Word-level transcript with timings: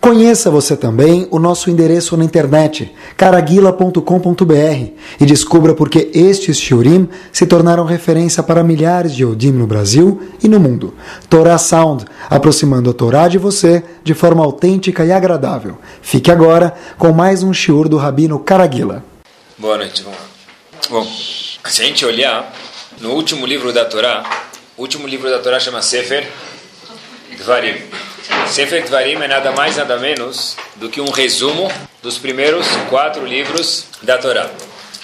Conheça 0.00 0.50
você 0.50 0.74
também 0.74 1.28
o 1.30 1.38
nosso 1.38 1.68
endereço 1.68 2.16
na 2.16 2.24
internet, 2.24 2.90
caraguila.com.br, 3.18 4.92
e 5.20 5.26
descubra 5.26 5.74
por 5.74 5.90
que 5.90 6.10
estes 6.14 6.58
shiurim 6.58 7.06
se 7.30 7.46
tornaram 7.46 7.84
referência 7.84 8.42
para 8.42 8.64
milhares 8.64 9.14
de 9.14 9.24
Yodim 9.24 9.52
no 9.52 9.66
Brasil 9.66 10.32
e 10.42 10.48
no 10.48 10.58
mundo. 10.58 10.94
Torah 11.28 11.58
Sound, 11.58 12.06
aproximando 12.30 12.88
a 12.88 12.94
Torá 12.94 13.28
de 13.28 13.36
você 13.36 13.84
de 14.02 14.14
forma 14.14 14.42
autêntica 14.42 15.04
e 15.04 15.12
agradável. 15.12 15.76
Fique 16.00 16.30
agora 16.30 16.74
com 16.96 17.12
mais 17.12 17.42
um 17.42 17.52
shiur 17.52 17.86
do 17.86 17.98
Rabino 17.98 18.38
Caraguila. 18.38 19.04
Boa 19.58 19.76
noite, 19.76 20.02
vamos 20.02 20.18
lá. 20.18 20.26
Bom, 20.88 21.06
se 21.68 21.82
a 21.82 21.84
gente 21.84 22.06
olhar 22.06 22.50
no 23.02 23.10
último 23.10 23.44
livro 23.44 23.70
da 23.70 23.84
Torá, 23.84 24.24
o 24.78 24.82
último 24.82 25.06
livro 25.06 25.28
da 25.28 25.40
Torá 25.40 25.60
chama 25.60 25.82
Sefer 25.82 26.26
Dvarim. 27.36 28.09
Sefer 28.48 28.84
Dvarim 28.84 29.22
é 29.22 29.28
nada 29.28 29.52
mais 29.52 29.76
nada 29.76 29.96
menos 29.98 30.56
do 30.76 30.88
que 30.88 31.00
um 31.00 31.10
resumo 31.10 31.70
dos 32.02 32.18
primeiros 32.18 32.66
quatro 32.88 33.24
livros 33.24 33.86
da 34.02 34.18
Torá. 34.18 34.50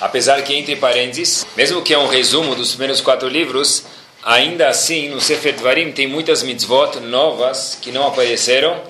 Apesar 0.01 0.43
que 0.43 0.55
entre 0.55 0.77
parênteses, 0.77 1.47
mesmo 1.57 1.83
que 1.83 1.95
é 1.95 1.99
um 1.99 2.07
resumo 2.07 2.55
dos 2.55 2.71
primeiros 2.71 3.01
quatro 3.01 3.29
livros, 3.29 3.85
ainda 4.23 4.69
assim 4.69 5.09
no 5.09 5.21
Sefer 5.21 5.55
Dvarim 5.55 5.93
tem 5.93 6.07
muitas 6.07 6.43
mitzvot 6.43 7.01
novas 7.01 7.79
que 7.81 7.93
não 7.93 8.07
apareceram 8.07 8.81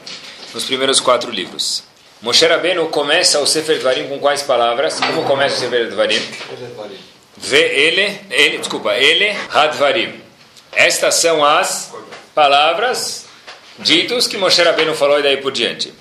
nos 0.52 0.64
primeiros 0.64 0.98
quatro 0.98 1.30
livros. 1.30 1.84
Moshe 2.22 2.46
Rabbeinu 2.46 2.88
começa 2.88 3.38
o 3.40 3.46
Sefer 3.46 3.78
Dvarim 3.78 4.08
com 4.08 4.18
quais 4.18 4.42
palavras? 4.42 4.98
Como 4.98 5.24
começa 5.24 5.56
o 5.56 5.58
Sefer 5.58 5.90
Dvarim? 5.90 6.20
Ve 7.36 7.58
ele, 7.58 8.20
ele, 8.30 8.58
desculpa, 8.58 8.94
ele 8.94 9.36
Hadvarim. 9.52 10.20
Estas 10.72 11.16
são 11.16 11.44
as 11.44 11.92
palavras 12.34 13.25
ditos 13.78 14.26
que 14.26 14.36
Moshe 14.36 14.62
Rabbeinu 14.62 14.94
falou 14.94 15.18
e 15.18 15.22
daí 15.22 15.36
por 15.38 15.52
diante. 15.52 15.92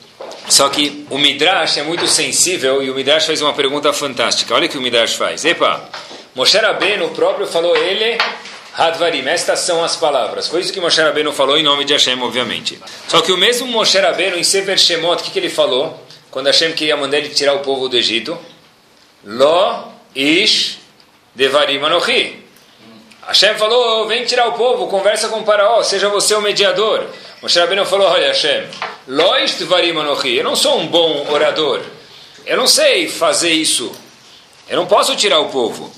Só 0.47 0.69
que 0.69 1.05
o 1.09 1.17
Midrash 1.17 1.77
é 1.77 1.83
muito 1.83 2.07
sensível 2.07 2.81
e 2.83 2.89
o 2.89 2.95
Midrash 2.95 3.25
faz 3.25 3.41
uma 3.41 3.53
pergunta 3.53 3.91
fantástica. 3.91 4.53
Olha 4.53 4.67
o 4.67 4.69
que 4.69 4.77
o 4.77 4.81
Midrash 4.81 5.15
faz. 5.15 5.43
Epa, 5.43 5.89
Moshe 6.35 6.57
Rabbeinu 6.57 7.09
próprio 7.09 7.47
falou 7.47 7.75
ele 7.75 8.17
Hadvarim, 8.77 9.25
estas 9.27 9.59
são 9.59 9.83
as 9.83 9.95
palavras. 9.95 10.47
Foi 10.49 10.59
isso 10.59 10.73
que 10.73 10.81
Moshe 10.81 11.01
Rabbeinu 11.01 11.31
falou 11.31 11.57
em 11.57 11.63
nome 11.63 11.85
de 11.85 11.93
Hashem, 11.93 12.21
obviamente. 12.21 12.77
Só 13.07 13.21
que 13.21 13.31
o 13.31 13.37
mesmo 13.37 13.65
Moshe 13.67 13.97
Rabbeinu 13.97 14.37
em 14.37 14.43
Sefer 14.43 14.77
Shemot, 14.77 15.21
o 15.21 15.23
que, 15.23 15.31
que 15.31 15.39
ele 15.39 15.49
falou? 15.49 15.97
Quando 16.29 16.47
Hashem 16.47 16.73
queria 16.73 16.97
mandar 16.97 17.17
ele 17.17 17.29
tirar 17.29 17.53
o 17.53 17.59
povo 17.59 17.87
do 17.87 17.95
Egito. 17.95 18.37
Lo 19.23 19.93
ish 20.13 20.77
devarim 21.33 21.83
anochi. 21.83 22.43
Hashem 23.25 23.55
falou, 23.55 24.05
vem 24.07 24.25
tirar 24.25 24.49
o 24.49 24.51
povo, 24.51 24.87
conversa 24.87 25.29
com 25.29 25.39
o 25.39 25.45
faraó, 25.45 25.81
seja 25.81 26.09
você 26.09 26.35
o 26.35 26.41
mediador. 26.41 27.07
Moshe 27.45 27.59
Rabbeinu 27.59 27.85
falou, 27.85 28.07
olha 28.07 28.29
Hashem, 28.29 28.63
lois 29.07 29.53
devarim 29.53 29.91
anochi, 29.91 30.35
eu 30.35 30.43
não 30.43 30.55
sou 30.55 30.79
um 30.79 30.87
bom 30.87 31.27
orador. 31.29 31.79
Eu 32.43 32.57
não 32.57 32.65
sei 32.65 33.07
fazer 33.07 33.51
isso. 33.51 33.91
Eu 34.67 34.77
não 34.77 34.87
posso 34.87 35.15
tirar 35.15 35.39
o 35.41 35.49
povo. 35.49 35.91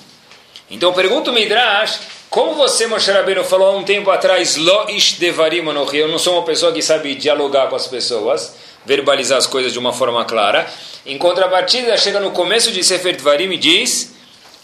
Então 0.70 0.92
pergunta 0.92 1.32
o 1.32 1.34
Midrash, 1.34 2.02
como 2.30 2.56
você, 2.56 2.86
Moshe 2.86 3.10
Rabbeinu, 3.10 3.46
falou 3.46 3.68
há 3.68 3.78
um 3.78 3.86
tempo 3.86 4.12
atrás, 4.12 4.58
lo 4.58 4.90
ish 4.90 5.14
devarim 5.14 5.62
anochi, 5.70 5.96
eu 5.96 6.10
não 6.10 6.20
sou 6.20 6.34
uma 6.34 6.44
pessoa 6.44 6.74
que 6.74 6.82
sabe 6.82 7.16
dialogar 7.16 7.68
com 7.68 7.78
as 7.78 7.88
pessoas 7.88 8.54
verbalizar 8.86 9.38
as 9.38 9.48
coisas 9.48 9.72
de 9.72 9.80
uma 9.80 9.94
forma 9.94 10.26
clara. 10.26 10.68
Em 11.06 11.18
contrapartida, 11.18 11.96
chega 11.96 12.20
no 12.20 12.32
começo 12.32 12.74
de 12.74 12.84
Sefer 12.84 13.16
Dvarim 13.16 13.54
e 13.54 13.58
diz: 13.58 14.14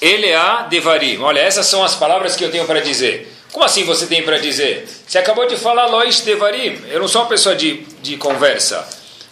Eleá 0.01 0.63
Devarim. 0.63 1.21
Olha, 1.21 1.39
essas 1.39 1.65
são 1.65 1.81
as 1.81 1.95
palavras 1.95 2.35
que 2.35 2.43
eu 2.43 2.51
tenho 2.51 2.65
para 2.65 2.81
dizer. 2.81 3.32
Como 3.53 3.63
assim 3.63 3.85
você 3.85 4.07
tem 4.07 4.23
para 4.23 4.39
dizer? 4.39 4.89
Você 5.07 5.19
acabou 5.19 5.47
de 5.47 5.55
falar 5.55 5.85
Loish 5.85 6.21
Devarim. 6.21 6.81
Eu 6.89 6.99
não 6.99 7.07
sou 7.07 7.21
uma 7.21 7.29
pessoa 7.29 7.55
de, 7.55 7.85
de 8.01 8.17
conversa. 8.17 8.85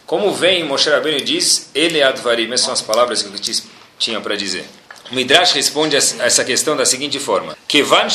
Como 0.06 0.32
vem 0.32 0.64
Moshe 0.64 0.90
Rabbeinu 0.92 1.20
diz 1.22 1.72
Eleá 1.74 2.12
Devarim. 2.12 2.46
Essas 2.46 2.62
são 2.62 2.74
as 2.74 2.82
palavras 2.82 3.24
que 3.24 3.30
eu 3.30 3.64
tinha 3.98 4.22
para 4.22 4.36
dizer. 4.36 4.64
O 5.12 5.16
Midrash 5.16 5.54
responde 5.54 5.96
a 5.96 6.00
essa 6.00 6.46
questão 6.46 6.78
da 6.78 6.86
seguinte 6.86 7.18
forma: 7.20 7.58
Kevan 7.68 8.08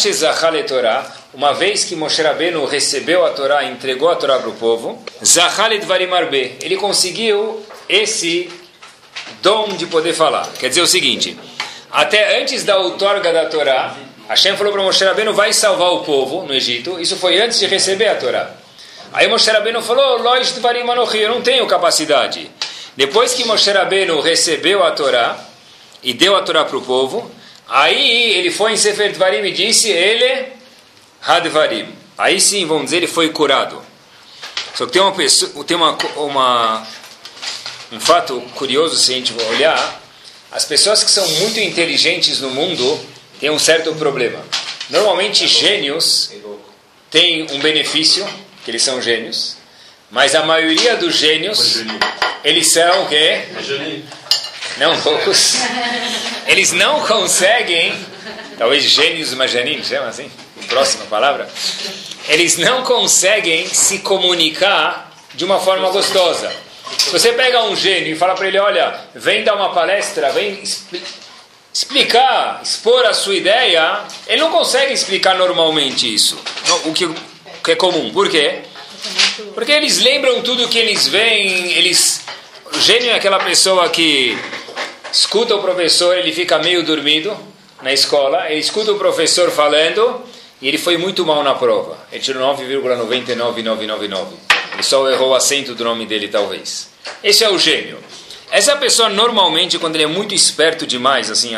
Torah, 0.69 1.13
uma 1.35 1.53
vez 1.53 1.85
que 1.85 1.97
Moshe 1.97 2.23
Rabbeinu 2.23 2.65
recebeu 2.67 3.27
a 3.27 3.31
Torá 3.31 3.65
entregou 3.65 4.09
a 4.09 4.15
Torá 4.15 4.39
para 4.39 4.49
o 4.49 4.55
povo, 4.55 5.05
Zachalet 5.25 5.85
Varimarbe, 5.85 6.57
ele 6.63 6.77
conseguiu 6.77 7.67
esse 7.89 8.49
dom 9.43 9.69
de 9.71 9.87
poder 9.87 10.15
falar. 10.15 10.49
Quer 10.59 10.69
dizer 10.69 10.83
o 10.83 10.87
seguinte: 10.87 11.37
até 11.91 12.41
antes 12.41 12.63
da 12.63 12.79
outorga 12.79 13.33
da 13.33 13.47
Torá, 13.47 13.95
Hashem 14.29 14.57
falou 14.57 14.73
para 14.73 14.83
Moshe 14.83 15.05
Rabbeinu: 15.05 15.33
vai 15.33 15.53
salvar 15.53 15.93
o 15.93 16.01
povo 16.01 16.43
no 16.43 16.55
Egito. 16.55 17.01
Isso 17.01 17.17
foi 17.17 17.41
antes 17.41 17.59
de 17.59 17.67
receber 17.67 18.09
a 18.09 18.17
Torá. 18.17 18.51
Aí 19.13 19.29
Moshe 19.29 19.51
Rabbeinu 19.51 19.81
falou: 19.83 20.19
eu 21.15 21.29
não 21.31 21.43
tenho 21.43 21.67
capacidade. 21.67 22.51
Depois 22.97 23.35
que 23.35 23.45
Moshe 23.45 23.71
Rabbeinu 23.71 24.21
recebeu 24.21 24.83
a 24.83 24.91
Torá, 24.91 25.39
e 26.03 26.15
deu 26.15 26.37
a 26.37 26.43
Torá 26.43 26.65
para 26.65 26.77
o 26.77 26.83
povo. 26.83 27.31
Aí 27.69 28.33
ele 28.33 28.51
foi 28.51 28.73
em 28.73 28.77
Sefer 28.77 29.13
Dvarim 29.13 29.45
e 29.45 29.53
disse, 29.53 29.91
ele 29.91 30.53
Hadvarim. 31.21 31.89
Aí 32.17 32.41
sim, 32.41 32.65
vamos 32.65 32.85
dizer, 32.85 32.99
ele 32.99 33.09
foi 33.09 33.31
curado. 33.31 33.83
Só 34.75 34.87
que 34.87 34.93
tem 34.93 35.03
uma 35.03 35.13
pessoa, 35.13 35.65
tem 35.65 35.77
uma, 35.77 35.99
uma 36.17 36.87
um 37.91 38.01
fato 38.01 38.41
curioso 38.55 38.97
se 38.97 39.13
a 39.13 39.17
gente 39.17 39.35
olhar, 39.51 40.01
as 40.53 40.65
pessoas 40.65 41.03
que 41.03 41.11
são 41.11 41.27
muito 41.41 41.59
inteligentes 41.59 42.41
no 42.41 42.51
mundo 42.51 43.01
têm 43.41 43.51
um 43.51 43.59
certo 43.59 43.95
problema. 43.95 44.45
Normalmente 44.91 45.47
gênios 45.47 46.31
têm 47.11 47.47
um 47.51 47.59
benefício, 47.59 48.27
que 48.65 48.71
eles 48.71 48.83
são 48.83 49.01
gênios, 49.01 49.57
mas 50.11 50.35
a 50.35 50.45
maioria 50.45 50.97
dos 50.97 51.17
gênios, 51.17 51.85
eles 52.45 52.69
são 52.73 53.05
o 53.05 53.09
quê? 53.09 53.45
não 54.79 54.95
loucos, 55.03 55.55
eles 56.47 56.73
não 56.73 57.01
conseguem, 57.07 57.95
talvez 58.59 58.85
gênios 58.85 59.33
imagininos, 59.33 59.87
chama 59.87 60.09
assim, 60.09 60.31
próxima 60.69 61.07
palavra, 61.07 61.49
eles 62.29 62.59
não 62.59 62.83
conseguem 62.83 63.67
se 63.67 64.01
comunicar 64.01 65.13
de 65.35 65.45
uma 65.45 65.59
forma 65.61 65.91
gostosa. 65.91 66.53
Se 66.99 67.11
você 67.11 67.33
pega 67.33 67.65
um 67.65 67.75
gênio 67.75 68.13
e 68.13 68.17
fala 68.17 68.35
para 68.35 68.47
ele, 68.47 68.59
olha, 68.59 69.01
vem 69.15 69.43
dar 69.43 69.55
uma 69.55 69.73
palestra, 69.73 70.31
vem 70.31 70.63
explicar, 71.77 72.63
expor 72.63 73.05
a 73.05 73.13
sua 73.13 73.35
ideia, 73.35 74.03
ele 74.27 74.41
não 74.41 74.51
consegue 74.51 74.95
explicar 74.95 75.37
normalmente 75.37 76.13
isso, 76.13 76.39
o 76.87 76.93
que, 76.95 77.07
que 77.63 77.73
é 77.73 77.77
comum. 77.77 78.11
Por 78.15 78.31
quê? 78.31 78.61
Porque 79.55 79.73
eles 79.73 79.99
lembram 79.99 80.41
tudo 80.41 80.69
que 80.69 80.79
eles 80.79 81.07
veem, 81.07 81.73
eles... 81.73 82.23
O 82.75 82.81
gênio 82.81 83.11
é 83.11 83.15
aquela 83.15 83.39
pessoa 83.41 83.91
que 83.91 84.39
escuta 85.13 85.55
o 85.55 85.61
professor, 85.61 86.17
ele 86.17 86.33
fica 86.33 86.59
meio 86.59 86.83
dormido 86.83 87.37
na 87.83 87.93
escola, 87.93 88.51
ele 88.51 88.61
escuta 88.61 88.93
o 88.93 88.99
professor 88.99 89.51
falando 89.51 90.25
e 90.63 90.69
ele 90.69 90.79
foi 90.79 90.97
muito 90.97 91.27
mal 91.27 91.45
na 91.45 91.55
prova. 91.55 91.99
Ele 92.11 92.23
tirou 92.23 92.43
9,99999. 92.57 94.29
Ele 94.73 94.83
só 94.83 95.07
errou 95.11 95.29
o 95.29 95.35
acento 95.35 95.75
do 95.75 95.85
nome 95.85 96.07
dele, 96.07 96.29
talvez. 96.29 96.89
Esse 97.23 97.45
é 97.45 97.51
o 97.51 97.59
gênio. 97.59 97.99
Essa 98.51 98.77
pessoa, 98.77 99.09
normalmente, 99.09 99.79
quando 99.79 99.97
ele 99.97 100.05
é 100.05 100.09
muito 100.09 100.35
esperto 100.35 100.87
demais, 100.87 101.31
assim, 101.31 101.53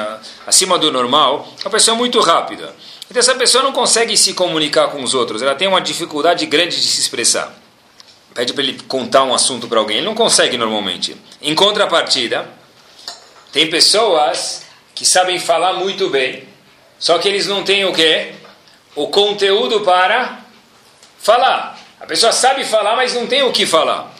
acima 0.46 0.78
do 0.78 0.90
normal, 0.90 1.46
é 1.60 1.64
uma 1.64 1.70
pessoa 1.70 1.96
muito 1.96 2.18
rápida. 2.20 2.74
Então, 3.10 3.20
essa 3.20 3.34
pessoa 3.34 3.62
não 3.62 3.72
consegue 3.72 4.16
se 4.16 4.34
comunicar 4.34 4.88
com 4.88 5.02
os 5.02 5.14
outros, 5.14 5.42
ela 5.42 5.54
tem 5.54 5.68
uma 5.68 5.80
dificuldade 5.80 6.44
grande 6.46 6.76
de 6.76 6.86
se 6.86 7.00
expressar. 7.00 7.54
Pede 8.34 8.52
para 8.52 8.62
ele 8.62 8.80
contar 8.86 9.24
um 9.24 9.34
assunto 9.34 9.68
para 9.68 9.78
alguém, 9.78 9.98
ele 9.98 10.06
não 10.06 10.14
consegue 10.14 10.56
normalmente. 10.56 11.16
Em 11.40 11.54
contrapartida, 11.54 12.48
tem 13.52 13.68
pessoas 13.68 14.62
que 14.94 15.04
sabem 15.04 15.38
falar 15.38 15.74
muito 15.74 16.08
bem, 16.08 16.46
só 16.98 17.18
que 17.18 17.28
eles 17.28 17.46
não 17.46 17.62
têm 17.62 17.84
o 17.84 17.92
quê? 17.92 18.32
O 18.94 19.08
conteúdo 19.08 19.80
para 19.80 20.40
falar. 21.18 21.78
A 22.00 22.06
pessoa 22.06 22.32
sabe 22.32 22.64
falar, 22.64 22.96
mas 22.96 23.14
não 23.14 23.26
tem 23.26 23.42
o 23.42 23.52
que 23.52 23.64
falar. 23.64 24.17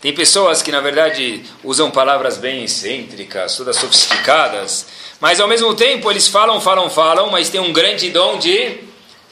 Tem 0.00 0.14
pessoas 0.14 0.62
que, 0.62 0.72
na 0.72 0.80
verdade, 0.80 1.42
usam 1.62 1.90
palavras 1.90 2.38
bem 2.38 2.64
excêntricas, 2.64 3.56
todas 3.56 3.76
sofisticadas, 3.76 4.86
mas 5.20 5.40
ao 5.40 5.48
mesmo 5.48 5.74
tempo 5.74 6.10
eles 6.10 6.26
falam, 6.26 6.60
falam, 6.60 6.88
falam, 6.88 7.30
mas 7.30 7.50
tem 7.50 7.60
um 7.60 7.72
grande 7.72 8.08
dom 8.10 8.38
de 8.38 8.78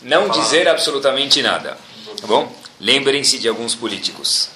não 0.02 0.28
dizer 0.28 0.68
absolutamente 0.68 1.42
nada. 1.42 1.78
Tá 2.20 2.26
bom? 2.26 2.54
Lembrem-se 2.78 3.38
de 3.38 3.48
alguns 3.48 3.74
políticos. 3.74 4.50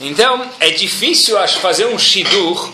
Então, 0.00 0.50
é 0.58 0.70
difícil 0.70 1.36
fazer 1.60 1.86
um 1.86 1.98
shidur 1.98 2.72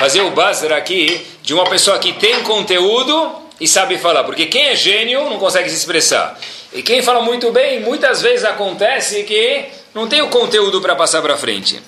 fazer 0.00 0.22
o 0.22 0.30
buzzer 0.30 0.72
aqui 0.72 1.26
de 1.42 1.52
uma 1.52 1.64
pessoa 1.68 1.98
que 1.98 2.14
tem 2.14 2.42
conteúdo 2.42 3.36
e 3.60 3.68
sabe 3.68 3.98
falar. 3.98 4.24
Porque 4.24 4.46
quem 4.46 4.68
é 4.68 4.74
gênio 4.74 5.28
não 5.28 5.38
consegue 5.38 5.68
se 5.68 5.76
expressar. 5.76 6.40
E 6.72 6.82
quem 6.82 7.02
fala 7.02 7.22
muito 7.22 7.50
bem, 7.50 7.80
muitas 7.80 8.22
vezes 8.22 8.44
acontece 8.44 9.24
que 9.24 9.66
não 9.94 10.08
tem 10.08 10.22
o 10.22 10.28
conteúdo 10.28 10.80
para 10.80 10.94
passar 10.94 11.20
para 11.20 11.36
frente. 11.36 11.82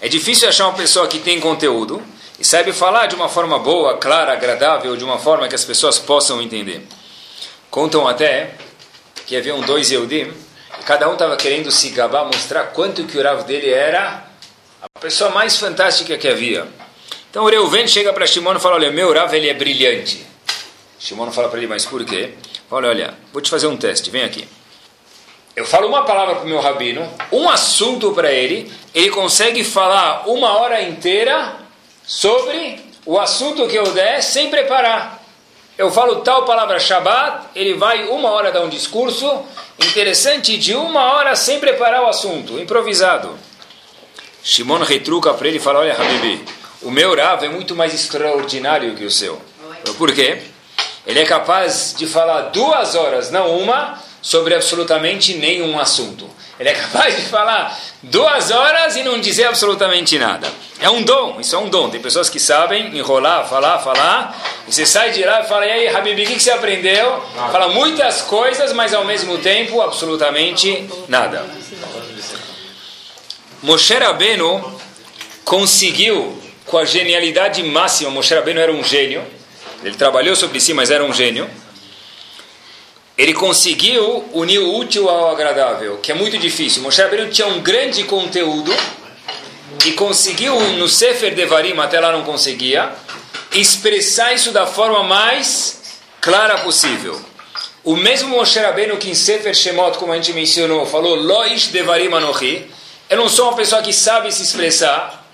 É 0.00 0.08
difícil 0.08 0.48
achar 0.48 0.68
uma 0.68 0.76
pessoa 0.76 1.06
que 1.06 1.18
tem 1.18 1.38
conteúdo 1.40 2.02
e 2.38 2.44
sabe 2.44 2.72
falar 2.72 3.06
de 3.06 3.14
uma 3.14 3.28
forma 3.28 3.58
boa, 3.58 3.98
clara, 3.98 4.32
agradável, 4.32 4.96
de 4.96 5.04
uma 5.04 5.18
forma 5.18 5.48
que 5.48 5.54
as 5.54 5.64
pessoas 5.64 5.98
possam 5.98 6.40
entender. 6.40 6.86
Contam 7.70 8.06
até 8.08 8.54
que 9.26 9.36
haviam 9.36 9.60
dois 9.60 9.90
Eudim, 9.90 10.32
e 10.78 10.82
cada 10.84 11.08
um 11.08 11.14
estava 11.14 11.36
querendo 11.36 11.70
se 11.70 11.90
gabar, 11.90 12.24
mostrar 12.24 12.64
quanto 12.66 13.04
que 13.04 13.18
o 13.18 13.22
Rav 13.22 13.44
dele 13.44 13.70
era 13.70 14.26
pessoa 15.00 15.30
mais 15.30 15.56
fantástica 15.56 16.16
que 16.16 16.26
havia. 16.26 16.66
Então 17.30 17.44
o 17.44 17.48
Reuven 17.48 17.86
chega 17.86 18.12
para 18.12 18.26
Shimon 18.26 18.56
e 18.56 18.60
fala, 18.60 18.76
olha, 18.76 18.90
meu 18.90 19.12
Rav 19.12 19.32
ele 19.34 19.48
é 19.48 19.54
brilhante. 19.54 20.26
Shimon 20.98 21.30
fala 21.30 21.48
para 21.48 21.58
ele, 21.58 21.66
mas 21.66 21.84
por 21.84 22.04
quê? 22.04 22.34
Fala, 22.68 22.88
olha, 22.88 23.14
vou 23.32 23.42
te 23.42 23.50
fazer 23.50 23.66
um 23.66 23.76
teste, 23.76 24.10
vem 24.10 24.24
aqui. 24.24 24.48
Eu 25.54 25.64
falo 25.64 25.88
uma 25.88 26.04
palavra 26.04 26.36
para 26.36 26.44
o 26.44 26.48
meu 26.48 26.60
rabino, 26.60 27.08
um 27.32 27.48
assunto 27.48 28.12
para 28.12 28.30
ele, 28.30 28.70
ele 28.94 29.10
consegue 29.10 29.64
falar 29.64 30.28
uma 30.28 30.58
hora 30.58 30.82
inteira 30.82 31.56
sobre 32.04 32.80
o 33.06 33.18
assunto 33.18 33.66
que 33.66 33.76
eu 33.76 33.92
der 33.92 34.22
sem 34.22 34.50
preparar. 34.50 35.22
Eu 35.78 35.90
falo 35.90 36.16
tal 36.16 36.44
palavra 36.44 36.78
Shabbat, 36.78 37.48
ele 37.54 37.74
vai 37.74 38.08
uma 38.08 38.30
hora 38.30 38.50
dar 38.50 38.62
um 38.62 38.68
discurso 38.68 39.44
interessante 39.78 40.56
de 40.56 40.74
uma 40.74 41.12
hora 41.12 41.36
sem 41.36 41.58
preparar 41.60 42.02
o 42.02 42.08
assunto, 42.08 42.58
improvisado. 42.58 43.38
Shimon 44.42 44.78
retruca 44.78 45.34
para 45.34 45.48
ele 45.48 45.56
e 45.56 45.60
fala: 45.60 45.80
Olha, 45.80 45.94
Habibi, 45.94 46.44
o 46.82 46.90
meu 46.90 47.14
Rav 47.14 47.44
é 47.44 47.48
muito 47.48 47.74
mais 47.74 47.92
extraordinário 47.92 48.94
que 48.94 49.04
o 49.04 49.10
seu. 49.10 49.40
Por 49.98 50.14
quê? 50.14 50.42
Ele 51.06 51.20
é 51.20 51.24
capaz 51.24 51.94
de 51.96 52.06
falar 52.06 52.50
duas 52.50 52.94
horas, 52.94 53.30
não 53.30 53.56
uma, 53.58 53.98
sobre 54.20 54.54
absolutamente 54.54 55.34
nenhum 55.34 55.78
assunto. 55.78 56.28
Ele 56.58 56.70
é 56.70 56.74
capaz 56.74 57.14
de 57.14 57.22
falar 57.22 57.78
duas 58.02 58.50
horas 58.50 58.96
e 58.96 59.02
não 59.02 59.20
dizer 59.20 59.44
absolutamente 59.44 60.18
nada. 60.18 60.50
É 60.80 60.90
um 60.90 61.02
dom, 61.02 61.38
isso 61.40 61.54
é 61.54 61.58
um 61.58 61.68
dom. 61.68 61.90
Tem 61.90 62.00
pessoas 62.00 62.28
que 62.28 62.40
sabem 62.40 62.96
enrolar, 62.96 63.46
falar, 63.46 63.78
falar, 63.78 64.36
e 64.66 64.72
você 64.72 64.84
sai 64.84 65.12
de 65.12 65.22
lá 65.22 65.42
e 65.42 65.44
fala, 65.44 65.66
e 65.66 65.70
aí, 65.70 65.88
Habib, 65.88 66.18
o 66.18 66.26
que 66.26 66.40
você 66.40 66.50
aprendeu? 66.50 67.22
Fala 67.52 67.68
muitas 67.68 68.22
coisas, 68.22 68.72
mas 68.72 68.92
ao 68.92 69.04
mesmo 69.04 69.38
tempo, 69.38 69.80
absolutamente 69.80 70.88
nada. 71.08 71.44
Moshe 73.62 73.94
Rabbeinu 73.94 74.80
conseguiu, 75.44 76.42
com 76.64 76.78
a 76.78 76.84
genialidade 76.84 77.62
máxima, 77.62 78.10
Moshe 78.10 78.34
Rabbeinu 78.34 78.60
era 78.60 78.72
um 78.72 78.82
gênio, 78.82 79.24
ele 79.86 79.94
trabalhou 79.96 80.34
sobre 80.34 80.58
si, 80.58 80.74
mas 80.74 80.90
era 80.90 81.04
um 81.04 81.12
gênio, 81.12 81.48
ele 83.16 83.32
conseguiu 83.32 84.28
unir 84.32 84.58
o 84.58 84.76
útil 84.76 85.08
ao 85.08 85.30
agradável, 85.30 85.98
que 85.98 86.10
é 86.10 86.14
muito 86.14 86.36
difícil. 86.38 86.82
Moshe 86.82 87.00
Rabbeinu 87.00 87.30
tinha 87.30 87.46
um 87.46 87.60
grande 87.60 88.02
conteúdo 88.02 88.74
e 89.84 89.92
conseguiu, 89.92 90.58
no 90.72 90.88
Sefer 90.88 91.36
Devarim, 91.36 91.78
até 91.78 92.00
lá 92.00 92.10
não 92.10 92.24
conseguia, 92.24 92.92
expressar 93.52 94.34
isso 94.34 94.50
da 94.50 94.66
forma 94.66 95.04
mais 95.04 96.00
clara 96.20 96.58
possível. 96.58 97.20
O 97.84 97.94
mesmo 97.94 98.30
Moshe 98.30 98.58
Rabbeinu 98.58 98.96
que 98.96 99.08
em 99.08 99.14
Sefer 99.14 99.54
Shemot, 99.54 99.98
como 99.98 100.10
a 100.10 100.16
gente 100.16 100.32
mencionou, 100.32 100.84
falou 100.84 101.14
Loish 101.14 101.68
Devarim 101.68 102.12
Anochi, 102.12 102.68
eu 103.08 103.16
não 103.16 103.28
sou 103.28 103.46
uma 103.46 103.56
pessoa 103.56 103.82
que 103.82 103.92
sabe 103.92 104.32
se 104.32 104.42
expressar. 104.42 105.24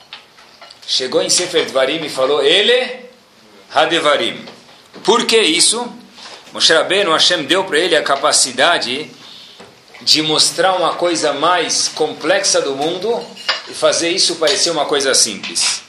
Chegou 0.87 1.23
em 1.23 1.31
Sefer 1.31 1.65
Devarim 1.65 2.05
e 2.05 2.11
falou 2.11 2.43
Ele 2.43 3.02
Hadevarim. 3.75 4.45
Por 5.03 5.25
que 5.25 5.41
isso? 5.41 5.91
Moshe 6.53 6.75
Rabbeinu, 6.75 7.11
Hashem 7.11 7.45
deu 7.45 7.65
para 7.65 7.79
ele 7.79 7.97
a 7.97 8.03
capacidade 8.03 9.11
de 10.03 10.21
mostrar 10.21 10.75
uma 10.75 10.95
coisa 10.95 11.33
mais 11.33 11.89
complexa 11.89 12.61
do 12.61 12.77
mundo 12.77 13.25
e 13.71 13.73
fazer 13.73 14.11
isso 14.11 14.37
parecer 14.37 14.71
uma 14.71 14.85
coisa 14.85 15.15
simples. 15.15 15.81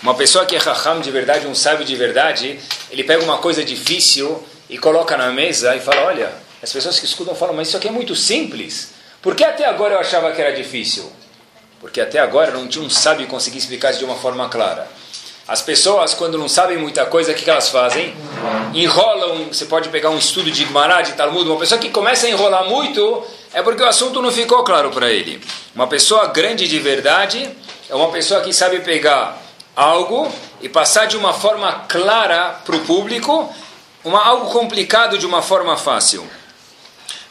Uma 0.00 0.14
pessoa 0.14 0.46
que 0.46 0.54
é 0.54 0.58
raham 0.58 1.00
de 1.00 1.10
verdade, 1.10 1.48
um 1.48 1.54
sábio 1.54 1.84
de 1.84 1.96
verdade, 1.96 2.60
ele 2.90 3.02
pega 3.02 3.24
uma 3.24 3.38
coisa 3.38 3.64
difícil 3.64 4.40
e 4.70 4.78
coloca 4.78 5.16
na 5.16 5.32
mesa 5.32 5.74
e 5.74 5.80
fala: 5.80 6.02
Olha, 6.02 6.32
as 6.62 6.72
pessoas 6.72 7.00
que 7.00 7.06
escutam 7.06 7.34
falam, 7.34 7.56
mas 7.56 7.68
isso 7.68 7.76
aqui 7.76 7.88
é 7.88 7.92
muito 7.92 8.14
simples. 8.14 8.90
Por 9.20 9.34
que 9.34 9.42
até 9.42 9.64
agora 9.64 9.94
eu 9.94 9.98
achava 9.98 10.30
que 10.30 10.40
era 10.40 10.54
difícil? 10.54 11.10
Porque 11.80 12.00
até 12.00 12.20
agora 12.20 12.52
não 12.52 12.68
tinha 12.68 12.84
um 12.84 12.90
sábio 12.90 13.26
que 13.26 13.30
conseguia 13.32 13.58
explicar 13.58 13.90
isso 13.90 13.98
de 13.98 14.04
uma 14.04 14.16
forma 14.16 14.48
clara. 14.48 14.86
As 15.46 15.60
pessoas, 15.60 16.14
quando 16.14 16.38
não 16.38 16.48
sabem 16.48 16.78
muita 16.78 17.04
coisa, 17.04 17.32
o 17.32 17.34
que, 17.34 17.48
elas 17.50 17.68
fazem? 17.68 18.14
Enrolam. 18.72 19.48
Você 19.48 19.64
pode 19.64 19.88
pegar 19.88 20.10
um 20.10 20.18
estudo 20.18 20.50
de 20.50 20.64
Gemara, 20.64 21.02
de 21.02 21.12
Talmud. 21.12 21.48
Uma 21.48 21.58
pessoa 21.58 21.80
que 21.80 21.90
começa 21.90 22.26
a 22.26 22.30
enrolar 22.30 22.64
muito 22.68 23.24
é 23.52 23.60
porque 23.60 23.82
o 23.82 23.86
assunto 23.86 24.22
não 24.22 24.30
ficou 24.30 24.62
claro 24.62 24.90
para 24.90 25.10
ele. 25.10 25.42
Uma 25.74 25.88
pessoa 25.88 26.28
grande 26.28 26.68
de 26.68 26.78
verdade 26.78 27.50
é 27.90 27.94
uma 27.94 28.08
pessoa 28.10 28.40
que 28.40 28.52
sabe 28.52 28.80
pegar 28.80 29.36
algo 29.74 30.30
e 30.60 30.68
passar 30.68 31.06
de 31.06 31.16
uma 31.16 31.32
forma 31.32 31.86
clara 31.88 32.60
para 32.64 32.76
o 32.76 32.80
público, 32.80 33.52
uma, 34.04 34.24
algo 34.24 34.46
complicado 34.50 35.18
de 35.18 35.26
uma 35.26 35.42
forma 35.42 35.76
fácil. 35.76 36.24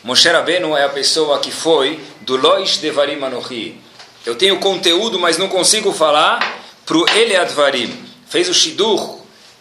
Moshe 0.04 0.28
Rabbeinu 0.28 0.76
é 0.76 0.84
a 0.84 0.90
pessoa 0.90 1.40
que 1.40 1.52
foi 1.52 2.04
do 2.22 2.36
Loish 2.36 2.78
Devarim 2.78 3.24
Anohi. 3.24 3.80
Eu 4.26 4.36
tenho 4.36 4.60
conteúdo, 4.60 5.18
mas 5.18 5.38
não 5.38 5.48
consigo 5.48 5.94
falar 5.94 6.61
para 6.92 6.98
o 6.98 7.10
Eleadvarim. 7.18 7.90
Fez 8.28 8.50
o 8.50 8.54
shidur 8.54 9.20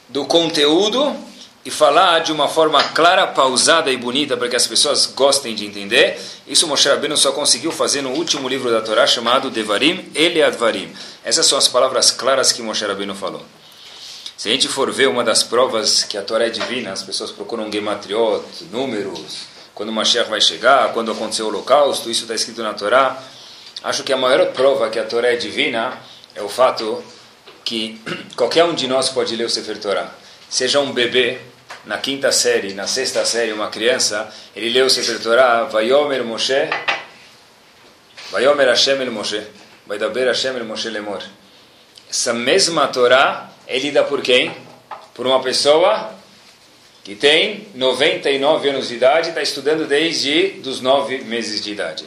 do 0.09 0.25
conteúdo 0.25 1.15
e 1.65 1.71
falar 1.71 2.19
de 2.19 2.33
uma 2.33 2.49
forma 2.49 2.83
clara, 2.83 3.25
pausada 3.29 3.89
e 3.93 3.97
bonita 3.97 4.37
para 4.37 4.49
que 4.49 4.57
as 4.57 4.67
pessoas 4.67 5.07
gostem 5.07 5.55
de 5.55 5.65
entender. 5.65 6.21
Isso 6.45 6.67
Moshe 6.67 6.89
Rabbeinu 6.89 7.17
só 7.17 7.31
conseguiu 7.31 7.71
fazer 7.71 8.03
no 8.03 8.11
último 8.11 8.49
livro 8.49 8.69
da 8.69 8.81
Torá 8.81 9.07
chamado 9.07 9.49
Devarim 9.49 10.11
Eleadvarim. 10.13 10.93
Essas 11.23 11.47
são 11.47 11.57
as 11.57 11.69
palavras 11.69 12.11
claras 12.11 12.51
que 12.51 12.63
Moshe 12.63 12.85
Rabbeinu 12.85 13.15
falou. 13.15 13.45
Se 14.37 14.49
a 14.49 14.53
gente 14.53 14.67
for 14.67 14.91
ver 14.91 15.09
uma 15.09 15.23
das 15.23 15.45
provas 15.45 16.03
que 16.03 16.19
a 16.19 16.23
Torá 16.23 16.47
é 16.47 16.51
divina, 16.51 16.91
as 16.91 17.05
pessoas 17.05 17.31
procuram 17.31 17.71
gematriot, 17.71 18.43
números, 18.73 19.47
quando 19.73 19.91
o 19.91 20.29
vai 20.29 20.41
chegar, 20.41 20.93
quando 20.93 21.13
aconteceu 21.13 21.45
o 21.45 21.49
holocausto, 21.49 22.11
isso 22.11 22.23
está 22.23 22.35
escrito 22.35 22.61
na 22.61 22.75
Torá. 22.75 23.23
Acho 23.85 24.03
que 24.03 24.13
a 24.13 24.17
maior 24.17 24.47
prova 24.47 24.91
que 24.91 24.99
a 24.99 25.05
Torá 25.05 25.29
é 25.29 25.37
divina 25.37 25.97
é 26.35 26.43
o 26.43 26.49
fato 26.49 27.01
que 27.65 28.01
qualquer 28.37 28.65
um 28.65 28.75
de 28.75 28.87
nós 28.87 29.09
pode 29.09 29.35
ler 29.37 29.45
o 29.45 29.51
Sefer 29.51 29.79
Torah. 29.79 30.13
Seja 30.49 30.81
um 30.81 30.93
bebê, 30.93 31.39
na 31.85 31.99
quinta 31.99 32.33
série, 32.33 32.75
na 32.75 32.87
sexta 32.87 33.25
série, 33.25 33.53
uma 33.53 33.69
criança, 33.69 34.33
ele 34.55 34.71
lê 34.71 34.83
o 34.83 34.91
Sefer 34.91 35.21
Torah, 35.21 35.65
Vayomer 35.65 36.25
Moshe, 36.25 36.69
Vayomer 38.31 38.69
Hashem 38.69 39.01
el 39.01 39.11
Moshe, 39.11 39.43
Vaidaber 39.87 40.29
Hashem 40.29 40.57
el 40.57 40.65
Moshe 40.65 40.89
lemor. 40.89 41.23
Essa 42.09 42.33
mesma 42.33 42.89
Torá 42.89 43.51
é 43.67 43.79
lida 43.79 44.05
por 44.05 44.23
quem? 44.23 44.55
Por 45.15 45.27
uma 45.27 45.41
pessoa 45.41 46.13
que 47.03 47.15
tem 47.15 47.67
99 47.75 48.69
anos 48.69 48.89
de 48.89 48.95
idade 48.95 49.31
está 49.31 49.43
estudando 49.43 49.87
desde 49.87 50.61
dos 50.61 50.81
9 50.81 51.25
meses 51.25 51.63
de 51.63 51.73
idade. 51.73 52.05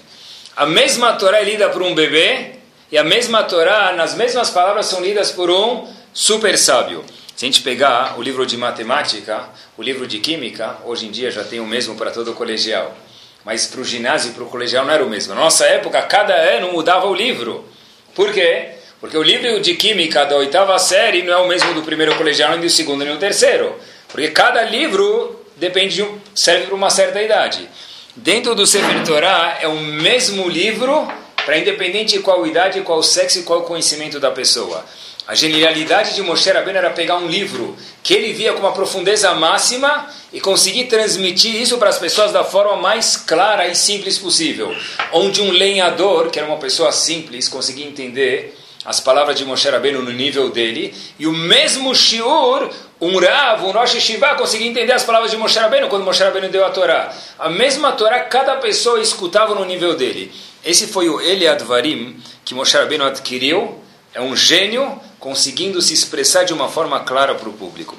A 0.55 0.65
mesma 0.65 1.13
Torá 1.13 1.39
é 1.39 1.43
lida 1.43 1.69
por 1.69 1.81
um 1.81 1.95
bebê 1.95 2.62
e 2.93 2.97
a 2.99 3.03
mesma 3.03 3.41
Torá, 3.41 3.91
nas 3.93 4.13
mesmas 4.13 4.51
palavras, 4.51 4.85
são 4.85 5.01
lidas 5.01 5.31
por 5.31 5.49
um 5.49 5.87
super 6.13 6.55
sábio. 6.59 7.03
Se 7.35 7.43
a 7.43 7.47
gente 7.47 7.63
pegar 7.63 8.19
o 8.19 8.21
livro 8.21 8.45
de 8.45 8.55
matemática, 8.55 9.49
o 9.75 9.81
livro 9.81 10.05
de 10.05 10.19
química, 10.19 10.77
hoje 10.85 11.07
em 11.07 11.09
dia 11.09 11.31
já 11.31 11.43
tem 11.43 11.59
o 11.59 11.65
mesmo 11.65 11.95
para 11.95 12.11
todo 12.11 12.29
o 12.29 12.33
colegial. 12.35 12.95
Mas 13.43 13.65
para 13.65 13.81
o 13.81 13.83
ginásio 13.83 14.29
e 14.29 14.33
para 14.35 14.43
o 14.43 14.47
colegial 14.47 14.85
não 14.85 14.93
era 14.93 15.03
o 15.03 15.09
mesmo. 15.09 15.33
Na 15.33 15.41
nossa 15.41 15.65
época, 15.65 15.99
cada 16.03 16.35
ano 16.35 16.71
mudava 16.71 17.07
o 17.07 17.15
livro. 17.15 17.67
Por 18.13 18.31
quê? 18.31 18.73
Porque 18.99 19.17
o 19.17 19.23
livro 19.23 19.59
de 19.59 19.73
química 19.73 20.23
da 20.25 20.35
oitava 20.35 20.77
série 20.77 21.23
não 21.23 21.33
é 21.33 21.37
o 21.37 21.47
mesmo 21.47 21.73
do 21.73 21.81
primeiro 21.81 22.15
colegial, 22.15 22.51
nem 22.51 22.61
do 22.61 22.69
segundo, 22.69 23.03
nem 23.03 23.15
do 23.15 23.19
terceiro. 23.19 23.75
Porque 24.07 24.27
cada 24.27 24.61
livro 24.65 25.43
depende 25.57 25.95
de 25.95 26.03
um, 26.03 26.19
serve 26.35 26.67
para 26.67 26.75
uma 26.75 26.91
certa 26.91 27.19
idade. 27.19 27.67
Dentro 28.15 28.53
do 28.53 28.67
Sefer 28.67 29.03
Torah 29.03 29.57
é 29.59 29.67
o 29.67 29.79
mesmo 29.79 30.47
livro 30.47 31.11
para 31.45 31.57
independente 31.57 32.17
de 32.17 32.19
qual 32.19 32.45
idade, 32.45 32.81
qual 32.81 33.01
sexo 33.03 33.39
e 33.39 33.43
qual 33.43 33.63
conhecimento 33.63 34.19
da 34.19 34.31
pessoa. 34.31 34.85
A 35.25 35.35
genialidade 35.35 36.15
de 36.15 36.21
Moshe 36.21 36.51
Rabbeinu 36.51 36.79
era 36.79 36.89
pegar 36.89 37.15
um 37.15 37.27
livro 37.27 37.77
que 38.03 38.13
ele 38.13 38.33
via 38.33 38.51
com 38.51 38.59
uma 38.59 38.73
profundeza 38.73 39.33
máxima 39.33 40.09
e 40.33 40.41
conseguir 40.41 40.85
transmitir 40.85 41.55
isso 41.55 41.77
para 41.77 41.87
as 41.87 41.97
pessoas 41.97 42.33
da 42.33 42.43
forma 42.43 42.75
mais 42.75 43.15
clara 43.15 43.65
e 43.67 43.75
simples 43.75 44.17
possível. 44.17 44.75
Onde 45.13 45.41
um 45.41 45.49
lenhador, 45.49 46.29
que 46.29 46.37
era 46.37 46.47
uma 46.47 46.57
pessoa 46.57 46.91
simples, 46.91 47.47
conseguia 47.47 47.87
entender 47.87 48.57
as 48.83 48.99
palavras 48.99 49.37
de 49.37 49.45
Moshe 49.45 49.69
Rabbeinu 49.69 50.01
no 50.01 50.11
nível 50.11 50.49
dele, 50.49 50.93
e 51.17 51.25
o 51.25 51.31
mesmo 51.31 51.95
Shiur, 51.95 52.69
um 52.99 53.17
Rav, 53.17 53.65
um 53.65 53.71
Rosh 53.71 54.01
Shiva, 54.01 54.35
conseguia 54.35 54.67
entender 54.67 54.91
as 54.91 55.03
palavras 55.03 55.31
de 55.31 55.37
Moshe 55.37 55.57
Rabbeinu 55.57 55.87
quando 55.87 56.03
Moshe 56.03 56.21
Rabbeinu 56.21 56.49
deu 56.49 56.65
a 56.65 56.69
Torá. 56.69 57.13
A 57.39 57.49
mesma 57.49 57.93
Torá, 57.93 58.19
cada 58.25 58.57
pessoa 58.57 58.99
escutava 58.99 59.55
no 59.55 59.63
nível 59.63 59.95
dele. 59.95 60.33
Esse 60.63 60.87
foi 60.87 61.09
o 61.09 61.19
Eliadvarim 61.19 62.21
que 62.45 62.53
Moshe 62.53 62.77
Rabbeinu 62.77 63.03
adquiriu, 63.03 63.83
é 64.13 64.21
um 64.21 64.35
gênio 64.35 64.99
conseguindo 65.19 65.81
se 65.81 65.93
expressar 65.93 66.43
de 66.43 66.53
uma 66.53 66.69
forma 66.69 66.99
clara 67.01 67.35
para 67.35 67.49
o 67.49 67.53
público. 67.53 67.97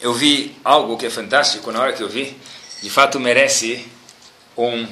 Eu 0.00 0.12
vi 0.12 0.54
algo 0.64 0.96
que 0.96 1.06
é 1.06 1.10
fantástico 1.10 1.72
na 1.72 1.80
hora 1.80 1.92
que 1.92 2.02
eu 2.02 2.08
vi, 2.08 2.36
de 2.82 2.90
fato 2.90 3.18
merece 3.18 3.86
um, 4.56 4.86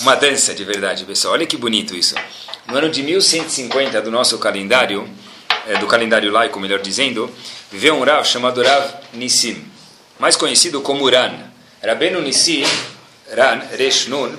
uma 0.00 0.14
dança 0.14 0.54
de 0.54 0.64
verdade, 0.64 1.04
pessoal. 1.04 1.34
Olha 1.34 1.46
que 1.46 1.56
bonito 1.56 1.94
isso. 1.94 2.14
No 2.66 2.76
ano 2.76 2.90
de 2.90 3.02
1150 3.02 4.02
do 4.02 4.10
nosso 4.10 4.38
calendário, 4.38 5.08
é, 5.66 5.78
do 5.78 5.86
calendário 5.86 6.30
laico, 6.30 6.58
melhor 6.60 6.80
dizendo, 6.80 7.30
viveu 7.70 7.94
um 7.94 8.02
Rav 8.04 8.26
chamado 8.26 8.62
Rav 8.62 8.90
Nissim, 9.12 9.64
mais 10.18 10.36
conhecido 10.36 10.80
como 10.80 11.08
Ran. 11.08 11.32
Rabenu 11.82 12.20
Nissim, 12.20 12.64
Ran, 13.30 13.60
Resh 13.76 14.06
Nun, 14.08 14.36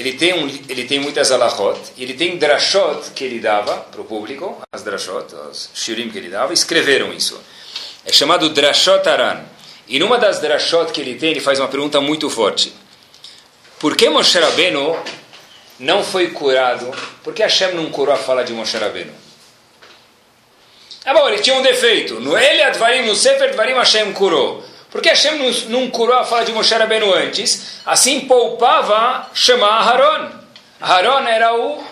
ele 0.00 0.14
tem, 0.14 0.32
um, 0.32 0.48
ele 0.66 0.84
tem 0.84 0.98
muitas 0.98 1.30
alahot, 1.30 1.78
e 1.94 2.02
ele 2.02 2.14
tem 2.14 2.38
drashot 2.38 3.10
que 3.14 3.22
ele 3.22 3.38
dava 3.38 3.76
para 3.76 4.00
o 4.00 4.04
público, 4.04 4.58
as 4.72 4.82
drashot, 4.82 5.34
os 5.50 5.68
shirim 5.74 6.08
que 6.08 6.16
ele 6.16 6.30
dava, 6.30 6.54
escreveram 6.54 7.12
isso. 7.12 7.38
É 8.06 8.10
chamado 8.10 8.48
Drashot 8.48 9.06
Aran. 9.06 9.44
E 9.86 9.98
numa 9.98 10.16
das 10.16 10.40
drashot 10.40 10.90
que 10.90 11.02
ele 11.02 11.16
tem, 11.16 11.32
ele 11.32 11.40
faz 11.40 11.60
uma 11.60 11.68
pergunta 11.68 12.00
muito 12.00 12.30
forte. 12.30 12.72
Por 13.78 13.94
que 13.94 14.08
Moshe 14.08 14.38
Rabbeinu 14.38 14.98
não 15.78 16.02
foi 16.02 16.30
curado? 16.30 16.90
Por 17.22 17.34
que 17.34 17.42
Hashem 17.42 17.74
não 17.74 17.90
curou 17.90 18.14
a 18.14 18.18
fala 18.18 18.42
de 18.42 18.54
Moshe 18.54 18.78
Rabbeinu? 18.78 19.12
É 21.04 21.12
bom, 21.12 21.28
ele 21.28 21.42
tinha 21.42 21.56
um 21.56 21.62
defeito. 21.62 22.20
No 22.20 22.38
Ele 22.38 22.62
Advarim, 22.62 23.06
no 23.06 23.14
Sefer 23.14 23.50
Advarim, 23.50 23.74
Hashem 23.74 24.12
curou. 24.14 24.64
Por 24.90 25.00
que 25.00 25.08
Hashem 25.08 25.38
não, 25.38 25.50
não 25.68 25.90
curou 25.90 26.16
a 26.16 26.24
fala 26.24 26.44
de 26.44 26.52
Moshe 26.52 26.74
Rabbeinu 26.74 27.14
antes? 27.14 27.80
Assim 27.86 28.20
poupava 28.20 29.28
chamar 29.32 29.88
Haron. 29.88 30.30
Haron 30.80 31.26
era 31.28 31.54
o 31.54 31.82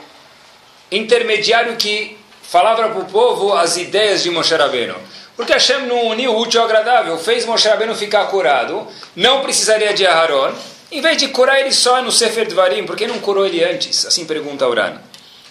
intermediário 0.91 1.77
que 1.77 2.19
falava 2.43 2.89
para 2.89 2.99
o 2.99 3.05
povo 3.05 3.55
as 3.55 3.77
ideias 3.77 4.23
de 4.23 4.31
Moshe 4.31 4.55
Rabbeinu. 4.55 4.97
Porque 5.37 5.53
Hashem 5.53 5.87
não 5.87 6.09
uniu 6.09 6.33
o 6.33 6.41
útil 6.41 6.61
ao 6.61 6.67
agradável, 6.67 7.17
fez 7.19 7.47
Moshe 7.47 7.69
Rabbeinu 7.69 7.95
ficar 7.95 8.27
curado, 8.27 8.89
não 9.15 9.43
precisaria 9.43 9.95
de 9.95 10.05
Aharon, 10.05 10.53
em 10.91 11.03
vez 11.03 11.19
de 11.19 11.29
curar 11.29 11.61
ele 11.61 11.71
só 11.71 12.01
no 12.03 12.11
Sefer 12.11 12.49
Dvarim, 12.49 12.87
por 12.87 12.97
que 12.97 13.07
não 13.07 13.19
curou 13.19 13.45
ele 13.45 13.63
antes? 13.63 14.07
Assim 14.07 14.25
pergunta 14.25 14.67
Uran. 14.67 14.97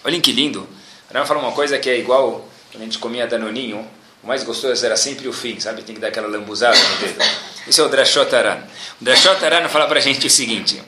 Olhem 0.04 0.20
que 0.20 0.32
lindo. 0.32 0.68
Uran 1.08 1.24
fala 1.24 1.38
uma 1.38 1.52
coisa 1.52 1.78
que 1.78 1.88
é 1.88 1.96
igual 1.96 2.44
quando 2.72 2.82
a 2.82 2.84
gente 2.84 2.98
comia 2.98 3.26
danoninho, 3.26 3.88
o 4.22 4.26
mais 4.26 4.42
gostoso 4.42 4.84
era 4.84 4.96
sempre 4.96 5.28
o 5.28 5.32
fim, 5.32 5.58
sabe? 5.60 5.82
Tem 5.82 5.94
que 5.94 6.00
dar 6.00 6.08
aquela 6.08 6.28
lambuzada 6.28 6.76
no 6.76 6.96
dedo. 6.96 7.24
Isso 7.66 7.80
é 7.80 7.84
o 7.84 7.88
Drashot 7.88 8.34
Aran. 8.34 8.62
O 9.00 9.04
Drashot 9.04 9.44
Aran 9.44 9.68
fala 9.68 9.86
para 9.86 9.98
a 9.98 10.02
gente 10.02 10.26
o 10.26 10.30
seguinte, 10.30 10.82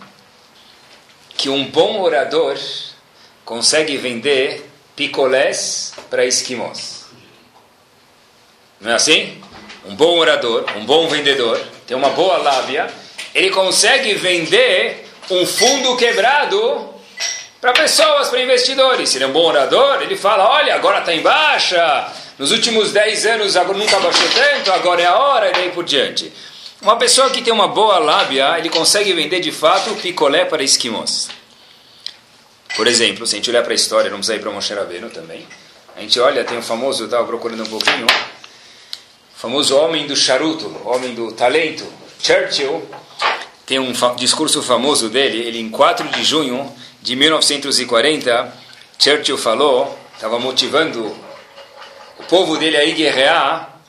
que 1.36 1.48
um 1.48 1.64
bom 1.64 2.00
orador 2.00 2.58
consegue 3.44 3.96
vender 3.96 4.68
picolés 4.96 5.92
para 6.08 6.24
esquimós. 6.24 7.06
Não 8.80 8.90
é 8.90 8.94
assim? 8.94 9.40
Um 9.84 9.94
bom 9.94 10.18
orador, 10.18 10.66
um 10.76 10.84
bom 10.84 11.08
vendedor, 11.08 11.58
tem 11.86 11.96
uma 11.96 12.10
boa 12.10 12.38
lábia, 12.38 12.88
ele 13.34 13.50
consegue 13.50 14.14
vender 14.14 15.06
um 15.30 15.46
fundo 15.46 15.96
quebrado 15.96 16.94
para 17.60 17.72
pessoas, 17.72 18.28
para 18.28 18.42
investidores. 18.42 19.08
Se 19.08 19.18
ele 19.18 19.24
é 19.24 19.26
um 19.28 19.32
bom 19.32 19.46
orador, 19.46 20.02
ele 20.02 20.16
fala: 20.16 20.48
olha, 20.48 20.74
agora 20.74 21.00
está 21.00 21.14
em 21.14 21.20
baixa, 21.20 22.12
nos 22.40 22.52
últimos 22.52 22.90
10 22.90 23.26
anos 23.26 23.54
nunca 23.54 24.00
baixou 24.00 24.26
tanto, 24.34 24.72
agora 24.72 25.02
é 25.02 25.06
a 25.06 25.14
hora, 25.14 25.50
e 25.50 25.52
daí 25.52 25.70
por 25.72 25.84
diante. 25.84 26.32
Uma 26.80 26.96
pessoa 26.96 27.28
que 27.28 27.42
tem 27.42 27.52
uma 27.52 27.68
boa 27.68 27.98
lábia, 27.98 28.58
ele 28.58 28.70
consegue 28.70 29.12
vender 29.12 29.40
de 29.40 29.52
fato 29.52 29.94
picolé 29.96 30.46
para 30.46 30.62
esquimós. 30.62 31.28
Por 32.74 32.86
exemplo, 32.86 33.26
se 33.26 33.34
a 33.34 33.36
gente 33.36 33.50
olhar 33.50 33.62
para 33.62 33.72
a 33.72 33.74
história, 33.74 34.10
não 34.10 34.16
precisa 34.16 34.36
ir 34.36 34.40
para 34.40 34.50
Moshe 34.50 34.72
Rabbeinu 34.72 35.10
também. 35.10 35.46
A 35.94 36.00
gente 36.00 36.18
olha, 36.18 36.42
tem 36.42 36.56
o 36.56 36.60
um 36.60 36.62
famoso, 36.62 37.02
eu 37.02 37.04
estava 37.08 37.26
procurando 37.26 37.62
um 37.62 37.66
pouquinho, 37.66 38.06
famoso 39.36 39.76
homem 39.76 40.06
do 40.06 40.16
charuto, 40.16 40.74
homem 40.86 41.14
do 41.14 41.32
talento, 41.32 41.84
Churchill, 42.22 42.88
tem 43.66 43.78
um 43.78 43.94
fa 43.94 44.14
discurso 44.14 44.62
famoso 44.62 45.10
dele, 45.10 45.46
ele 45.46 45.60
em 45.60 45.68
4 45.68 46.08
de 46.08 46.24
junho 46.24 46.74
de 47.02 47.14
1940, 47.16 48.50
Churchill 48.98 49.36
falou, 49.36 49.94
estava 50.16 50.38
motivando 50.38 51.28
o 52.20 52.22
povo 52.24 52.58
dele 52.58 52.76
a 52.76 52.84
ir 52.84 52.92
guerrear, 52.92 53.80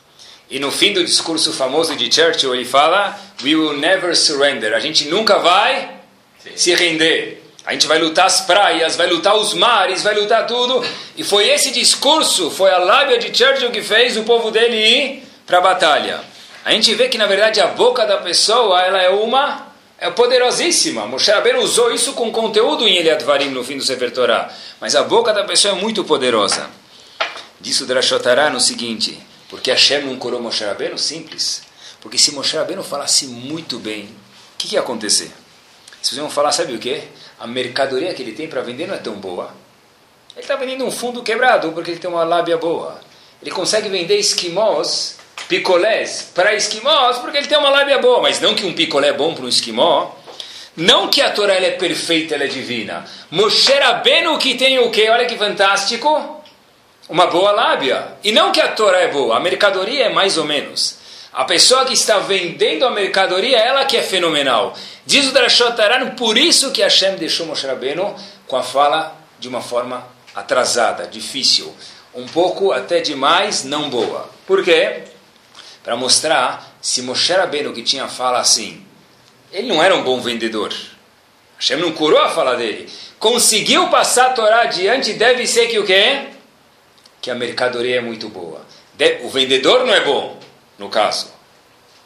e 0.49 0.57
no 0.57 0.71
fim 0.71 0.93
do 0.93 1.03
discurso 1.03 1.51
famoso 1.53 1.95
de 1.95 2.13
Churchill 2.13 2.55
ele 2.55 2.65
fala, 2.65 3.17
we 3.43 3.55
will 3.55 3.77
never 3.77 4.15
surrender, 4.15 4.73
a 4.73 4.79
gente 4.79 5.05
nunca 5.09 5.37
vai 5.39 5.91
Sim. 6.39 6.51
se 6.55 6.75
render. 6.75 7.39
A 7.63 7.73
gente 7.73 7.85
vai 7.85 7.99
lutar 7.99 8.25
as 8.25 8.41
praias, 8.41 8.95
vai 8.95 9.07
lutar 9.07 9.35
os 9.35 9.53
mares, 9.53 10.01
vai 10.01 10.15
lutar 10.15 10.47
tudo. 10.47 10.83
E 11.15 11.23
foi 11.23 11.47
esse 11.47 11.71
discurso, 11.71 12.49
foi 12.49 12.71
a 12.71 12.79
lábia 12.79 13.19
de 13.19 13.37
Churchill 13.37 13.69
que 13.69 13.83
fez 13.83 14.17
o 14.17 14.23
povo 14.23 14.49
dele 14.49 14.77
ir 14.77 15.23
para 15.45 15.59
a 15.59 15.61
batalha. 15.61 16.21
A 16.65 16.71
gente 16.71 16.93
vê 16.95 17.07
que 17.07 17.19
na 17.19 17.27
verdade 17.27 17.59
a 17.59 17.67
boca 17.67 18.05
da 18.05 18.17
pessoa 18.17 18.81
ela 18.81 18.99
é 19.01 19.09
uma 19.09 19.67
é 19.99 20.09
poderosíssima. 20.09 21.05
Moshe 21.05 21.29
Rabbeinu 21.29 21.59
usou 21.59 21.93
isso 21.93 22.13
com 22.13 22.31
conteúdo 22.31 22.87
em 22.87 22.97
Eliad 22.97 23.23
Varim 23.23 23.49
no 23.49 23.63
fim 23.63 23.77
do 23.77 23.83
Sefer 23.83 24.11
Torah. 24.11 24.49
Mas 24.79 24.95
a 24.95 25.03
boca 25.03 25.31
da 25.31 25.43
pessoa 25.43 25.77
é 25.77 25.79
muito 25.79 26.03
poderosa. 26.03 26.80
Disso 27.61 27.85
Drashotará 27.85 28.49
no 28.49 28.59
seguinte, 28.59 29.21
porque 29.47 29.69
Hashem 29.69 30.01
não 30.01 30.17
curou 30.17 30.41
Moshe 30.41 30.63
Rabbeinu? 30.63 30.97
Simples. 30.97 31.61
Porque 32.01 32.17
se 32.17 32.31
Moshe 32.31 32.57
Rabbeinu 32.57 32.83
falasse 32.83 33.27
muito 33.27 33.77
bem, 33.77 34.05
o 34.05 34.57
que, 34.57 34.67
que 34.69 34.75
ia 34.75 34.81
acontecer? 34.81 35.31
Vocês 36.01 36.19
vão 36.19 36.27
falar, 36.27 36.51
sabe 36.51 36.73
o 36.73 36.79
que? 36.79 37.03
A 37.39 37.45
mercadoria 37.45 38.11
que 38.15 38.23
ele 38.23 38.31
tem 38.31 38.47
para 38.47 38.61
vender 38.61 38.87
não 38.87 38.95
é 38.95 38.97
tão 38.97 39.13
boa. 39.13 39.53
Ele 40.31 40.41
está 40.41 40.55
vendendo 40.55 40.83
um 40.85 40.91
fundo 40.91 41.21
quebrado 41.21 41.71
porque 41.71 41.91
ele 41.91 41.99
tem 41.99 42.09
uma 42.09 42.23
lábia 42.23 42.57
boa. 42.57 42.99
Ele 43.39 43.51
consegue 43.51 43.89
vender 43.89 44.17
esquimós 44.17 45.17
picolés 45.47 46.31
para 46.33 46.55
esquimós 46.55 47.19
porque 47.19 47.37
ele 47.37 47.47
tem 47.47 47.59
uma 47.59 47.69
lábia 47.69 47.99
boa, 47.99 48.21
mas 48.21 48.41
não 48.41 48.55
que 48.55 48.65
um 48.65 48.73
picolé 48.73 49.09
é 49.09 49.13
bom 49.13 49.35
para 49.35 49.45
um 49.45 49.49
esquimó. 49.49 50.09
Não 50.75 51.09
que 51.09 51.21
a 51.21 51.29
Torá 51.31 51.53
é 51.53 51.71
perfeita, 51.71 52.33
ela 52.33 52.45
é 52.45 52.47
divina. 52.47 53.05
Moshe 53.29 53.71
Rabbeinu 53.71 54.39
que 54.39 54.55
tem 54.55 54.79
o 54.79 54.89
quê? 54.89 55.09
Olha 55.09 55.27
que 55.27 55.37
fantástico. 55.37 56.40
Uma 57.11 57.27
boa 57.27 57.51
lábia. 57.51 58.17
E 58.23 58.31
não 58.31 58.51
que 58.51 58.59
a 58.59 58.69
Torá 58.69 58.97
é 59.01 59.09
boa, 59.09 59.37
a 59.37 59.39
mercadoria 59.39 60.05
é 60.05 60.09
mais 60.09 60.37
ou 60.37 60.45
menos. 60.45 60.97
A 61.31 61.45
pessoa 61.45 61.85
que 61.85 61.93
está 61.93 62.17
vendendo 62.17 62.85
a 62.85 62.89
mercadoria, 62.89 63.57
ela 63.57 63.85
que 63.85 63.95
é 63.95 64.01
fenomenal. 64.01 64.73
Diz 65.05 65.27
o 65.27 65.31
Drashot 65.31 65.79
Aran, 65.79 66.15
por 66.15 66.37
isso 66.37 66.71
que 66.71 66.81
Hashem 66.81 67.17
deixou 67.17 67.45
Moshe 67.45 67.67
Rabbeinu 67.67 68.15
com 68.47 68.57
a 68.57 68.63
fala 68.63 69.15
de 69.39 69.47
uma 69.47 69.61
forma 69.61 70.07
atrasada, 70.33 71.05
difícil. 71.05 71.71
Um 72.15 72.25
pouco 72.25 72.71
até 72.71 72.99
demais, 72.99 73.63
não 73.63 73.89
boa. 73.89 74.29
Por 74.47 74.63
quê? 74.63 75.03
para 75.83 75.95
mostrar 75.95 76.75
se 76.81 77.01
Moshe 77.01 77.33
Rabbeinu, 77.33 77.73
que 77.73 77.83
tinha 77.83 78.07
fala 78.07 78.39
assim, 78.39 78.85
ele 79.51 79.67
não 79.67 79.81
era 79.81 79.95
um 79.95 80.03
bom 80.03 80.19
vendedor. 80.21 80.73
Hashem 81.57 81.77
não 81.77 81.91
curou 81.91 82.19
a 82.19 82.29
fala 82.29 82.55
dele. 82.55 82.89
Conseguiu 83.19 83.87
passar 83.89 84.27
a 84.27 84.33
Torá 84.33 84.61
adiante, 84.61 85.13
deve 85.13 85.45
ser 85.45 85.67
que 85.67 85.79
o 85.79 85.85
quê? 85.85 86.27
Que 87.21 87.29
a 87.29 87.35
mercadoria 87.35 87.97
é 87.97 88.01
muito 88.01 88.27
boa. 88.29 88.61
O 89.23 89.29
vendedor 89.29 89.85
não 89.85 89.93
é 89.93 90.01
bom, 90.01 90.37
no 90.77 90.89
caso. 90.89 91.31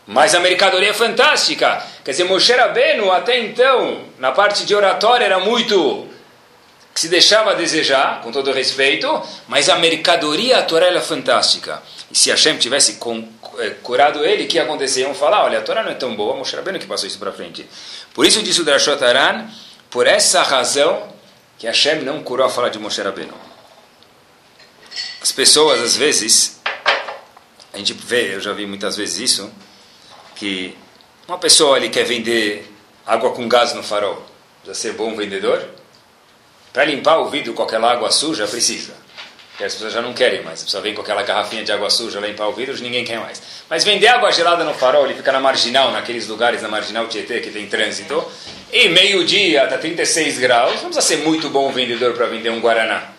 Mas 0.05 0.35
a 0.35 0.39
mercadoria 0.39 0.89
é 0.89 0.93
fantástica. 0.93 1.83
Quer 2.03 2.11
dizer, 2.11 2.25
Moshe 2.25 2.53
Rabbeinu, 2.53 3.11
até 3.11 3.39
então, 3.39 4.03
na 4.19 4.31
parte 4.31 4.65
de 4.65 4.75
oratória, 4.75 5.25
era 5.25 5.39
muito 5.39 6.07
que 6.93 7.01
se 7.01 7.09
deixava 7.09 7.51
a 7.51 7.53
desejar, 7.55 8.21
com 8.21 8.31
todo 8.31 8.53
respeito, 8.53 9.21
mas 9.49 9.67
a 9.67 9.77
mercadoria, 9.77 10.59
a 10.59 10.63
Torá, 10.63 10.85
é 10.85 11.01
fantástica. 11.01 11.83
E 12.09 12.17
se 12.17 12.29
Hashem 12.29 12.57
tivesse 12.57 12.93
com, 12.93 13.27
é, 13.57 13.71
curado 13.83 14.23
ele, 14.23 14.45
o 14.45 14.47
que 14.47 14.55
ia 14.55 14.63
acontecer? 14.63 15.01
Iam 15.01 15.13
falar, 15.13 15.43
olha, 15.43 15.59
a 15.59 15.61
Torá 15.61 15.83
não 15.83 15.91
é 15.91 15.95
tão 15.95 16.15
boa, 16.15 16.37
Moshe 16.37 16.55
Rabbeinu 16.55 16.79
que 16.79 16.85
passou 16.85 17.05
isso 17.05 17.19
para 17.19 17.33
frente. 17.33 17.67
Por 18.13 18.25
isso 18.25 18.41
disse 18.41 18.61
o 18.61 18.63
Drashot 18.63 19.03
Aran, 19.03 19.45
por 19.89 20.07
essa 20.07 20.41
razão 20.43 21.03
que 21.57 21.67
Hashem 21.67 22.01
não 22.01 22.23
curou 22.23 22.45
a 22.45 22.49
fala 22.49 22.69
de 22.69 22.79
Moshe 22.79 23.01
Rabbeinu. 23.01 23.33
As 25.25 25.31
pessoas, 25.31 25.81
às 25.81 25.97
vezes, 25.97 26.61
a 27.73 27.79
gente 27.79 27.93
vê, 27.93 28.35
eu 28.35 28.39
já 28.39 28.53
vi 28.53 28.67
muitas 28.67 28.95
vezes 28.95 29.17
isso, 29.17 29.51
que 30.35 30.77
uma 31.27 31.39
pessoa 31.39 31.77
ele 31.77 31.89
quer 31.89 32.03
vender 32.03 32.71
água 33.03 33.31
com 33.31 33.47
gás 33.47 33.73
no 33.73 33.81
farol, 33.81 34.23
precisa 34.61 34.89
ser 34.89 34.93
bom 34.95 35.15
vendedor, 35.15 35.67
para 36.71 36.85
limpar 36.85 37.17
o 37.17 37.27
vidro 37.27 37.55
com 37.55 37.63
aquela 37.63 37.91
água 37.91 38.11
suja, 38.11 38.45
precisa. 38.45 38.93
Porque 39.49 39.63
as 39.63 39.73
pessoas 39.73 39.93
já 39.93 40.01
não 40.03 40.13
querem 40.13 40.43
mais. 40.43 40.61
A 40.61 40.65
pessoa 40.65 40.83
vem 40.83 40.93
com 40.93 41.01
aquela 41.01 41.23
garrafinha 41.23 41.63
de 41.63 41.71
água 41.71 41.89
suja 41.89 42.19
limpar 42.19 42.47
o 42.47 42.53
vidro, 42.53 42.79
ninguém 42.79 43.03
quer 43.03 43.19
mais. 43.19 43.41
Mas 43.67 43.83
vender 43.83 44.09
água 44.09 44.31
gelada 44.31 44.63
no 44.63 44.75
farol, 44.75 45.05
ele 45.05 45.15
fica 45.15 45.31
na 45.31 45.39
marginal, 45.39 45.91
naqueles 45.91 46.27
lugares 46.27 46.61
na 46.61 46.67
marginal 46.67 47.07
Tietê 47.07 47.39
que 47.39 47.49
tem 47.49 47.65
trânsito, 47.65 48.23
e 48.71 48.89
meio-dia, 48.89 49.63
está 49.63 49.79
36 49.79 50.37
graus, 50.37 50.83
não 50.83 50.91
precisa 50.91 51.01
ser 51.01 51.17
muito 51.23 51.49
bom 51.49 51.71
vendedor 51.71 52.13
para 52.13 52.27
vender 52.27 52.51
um 52.51 52.59
Guaraná. 52.59 53.14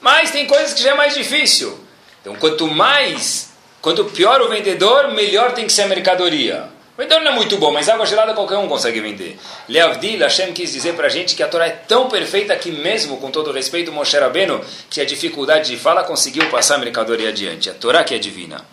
Mas 0.00 0.30
tem 0.30 0.46
coisas 0.46 0.72
que 0.72 0.82
já 0.82 0.90
é 0.90 0.94
mais 0.94 1.14
difícil. 1.14 1.78
Então, 2.20 2.34
quanto 2.36 2.66
mais, 2.66 3.50
quanto 3.80 4.04
pior 4.06 4.40
o 4.40 4.48
vendedor, 4.48 5.12
melhor 5.12 5.52
tem 5.52 5.66
que 5.66 5.72
ser 5.72 5.82
a 5.82 5.88
mercadoria. 5.88 6.68
O 6.98 7.00
vendedor 7.00 7.22
não 7.22 7.30
é 7.30 7.34
muito 7.34 7.56
bom, 7.58 7.72
mas 7.72 7.88
água 7.88 8.04
gelada 8.04 8.34
qualquer 8.34 8.56
um 8.56 8.66
consegue 8.66 9.00
vender. 9.00 9.38
Leavdil, 9.68 10.18
Hashem 10.18 10.52
quis 10.52 10.72
dizer 10.72 10.94
para 10.94 11.06
a 11.06 11.08
gente 11.08 11.36
que 11.36 11.42
a 11.44 11.48
Torá 11.48 11.66
é 11.66 11.70
tão 11.70 12.08
perfeita 12.08 12.56
que 12.56 12.72
mesmo, 12.72 13.18
com 13.18 13.30
todo 13.30 13.52
respeito, 13.52 13.92
Moshe 13.92 14.18
Rabbeinu, 14.18 14.60
que 14.90 15.00
a 15.00 15.04
dificuldade 15.04 15.70
de 15.70 15.76
fala, 15.76 16.02
conseguiu 16.02 16.50
passar 16.50 16.74
a 16.74 16.78
mercadoria 16.78 17.28
adiante. 17.28 17.70
A 17.70 17.74
Torá 17.74 18.02
que 18.02 18.14
é 18.14 18.18
divina, 18.18 18.66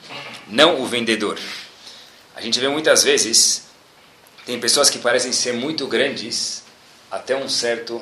não 0.47 0.81
o 0.81 0.87
vendedor. 0.87 1.37
A 2.35 2.41
gente 2.41 2.59
vê 2.59 2.67
muitas 2.67 3.03
vezes, 3.03 3.67
tem 4.45 4.59
pessoas 4.59 4.89
que 4.89 4.97
parecem 4.97 5.31
ser 5.31 5.53
muito 5.53 5.87
grandes 5.87 6.63
até 7.11 7.35
um 7.35 7.47
certo 7.47 8.01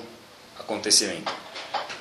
acontecimento. 0.58 1.32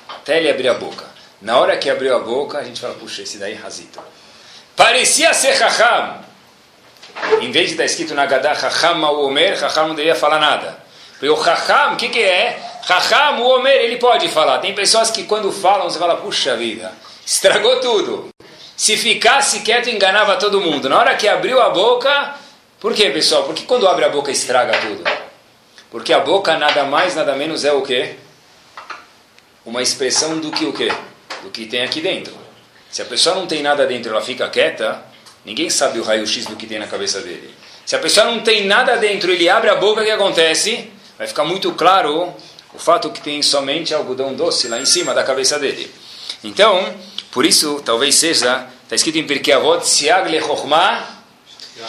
Até 0.07 0.37
ele 0.37 0.49
abrir 0.49 0.69
a 0.69 0.73
boca. 0.73 1.12
Na 1.43 1.59
hora 1.59 1.75
que 1.75 1.89
abriu 1.89 2.15
a 2.15 2.19
boca, 2.19 2.57
a 2.57 2.63
gente 2.63 2.79
fala, 2.79 2.93
puxa, 2.93 3.21
esse 3.21 3.37
daí 3.37 3.51
é 3.51 3.57
razito. 3.57 3.99
Parecia 4.77 5.33
ser 5.33 5.51
Raham, 5.55 6.21
em 7.41 7.51
vez 7.51 7.67
de 7.67 7.71
estar 7.73 7.83
escrito 7.83 8.15
na 8.15 8.25
Gadá, 8.25 8.55
Chacham 8.55 9.03
Omer, 9.03 9.59
Chacham 9.59 9.89
não 9.89 9.95
deveria 9.95 10.15
falar 10.15 10.39
nada. 10.39 10.81
Porque 11.11 11.29
o 11.29 11.43
Chacham, 11.43 11.93
o 11.93 11.97
que, 11.97 12.07
que 12.07 12.23
é? 12.23 12.57
Raham, 12.83 13.41
o 13.41 13.57
Omer, 13.57 13.75
ele 13.75 13.97
pode 13.97 14.29
falar. 14.29 14.59
Tem 14.59 14.73
pessoas 14.73 15.11
que 15.11 15.25
quando 15.25 15.51
falam, 15.51 15.89
você 15.89 15.99
fala, 15.99 16.15
puxa 16.15 16.55
vida, 16.55 16.93
estragou 17.25 17.81
tudo. 17.81 18.29
Se 18.77 18.95
ficasse 18.95 19.59
quieto, 19.59 19.89
enganava 19.89 20.37
todo 20.37 20.61
mundo. 20.61 20.87
Na 20.87 20.97
hora 20.97 21.15
que 21.15 21.27
abriu 21.27 21.61
a 21.61 21.71
boca, 21.71 22.35
por 22.79 22.93
quê, 22.93 23.09
pessoal? 23.09 23.43
Porque 23.43 23.63
quando 23.63 23.85
abre 23.85 24.05
a 24.05 24.09
boca 24.09 24.31
estraga 24.31 24.79
tudo? 24.79 25.03
Porque 25.91 26.13
a 26.13 26.21
boca 26.21 26.57
nada 26.57 26.85
mais, 26.85 27.15
nada 27.15 27.35
menos 27.35 27.65
é 27.65 27.73
o 27.73 27.81
quê? 27.81 28.15
Uma 29.65 29.81
expressão 29.81 30.39
do 30.39 30.49
que 30.49 30.63
o 30.63 30.71
quê? 30.71 30.89
Do 31.43 31.49
que 31.49 31.65
tem 31.65 31.83
aqui 31.83 32.01
dentro. 32.01 32.33
Se 32.89 33.01
a 33.01 33.05
pessoa 33.05 33.35
não 33.35 33.45
tem 33.45 33.61
nada 33.61 33.85
dentro, 33.85 34.11
ela 34.11 34.21
fica 34.21 34.47
quieta, 34.49 35.03
ninguém 35.43 35.69
sabe 35.69 35.99
o 35.99 36.03
raio-x 36.03 36.45
do 36.45 36.55
que 36.55 36.65
tem 36.65 36.79
na 36.79 36.87
cabeça 36.87 37.19
dele. 37.21 37.53
Se 37.85 37.95
a 37.95 37.99
pessoa 37.99 38.27
não 38.27 38.39
tem 38.39 38.65
nada 38.65 38.95
dentro, 38.95 39.31
ele 39.31 39.49
abre 39.49 39.69
a 39.69 39.75
boca, 39.75 40.01
o 40.01 40.05
que 40.05 40.11
acontece? 40.11 40.89
Vai 41.17 41.27
ficar 41.27 41.43
muito 41.43 41.71
claro 41.73 42.33
o 42.73 42.79
fato 42.79 43.09
que 43.09 43.21
tem 43.21 43.41
somente 43.41 43.93
algodão 43.93 44.33
doce 44.33 44.67
lá 44.67 44.79
em 44.79 44.85
cima 44.85 45.13
da 45.13 45.23
cabeça 45.23 45.59
dele. 45.59 45.91
Então, 46.43 46.93
por 47.31 47.45
isso, 47.45 47.81
talvez 47.83 48.15
seja, 48.15 48.67
está 48.83 48.95
escrito 48.95 49.17
em 49.17 49.27
Pirkei 49.27 49.53
Avot, 49.53 49.85
Siag 49.85 50.29
lechokma 50.29 51.03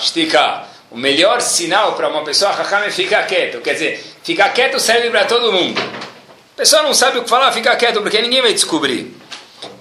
shtika. 0.01 0.65
O 0.91 0.97
melhor 0.97 1.41
sinal 1.41 1.95
para 1.95 2.09
uma 2.09 2.23
pessoa 2.25 2.53
Hakam 2.53 2.85
é 2.85 2.91
ficar 2.91 3.27
quieto. 3.27 3.61
Quer 3.61 3.75
dizer, 3.75 4.05
ficar 4.23 4.51
quieto 4.51 4.79
serve 4.79 5.11
para 5.11 5.25
todo 5.25 5.53
mundo. 5.53 5.81
A 5.81 6.57
pessoa 6.57 6.83
não 6.83 6.95
sabe 6.95 7.19
o 7.19 7.25
que 7.25 7.29
falar, 7.29 7.51
fica 7.53 7.75
quieto, 7.77 8.01
porque 8.01 8.23
ninguém 8.23 8.41
vai 8.41 8.53
descobrir. 8.53 9.15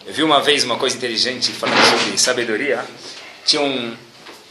Eu 0.06 0.14
vi 0.14 0.22
uma 0.22 0.42
vez 0.42 0.66
uma 0.66 0.78
coisa 0.78 0.98
inteligente 0.98 1.52
falando 1.54 1.82
sobre 1.86 2.18
sabedoria. 2.18 2.86
Tinha 3.46 3.62
um, 3.62 3.96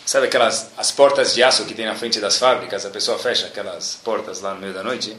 sabe 0.06 0.26
aquelas 0.26 0.70
as 0.78 0.90
portas 0.90 1.34
de 1.34 1.42
aço 1.42 1.66
que 1.66 1.74
tem 1.74 1.84
na 1.84 1.94
frente 1.94 2.18
das 2.20 2.38
fábricas, 2.38 2.86
a 2.86 2.90
pessoa 2.90 3.18
fecha 3.18 3.46
aquelas 3.46 3.96
portas 4.02 4.40
lá 4.40 4.54
no 4.54 4.60
meio 4.60 4.72
da 4.72 4.82
noite 4.82 5.14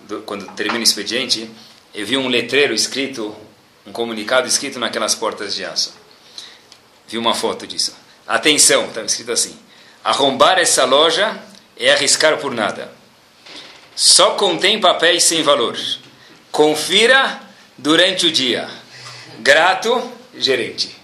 do, 0.00 0.20
quando 0.22 0.46
termina 0.54 0.78
o 0.78 0.82
expediente, 0.82 1.50
eu 1.92 2.06
vi 2.06 2.16
um 2.16 2.28
letreiro 2.28 2.72
escrito, 2.72 3.36
um 3.84 3.90
comunicado 3.90 4.46
escrito 4.46 4.78
naquelas 4.78 5.16
portas 5.16 5.56
de 5.56 5.64
aço. 5.64 5.92
Vi 7.08 7.18
uma 7.18 7.34
foto 7.34 7.66
disso. 7.66 7.96
Atenção, 8.28 8.86
estava 8.86 9.06
escrito 9.06 9.32
assim: 9.32 9.58
arrombar 10.04 10.58
essa 10.60 10.84
loja 10.84 11.36
é 11.76 11.92
arriscar 11.92 12.38
por 12.38 12.54
nada. 12.54 12.92
Só 13.96 14.36
contém 14.36 14.80
papéis 14.80 15.24
sem 15.24 15.42
valor. 15.42 15.76
Confira 16.52 17.40
durante 17.76 18.26
o 18.26 18.30
dia. 18.30 18.68
Grato, 19.48 20.12
gerente. 20.36 20.94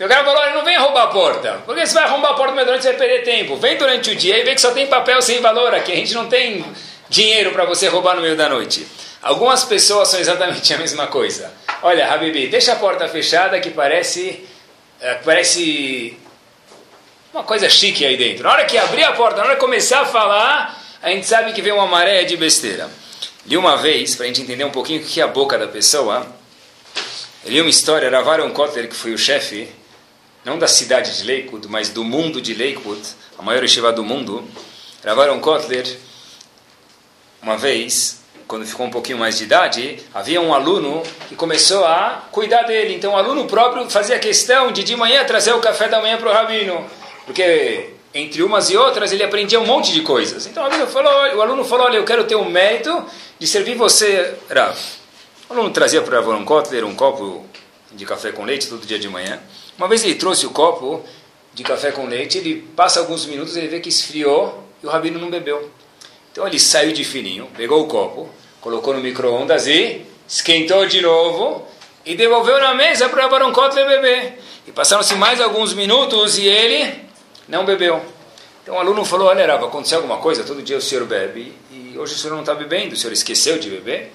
O 0.00 0.08
cara 0.08 0.24
falou: 0.24 0.50
não 0.56 0.64
vem 0.64 0.76
roubar 0.76 1.04
a 1.04 1.06
porta. 1.06 1.62
Porque 1.64 1.86
você 1.86 1.94
vai 1.94 2.02
arrombar 2.02 2.32
a 2.32 2.34
porta, 2.34 2.52
mas 2.52 2.64
durante 2.66 2.82
você 2.82 2.88
vai 2.88 2.98
perder 2.98 3.22
tempo. 3.22 3.54
Vem 3.58 3.76
durante 3.76 4.10
o 4.10 4.16
dia 4.16 4.36
e 4.36 4.42
vê 4.42 4.56
que 4.56 4.60
só 4.60 4.72
tem 4.72 4.88
papel 4.88 5.22
sem 5.22 5.40
valor 5.40 5.72
aqui. 5.72 5.92
A 5.92 5.94
gente 5.94 6.12
não 6.12 6.26
tem 6.26 6.64
dinheiro 7.08 7.52
para 7.52 7.64
você 7.64 7.86
roubar 7.86 8.16
no 8.16 8.22
meio 8.22 8.36
da 8.36 8.48
noite. 8.48 8.84
Algumas 9.22 9.62
pessoas 9.62 10.08
são 10.08 10.18
exatamente 10.18 10.60
a 10.74 10.78
mesma 10.78 11.06
coisa. 11.06 11.52
Olha, 11.80 12.12
Habibi, 12.12 12.48
deixa 12.48 12.72
a 12.72 12.76
porta 12.76 13.06
fechada 13.06 13.60
que 13.60 13.70
parece, 13.70 14.44
é, 15.00 15.14
parece 15.24 16.18
uma 17.32 17.44
coisa 17.44 17.70
chique 17.70 18.04
aí 18.04 18.16
dentro. 18.16 18.42
Na 18.42 18.52
hora 18.52 18.64
que 18.64 18.76
abrir 18.76 19.04
a 19.04 19.12
porta, 19.12 19.36
na 19.36 19.44
hora 19.44 19.54
que 19.54 19.60
começar 19.60 20.00
a 20.00 20.06
falar, 20.06 20.76
a 21.00 21.10
gente 21.10 21.28
sabe 21.28 21.52
que 21.52 21.62
vem 21.62 21.72
uma 21.72 21.86
maré 21.86 22.24
de 22.24 22.36
besteira. 22.36 22.90
Li 23.46 23.56
uma 23.56 23.76
vez, 23.76 24.16
para 24.16 24.24
a 24.24 24.26
gente 24.26 24.42
entender 24.42 24.64
um 24.64 24.72
pouquinho 24.72 25.00
o 25.00 25.04
que 25.04 25.20
é 25.20 25.22
a 25.22 25.28
boca 25.28 25.56
da 25.56 25.68
pessoa, 25.68 26.26
eu 27.46 27.52
li 27.52 27.60
uma 27.60 27.70
história, 27.70 28.10
Ravaron 28.10 28.50
Kotler, 28.50 28.88
que 28.88 28.96
foi 28.96 29.14
o 29.14 29.18
chefe, 29.18 29.68
não 30.44 30.58
da 30.58 30.66
cidade 30.66 31.16
de 31.16 31.30
Lakewood, 31.30 31.68
mas 31.68 31.88
do 31.88 32.02
mundo 32.02 32.40
de 32.42 32.52
Lakewood, 32.52 33.00
a 33.38 33.42
maior 33.42 33.62
estiva 33.62 33.92
do 33.92 34.02
mundo, 34.02 34.44
Ravaron 35.04 35.38
Kotler, 35.38 35.96
uma 37.40 37.56
vez, 37.56 38.20
quando 38.48 38.66
ficou 38.66 38.86
um 38.86 38.90
pouquinho 38.90 39.18
mais 39.18 39.38
de 39.38 39.44
idade, 39.44 40.00
havia 40.12 40.40
um 40.40 40.52
aluno 40.52 41.04
que 41.28 41.36
começou 41.36 41.84
a 41.84 42.24
cuidar 42.32 42.62
dele. 42.62 42.94
Então 42.94 43.12
o 43.12 43.16
aluno 43.16 43.44
próprio 43.44 43.88
fazia 43.88 44.18
questão 44.18 44.72
de 44.72 44.82
de 44.82 44.96
manhã 44.96 45.24
trazer 45.24 45.52
o 45.52 45.60
café 45.60 45.86
da 45.86 46.00
manhã 46.00 46.16
para 46.16 46.28
o 46.28 46.32
rabino, 46.32 46.84
porque 47.26 47.90
entre 48.12 48.42
umas 48.42 48.70
e 48.70 48.76
outras 48.76 49.12
ele 49.12 49.22
aprendia 49.22 49.60
um 49.60 49.66
monte 49.66 49.92
de 49.92 50.00
coisas. 50.00 50.46
Então 50.46 50.64
o 50.64 50.66
aluno 50.66 50.86
falou, 50.88 51.12
o 51.36 51.42
aluno 51.42 51.64
falou, 51.64 51.86
olha, 51.86 51.98
eu 51.98 52.04
quero 52.04 52.24
ter 52.24 52.34
o 52.34 52.44
mérito 52.44 53.04
de 53.38 53.46
servir 53.46 53.76
você, 53.76 54.34
Rav. 54.50 54.76
O 55.48 55.52
aluno 55.52 55.70
trazia 55.70 56.02
para 56.02 56.18
Avon 56.18 56.44
Kotler 56.44 56.84
um 56.84 56.96
copo 56.96 57.44
de 57.92 58.04
café 58.04 58.32
com 58.32 58.44
leite 58.44 58.68
todo 58.68 58.84
dia 58.84 58.98
de 58.98 59.08
manhã. 59.08 59.38
Uma 59.78 59.86
vez 59.86 60.02
ele 60.02 60.16
trouxe 60.16 60.44
o 60.44 60.50
copo 60.50 61.04
de 61.54 61.62
café 61.62 61.92
com 61.92 62.04
leite, 62.04 62.38
ele 62.38 62.68
passa 62.74 62.98
alguns 62.98 63.24
minutos, 63.26 63.56
ele 63.56 63.68
vê 63.68 63.78
que 63.78 63.88
esfriou 63.88 64.64
e 64.82 64.86
o 64.86 64.90
rabino 64.90 65.20
não 65.20 65.30
bebeu. 65.30 65.70
Então 66.32 66.44
ele 66.48 66.58
saiu 66.58 66.92
de 66.92 67.04
fininho, 67.04 67.48
pegou 67.56 67.80
o 67.80 67.86
copo, 67.86 68.28
colocou 68.60 68.92
no 68.92 69.00
micro-ondas 69.00 69.68
e 69.68 70.04
esquentou 70.28 70.84
de 70.84 71.00
novo 71.00 71.64
e 72.04 72.16
devolveu 72.16 72.58
na 72.58 72.74
mesa 72.74 73.08
para 73.08 73.28
Baron 73.28 73.52
Kotler 73.52 73.86
beber. 73.86 74.42
E 74.66 74.72
passaram-se 74.72 75.14
mais 75.14 75.40
alguns 75.40 75.72
minutos 75.74 76.38
e 76.38 76.48
ele 76.48 76.92
não 77.46 77.64
bebeu. 77.64 78.04
Então 78.64 78.74
o 78.74 78.78
aluno 78.80 79.04
falou, 79.04 79.28
olha 79.28 79.46
Rava, 79.46 79.66
aconteceu 79.66 79.98
alguma 79.98 80.18
coisa? 80.18 80.42
Todo 80.42 80.60
dia 80.60 80.76
o 80.76 80.82
senhor 80.82 81.04
bebe 81.04 81.54
e 81.70 81.96
hoje 81.96 82.14
o 82.14 82.18
senhor 82.18 82.34
não 82.34 82.40
está 82.40 82.52
bebendo, 82.52 82.94
o 82.94 82.96
senhor 82.96 83.12
esqueceu 83.12 83.60
de 83.60 83.70
beber? 83.70 84.12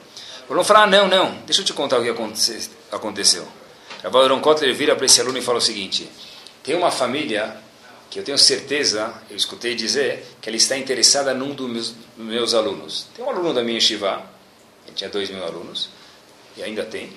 Aluno 0.54 0.66
falou, 0.66 0.84
ah, 0.84 0.88
não, 0.88 1.08
não, 1.08 1.36
deixa 1.46 1.62
eu 1.62 1.66
te 1.66 1.74
contar 1.74 2.00
o 2.00 2.04
que 2.04 2.10
aconteceu. 2.92 3.48
O 4.04 4.10
Baron 4.10 4.42
Kotler 4.42 4.74
vira 4.74 4.96
para 4.96 5.06
esse 5.06 5.22
aluno 5.22 5.38
e 5.38 5.42
fala 5.42 5.60
o 5.60 5.62
seguinte, 5.62 6.10
tem 6.64 6.76
uma 6.76 6.92
família 6.92 7.56
que 8.10 8.20
eu 8.20 8.24
tenho 8.24 8.38
certeza, 8.38 9.14
eu 9.30 9.38
escutei 9.38 9.76
dizer, 9.76 10.26
que 10.42 10.50
ela 10.50 10.58
está 10.58 10.78
interessada 10.78 11.34
num 11.34 11.54
dos 11.54 11.70
meus, 11.70 11.96
meus 12.18 12.54
alunos. 12.54 13.08
Tem 13.16 13.24
um 13.24 13.30
aluno 13.30 13.54
da 13.54 13.64
minha 13.64 13.78
Yeshiva, 13.78 14.22
ele 14.86 14.96
tinha 14.96 15.10
dois 15.10 15.30
mil 15.30 15.44
alunos, 15.44 15.90
e 16.58 16.64
ainda 16.64 16.84
tem. 16.84 17.14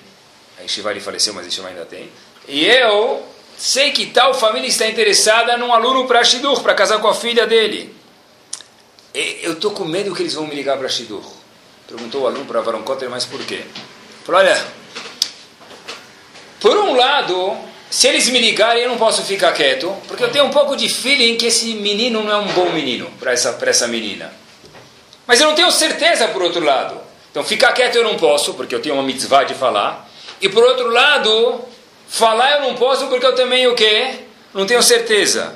A 0.57 0.61
Yeshiva 0.61 0.91
ele 0.91 1.01
faleceu, 1.01 1.33
mas 1.33 1.43
a 1.43 1.47
Yeshiva 1.47 1.67
ainda 1.67 1.85
tem. 1.85 2.09
E 2.47 2.65
eu 2.65 3.21
sei 3.57 3.91
que 3.91 4.05
tal 4.07 4.33
família 4.33 4.69
está 4.69 4.87
interessada 4.87 5.57
num 5.57 5.73
aluno 5.73 6.07
para 6.07 6.23
Shidur, 6.23 6.61
para 6.61 6.73
casar 6.73 7.01
com 7.01 7.09
a 7.09 7.13
filha 7.13 7.45
dele. 7.45 7.93
E 9.13 9.39
eu 9.43 9.53
estou 9.53 9.71
com 9.71 9.83
medo 9.83 10.15
que 10.15 10.21
eles 10.21 10.33
vão 10.33 10.47
me 10.47 10.55
ligar 10.55 10.77
para 10.77 10.87
Shidur. 10.87 11.23
Perguntou 11.87 12.23
o 12.23 12.27
aluno 12.27 12.45
para 12.45 12.61
Varon 12.61 12.83
Kotter, 12.83 13.09
mas 13.09 13.25
por 13.25 13.39
quê? 13.45 13.63
Falou, 14.23 14.41
olha, 14.41 14.65
por 16.59 16.75
um 16.77 16.95
lado, 16.95 17.55
se 17.89 18.07
eles 18.07 18.27
me 18.29 18.39
ligarem, 18.39 18.83
eu 18.83 18.89
não 18.89 18.97
posso 18.97 19.21
ficar 19.23 19.51
quieto, 19.53 19.95
porque 20.07 20.23
eu 20.23 20.31
tenho 20.31 20.45
um 20.45 20.49
pouco 20.49 20.75
de 20.75 20.89
feeling 20.89 21.37
que 21.37 21.45
esse 21.45 21.73
menino 21.75 22.23
não 22.23 22.31
é 22.31 22.37
um 22.37 22.47
bom 22.53 22.71
menino 22.71 23.11
para 23.19 23.33
essa, 23.33 23.57
essa 23.61 23.87
menina. 23.87 24.33
Mas 25.27 25.39
eu 25.39 25.47
não 25.47 25.55
tenho 25.55 25.71
certeza 25.71 26.27
por 26.29 26.41
outro 26.41 26.63
lado. 26.63 26.99
Então, 27.31 27.43
ficar 27.43 27.71
quieto 27.73 27.95
eu 27.95 28.03
não 28.03 28.15
posso, 28.15 28.53
porque 28.53 28.73
eu 28.73 28.81
tenho 28.81 28.95
uma 28.95 29.03
mitzvah 29.03 29.43
de 29.43 29.53
falar. 29.53 30.09
E 30.41 30.49
por 30.49 30.63
outro 30.63 30.89
lado, 30.89 31.61
falar 32.07 32.53
eu 32.53 32.61
não 32.61 32.75
posso, 32.75 33.07
porque 33.07 33.25
eu 33.25 33.35
também 33.35 33.67
o 33.67 33.75
quê? 33.75 34.19
Não 34.53 34.65
tenho 34.65 34.81
certeza. 34.81 35.55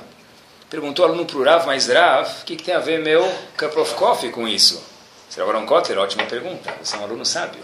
Perguntou 0.69 1.05
o 1.05 1.07
aluno 1.07 1.25
para 1.25 1.37
o 1.37 1.43
Rav, 1.43 1.65
mas 1.65 1.87
Rav, 1.87 2.29
o 2.41 2.45
que, 2.45 2.55
que, 2.55 2.63
tem 2.63 2.75
a 2.75 2.79
ver 2.79 2.99
meu 2.99 3.27
cup 3.57 3.75
of 3.77 3.95
coffee 3.95 4.29
com 4.29 4.47
isso? 4.47 4.83
Será 5.29 5.45
um 5.57 5.65
Kotler? 5.65 5.99
Ótima 5.99 6.23
pergunta. 6.23 6.75
Você 6.83 6.95
é 6.95 6.99
um 6.99 7.03
aluno 7.03 7.23
sábio. 7.23 7.61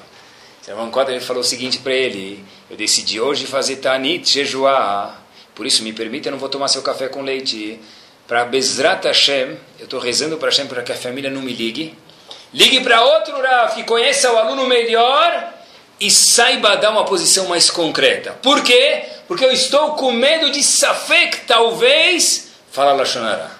Será 0.61 0.77
Kotler 0.87 1.19
falou 1.21 1.41
o 1.41 1.45
seguinte 1.45 1.79
para 1.79 1.93
ele: 1.93 2.45
eu 2.69 2.77
decidi 2.77 3.19
hoje 3.19 3.47
fazer 3.47 3.77
Tanit, 3.77 4.29
jejuar. 4.29 5.23
Por 5.55 5.65
isso, 5.65 5.83
me 5.83 5.91
permita, 5.91 6.27
eu 6.27 6.31
não 6.31 6.39
vou 6.39 6.49
tomar 6.49 6.67
seu 6.67 6.81
café 6.81 7.07
com 7.07 7.21
leite. 7.21 7.79
Para 8.27 8.45
Bezrat 8.45 9.05
Hashem, 9.05 9.57
eu 9.79 9.85
estou 9.85 9.99
rezando 9.99 10.37
para 10.37 10.49
Hashem 10.49 10.67
para 10.67 10.81
que 10.81 10.91
a 10.91 10.95
família 10.95 11.29
não 11.29 11.41
me 11.41 11.53
ligue. 11.53 11.97
Ligue 12.53 12.81
para 12.81 13.03
outro 13.03 13.39
Rav 13.41 13.75
que 13.75 13.83
conheça 13.83 14.31
o 14.31 14.37
aluno 14.37 14.65
melhor 14.65 15.53
e 15.99 16.09
saiba 16.09 16.75
dar 16.77 16.91
uma 16.91 17.05
posição 17.05 17.47
mais 17.47 17.69
concreta. 17.69 18.31
Por 18.41 18.63
quê? 18.63 19.05
Porque 19.27 19.45
eu 19.45 19.51
estou 19.51 19.95
com 19.95 20.11
medo 20.11 20.51
de 20.51 20.63
Safek, 20.63 21.41
talvez, 21.41 22.49
fala 22.71 22.93
Lashonara. 22.93 23.51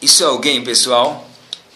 Isso 0.00 0.24
é 0.24 0.26
alguém, 0.26 0.64
pessoal, 0.64 1.26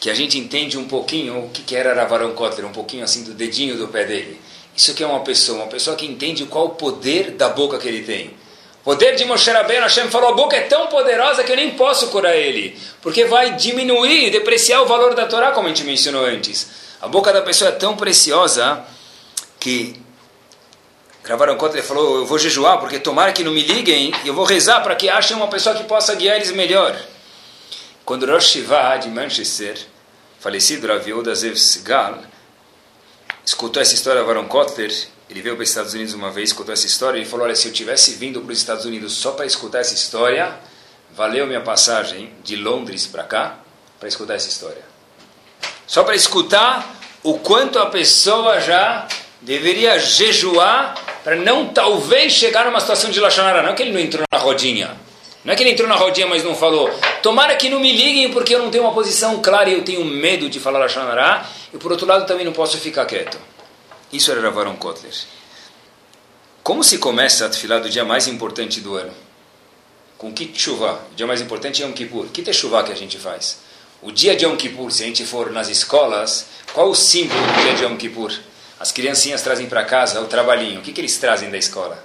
que 0.00 0.10
a 0.10 0.14
gente 0.14 0.38
entende 0.38 0.76
um 0.76 0.86
pouquinho 0.86 1.46
o 1.46 1.50
que 1.50 1.74
era 1.74 1.94
Ravaron 1.94 2.32
Kotler, 2.32 2.66
um 2.66 2.72
pouquinho 2.72 3.04
assim 3.04 3.24
do 3.24 3.32
dedinho 3.32 3.76
do 3.76 3.88
pé 3.88 4.04
dele. 4.04 4.40
Isso 4.76 4.90
aqui 4.90 5.02
é 5.02 5.06
uma 5.06 5.20
pessoa, 5.20 5.58
uma 5.58 5.68
pessoa 5.68 5.96
que 5.96 6.06
entende 6.06 6.44
qual 6.44 6.66
o 6.66 6.70
poder 6.70 7.30
da 7.32 7.48
boca 7.48 7.78
que 7.78 7.88
ele 7.88 8.02
tem. 8.02 8.34
Poder 8.84 9.16
de 9.16 9.24
Moshe 9.24 9.50
Rabbeinu, 9.50 9.82
Hashem 9.82 10.08
falou, 10.10 10.28
a 10.28 10.34
boca 10.34 10.54
é 10.56 10.60
tão 10.60 10.86
poderosa 10.86 11.42
que 11.42 11.50
eu 11.50 11.56
nem 11.56 11.72
posso 11.72 12.08
curar 12.08 12.36
ele, 12.36 12.78
porque 13.02 13.24
vai 13.24 13.56
diminuir, 13.56 14.30
depreciar 14.30 14.82
o 14.82 14.86
valor 14.86 15.14
da 15.14 15.26
Torá, 15.26 15.50
como 15.50 15.66
a 15.66 15.70
gente 15.70 15.82
mencionou 15.82 16.24
antes. 16.24 16.68
A 17.00 17.08
boca 17.08 17.32
da 17.32 17.42
pessoa 17.42 17.70
é 17.70 17.72
tão 17.72 17.96
preciosa 17.96 18.84
que 19.58 20.00
Gravaram 21.26 21.56
contra 21.56 21.82
falou, 21.82 22.18
eu 22.18 22.24
vou 22.24 22.38
jejuar, 22.38 22.78
porque 22.78 23.00
tomara 23.00 23.32
que 23.32 23.42
não 23.42 23.50
me 23.50 23.60
liguem, 23.60 24.14
eu 24.24 24.32
vou 24.32 24.44
rezar 24.44 24.80
para 24.80 24.94
que 24.94 25.08
achem 25.08 25.36
uma 25.36 25.48
pessoa 25.48 25.74
que 25.74 25.82
possa 25.82 26.14
guiar 26.14 26.36
eles 26.36 26.52
melhor. 26.52 26.96
Quando 28.06 28.24
Rosh 28.24 28.50
Shiva 28.50 28.98
de 28.98 29.08
Manchester, 29.08 29.76
falecido 30.38 30.86
Rav 30.86 31.04
Yehuda 31.04 31.34
Zev 31.34 31.56
Segal, 31.56 32.20
escutou 33.44 33.82
essa 33.82 33.94
história 33.94 34.20
de 34.20 34.26
Varon 34.28 34.46
Kotler, 34.46 34.92
ele 35.28 35.42
veio 35.42 35.56
para 35.56 35.64
os 35.64 35.68
Estados 35.68 35.92
Unidos 35.92 36.14
uma 36.14 36.30
vez, 36.30 36.50
escutou 36.50 36.72
essa 36.72 36.86
história, 36.86 37.18
ele 37.18 37.26
falou, 37.26 37.46
olha, 37.46 37.56
se 37.56 37.66
eu 37.66 37.72
tivesse 37.72 38.12
vindo 38.12 38.40
para 38.40 38.52
os 38.52 38.58
Estados 38.58 38.84
Unidos 38.84 39.12
só 39.12 39.32
para 39.32 39.44
escutar 39.44 39.80
essa 39.80 39.92
história, 39.92 40.56
valeu 41.16 41.48
minha 41.48 41.62
passagem 41.62 42.32
de 42.44 42.54
Londres 42.54 43.08
para 43.08 43.24
cá, 43.24 43.58
para 43.98 44.08
escutar 44.08 44.34
essa 44.34 44.48
história. 44.48 44.84
Só 45.84 46.04
para 46.04 46.14
escutar 46.14 46.88
o 47.24 47.40
quanto 47.40 47.76
a 47.80 47.86
pessoa 47.86 48.60
já 48.60 49.08
deveria 49.40 49.98
jejuar 49.98 50.94
para 51.24 51.34
não 51.34 51.70
talvez 51.70 52.32
chegar 52.32 52.66
numa 52.66 52.78
situação 52.78 53.10
de 53.10 53.18
Lachonara. 53.18 53.64
Não 53.64 53.74
que 53.74 53.82
ele 53.82 53.92
não 53.92 53.98
entrou 53.98 54.22
na 54.32 54.38
rodinha. 54.38 54.96
Não 55.46 55.52
é 55.52 55.56
que 55.56 55.62
ele 55.62 55.70
entrou 55.70 55.88
na 55.88 55.94
rodinha, 55.94 56.26
mas 56.26 56.42
não 56.42 56.56
falou. 56.56 56.90
Tomara 57.22 57.54
que 57.54 57.68
não 57.68 57.78
me 57.78 57.92
liguem 57.92 58.32
porque 58.32 58.52
eu 58.52 58.58
não 58.58 58.68
tenho 58.68 58.82
uma 58.82 58.92
posição 58.92 59.40
clara 59.40 59.70
e 59.70 59.74
eu 59.74 59.84
tenho 59.84 60.04
medo 60.04 60.50
de 60.50 60.58
falar 60.58 60.80
Lachonara. 60.80 61.46
E 61.72 61.78
por 61.78 61.92
outro 61.92 62.04
lado 62.04 62.26
também 62.26 62.44
não 62.44 62.52
posso 62.52 62.76
ficar 62.78 63.06
quieto. 63.06 63.38
Isso 64.12 64.32
era 64.32 64.40
Ravaron 64.40 64.74
Kotler. 64.74 65.14
Como 66.64 66.82
se 66.82 66.98
começa 66.98 67.46
a 67.46 67.48
tefilá 67.48 67.78
do 67.78 67.88
dia 67.88 68.04
mais 68.04 68.26
importante 68.26 68.80
do 68.80 68.96
ano? 68.96 69.12
Com 70.18 70.32
que 70.32 70.50
chuva? 70.52 71.00
O 71.12 71.14
dia 71.14 71.28
mais 71.28 71.40
importante 71.40 71.80
é 71.80 71.86
Yom 71.86 71.92
Kippur. 71.92 72.26
Que 72.26 72.52
chuva 72.52 72.82
que 72.82 72.90
a 72.90 72.96
gente 72.96 73.16
faz? 73.16 73.60
O 74.02 74.10
dia 74.10 74.34
de 74.34 74.44
Yom 74.44 74.56
Kippur, 74.56 74.90
se 74.90 75.04
a 75.04 75.06
gente 75.06 75.24
for 75.24 75.52
nas 75.52 75.68
escolas, 75.68 76.46
qual 76.72 76.90
o 76.90 76.94
símbolo 76.96 77.40
do 77.40 77.62
dia 77.62 77.74
de 77.74 77.84
Yom 77.84 77.96
Kippur? 77.96 78.32
As 78.80 78.90
criancinhas 78.90 79.42
trazem 79.42 79.68
para 79.68 79.84
casa 79.84 80.20
o 80.20 80.26
trabalhinho. 80.26 80.80
O 80.80 80.82
que, 80.82 80.92
que 80.92 81.00
eles 81.00 81.16
trazem 81.18 81.50
da 81.50 81.56
escola? 81.56 82.04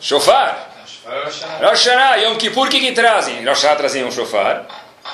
Shofar. 0.00 0.68
Rosh 1.08 1.86
Hashanah. 1.86 2.16
Yom 2.16 2.36
Kippur, 2.36 2.66
o 2.66 2.70
que, 2.70 2.80
que 2.80 2.92
trazem? 2.92 3.36
Rosh 3.44 3.62
Hashanah 3.62 3.76
trazem 3.76 4.04
um 4.04 4.10
shofar. 4.10 4.66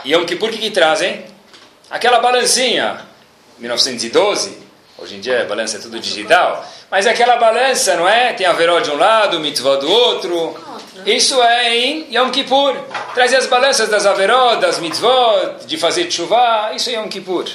Yom 0.05 0.25
Kippur, 0.25 0.49
o 0.49 0.53
que, 0.53 0.59
que 0.59 0.70
trazem? 0.70 1.25
Aquela 1.90 2.18
balancinha. 2.20 3.01
1912. 3.59 4.64
Hoje 4.99 5.16
em 5.16 5.20
dia 5.20 5.42
a 5.42 5.44
balança 5.44 5.77
é 5.77 5.81
tudo 5.81 5.99
digital. 6.01 6.68
Mas 6.90 7.07
aquela 7.07 7.37
balança, 7.37 7.94
não 7.97 8.09
é? 8.09 8.33
Tem 8.33 8.47
a 8.47 8.53
veró 8.53 8.81
de 8.81 8.90
um 8.90 8.97
lado, 8.97 9.40
mitzvah 9.40 9.77
do 9.77 9.90
outro. 9.90 10.57
Isso 11.07 11.40
é 11.42 11.77
em 11.77 12.14
Yom 12.14 12.31
Kippur. 12.31 12.77
Trazer 13.14 13.37
as 13.37 13.47
balanças 13.47 13.88
das 13.88 14.07
averó, 14.07 14.57
das 14.57 14.79
mitzvot, 14.79 15.66
de 15.66 15.77
fazer 15.77 16.11
chuva. 16.11 16.73
Isso 16.75 16.90
é 16.90 16.94
Yom 16.94 17.09
Kippur. 17.09 17.49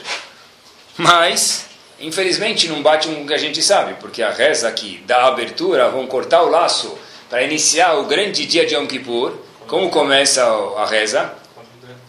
Mas, 0.98 1.66
infelizmente, 2.00 2.68
não 2.68 2.82
bate 2.82 3.08
com 3.08 3.22
o 3.22 3.28
que 3.28 3.34
a 3.34 3.38
gente 3.38 3.62
sabe, 3.62 3.96
porque 3.96 4.22
a 4.22 4.32
reza 4.32 4.68
aqui 4.68 5.04
da 5.06 5.28
abertura, 5.28 5.90
vão 5.90 6.08
cortar 6.08 6.44
o 6.44 6.50
laço 6.50 6.98
para 7.30 7.44
iniciar 7.44 7.94
o 8.00 8.06
grande 8.06 8.46
dia 8.46 8.66
de 8.66 8.74
Yom 8.76 8.88
Kippur. 8.88 9.34
Como 9.68 9.90
começa 9.92 10.44
a 10.44 10.86
reza? 10.86 11.34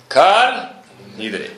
Kal 0.09 0.83
Nidre. 1.17 1.51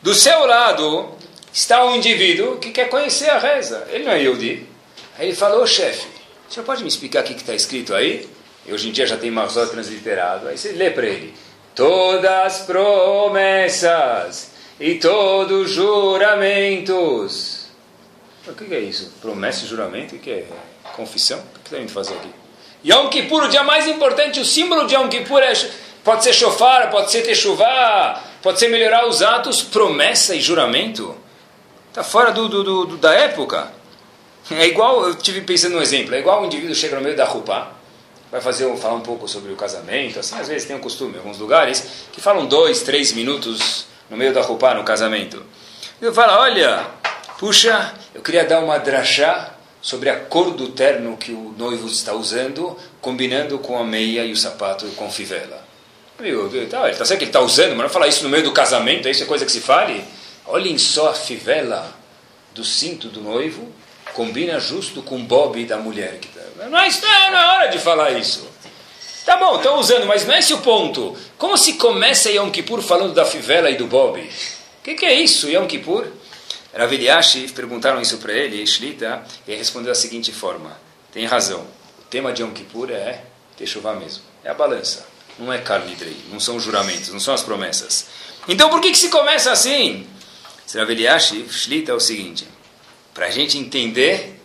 Do 0.00 0.14
seu 0.14 0.46
lado 0.46 1.10
está 1.52 1.84
um 1.84 1.96
indivíduo 1.96 2.58
que 2.58 2.70
quer 2.70 2.88
conhecer 2.88 3.28
a 3.28 3.38
reza. 3.38 3.86
Ele 3.90 4.04
não 4.04 4.12
é 4.12 4.20
Yehudi. 4.20 4.66
Aí 5.18 5.26
ele 5.26 5.36
falou, 5.36 5.66
chefe, 5.66 6.06
o 6.48 6.52
senhor 6.52 6.64
pode 6.64 6.82
me 6.82 6.88
explicar 6.88 7.22
o 7.22 7.24
que 7.26 7.32
está 7.34 7.52
escrito 7.54 7.94
aí? 7.94 8.28
E 8.64 8.72
hoje 8.72 8.88
em 8.88 8.92
dia 8.92 9.06
já 9.06 9.16
tem 9.16 9.30
Marzó 9.30 9.66
transliterado. 9.66 10.48
Aí 10.48 10.56
você 10.56 10.72
lê 10.72 10.90
para 10.90 11.06
ele. 11.06 11.34
Todas 11.74 12.60
promessas 12.60 14.52
e 14.78 14.94
todos 14.94 15.70
juramentos. 15.70 17.66
O 18.46 18.52
que 18.52 18.72
é 18.72 18.80
isso? 18.80 19.12
Promessa 19.20 19.64
e 19.64 19.68
juramento? 19.68 20.14
O 20.14 20.18
que 20.18 20.30
é? 20.30 20.46
Confissão? 20.96 21.38
O 21.38 21.58
que 21.58 21.66
está 21.66 21.78
indo 21.78 21.92
fazer 21.92 22.14
aqui? 22.14 22.30
Yom 22.84 23.08
Kippur, 23.08 23.44
o 23.44 23.48
dia 23.48 23.62
mais 23.62 23.86
importante, 23.86 24.40
o 24.40 24.44
símbolo 24.44 24.86
de 24.86 24.94
Yom 24.94 25.08
Kippur 25.08 25.42
é, 25.42 25.52
pode 26.02 26.24
ser 26.24 26.32
shofar, 26.32 26.90
pode 26.90 27.10
ser 27.10 27.22
techuvá, 27.22 28.22
pode 28.42 28.58
ser 28.58 28.68
melhorar 28.68 29.06
os 29.06 29.22
atos, 29.22 29.62
promessa 29.62 30.34
e 30.34 30.40
juramento. 30.40 31.14
Está 31.88 32.02
fora 32.02 32.32
do, 32.32 32.48
do, 32.48 32.62
do, 32.62 32.96
da 32.96 33.12
época. 33.12 33.70
É 34.50 34.66
igual, 34.66 35.06
eu 35.06 35.14
tive 35.14 35.42
pensando 35.42 35.74
num 35.74 35.82
exemplo, 35.82 36.14
é 36.14 36.18
igual 36.18 36.42
um 36.42 36.46
indivíduo 36.46 36.74
chega 36.74 36.96
no 36.96 37.02
meio 37.02 37.16
da 37.16 37.24
roupa, 37.24 37.68
vai 38.32 38.40
fazer 38.40 38.74
falar 38.78 38.94
um 38.94 39.00
pouco 39.00 39.28
sobre 39.28 39.52
o 39.52 39.56
casamento, 39.56 40.18
assim, 40.18 40.38
às 40.38 40.48
vezes 40.48 40.66
tem 40.66 40.74
um 40.74 40.80
costume 40.80 41.14
em 41.14 41.18
alguns 41.18 41.38
lugares, 41.38 42.06
que 42.12 42.20
falam 42.20 42.46
dois, 42.46 42.82
três 42.82 43.12
minutos 43.12 43.86
no 44.08 44.16
meio 44.16 44.32
da 44.32 44.40
roupa, 44.40 44.74
no 44.74 44.82
casamento. 44.82 45.44
Eu 46.00 46.12
falo, 46.12 46.40
olha, 46.40 46.84
puxa, 47.38 47.94
eu 48.14 48.22
queria 48.22 48.44
dar 48.44 48.60
uma 48.60 48.78
drachá 48.78 49.49
sobre 49.80 50.10
a 50.10 50.18
cor 50.18 50.52
do 50.52 50.68
terno 50.68 51.16
que 51.16 51.32
o 51.32 51.54
noivo 51.56 51.86
está 51.86 52.12
usando, 52.12 52.76
combinando 53.00 53.58
com 53.58 53.78
a 53.78 53.84
meia 53.84 54.24
e 54.24 54.32
o 54.32 54.36
sapato 54.36 54.86
com 54.96 55.10
fivela. 55.10 55.64
Amigo, 56.18 56.50
tá, 56.68 56.82
ele 56.82 56.92
está 56.92 57.04
certo 57.04 57.18
que 57.18 57.24
ele 57.24 57.30
está 57.30 57.40
usando, 57.40 57.70
mas 57.70 57.84
não 57.84 57.88
falar 57.88 58.08
isso 58.08 58.22
no 58.22 58.28
meio 58.28 58.44
do 58.44 58.52
casamento, 58.52 59.08
isso 59.08 59.22
é 59.22 59.26
coisa 59.26 59.46
que 59.46 59.52
se 59.52 59.60
fale. 59.60 60.04
Olhem 60.46 60.76
só 60.76 61.10
a 61.10 61.14
fivela 61.14 61.94
do 62.54 62.62
cinto 62.62 63.08
do 63.08 63.22
noivo, 63.22 63.72
combina 64.12 64.60
justo 64.60 65.00
com 65.00 65.16
o 65.16 65.22
bob 65.22 65.64
da 65.64 65.78
mulher. 65.78 66.18
Que 66.20 66.28
tá, 66.28 66.40
não, 66.68 66.78
é, 66.78 66.90
não 67.30 67.38
é 67.38 67.46
hora 67.46 67.66
de 67.68 67.78
falar 67.78 68.10
isso. 68.12 68.46
Tá 69.24 69.36
bom, 69.36 69.56
estão 69.56 69.78
usando, 69.78 70.06
mas 70.06 70.26
não 70.26 70.34
é 70.34 70.40
esse 70.40 70.52
o 70.52 70.58
ponto. 70.58 71.16
Como 71.38 71.56
se 71.56 71.74
começa 71.74 72.30
Yom 72.30 72.50
Kippur 72.50 72.82
falando 72.82 73.14
da 73.14 73.24
fivela 73.24 73.70
e 73.70 73.76
do 73.76 73.86
Bob? 73.86 74.20
O 74.20 74.82
que, 74.82 74.94
que, 74.94 75.06
é 75.06 75.14
isso, 75.14 75.48
Yom 75.48 75.66
Kippur? 75.66 76.06
Rav 76.74 76.92
Eliashi, 76.92 77.48
perguntaram 77.48 78.00
isso 78.00 78.18
para 78.18 78.32
ele, 78.32 78.64
Shlita, 78.64 79.24
e 79.46 79.50
ele 79.50 79.58
respondeu 79.58 79.88
da 79.88 79.94
seguinte 79.94 80.32
forma: 80.32 80.76
tem 81.12 81.24
razão, 81.26 81.60
o 81.98 82.02
tema 82.08 82.32
de 82.32 82.42
Yom 82.42 82.52
Kippur 82.52 82.90
é 82.90 83.24
Teshuvah 83.56 83.94
mesmo, 83.94 84.22
é 84.44 84.50
a 84.50 84.54
balança, 84.54 85.06
não 85.38 85.52
é 85.52 85.58
carne 85.58 85.96
não 86.30 86.38
são 86.38 86.60
juramentos, 86.60 87.08
não 87.10 87.20
são 87.20 87.34
as 87.34 87.42
promessas. 87.42 88.06
Então 88.48 88.70
por 88.70 88.80
que, 88.80 88.90
que 88.90 88.98
se 88.98 89.08
começa 89.08 89.50
assim? 89.50 90.06
Rav 90.74 90.90
Eliashi, 90.90 91.46
Shlita, 91.50 91.92
é 91.92 91.94
o 91.94 92.00
seguinte: 92.00 92.46
para 93.12 93.26
a 93.26 93.30
gente 93.30 93.58
entender 93.58 94.40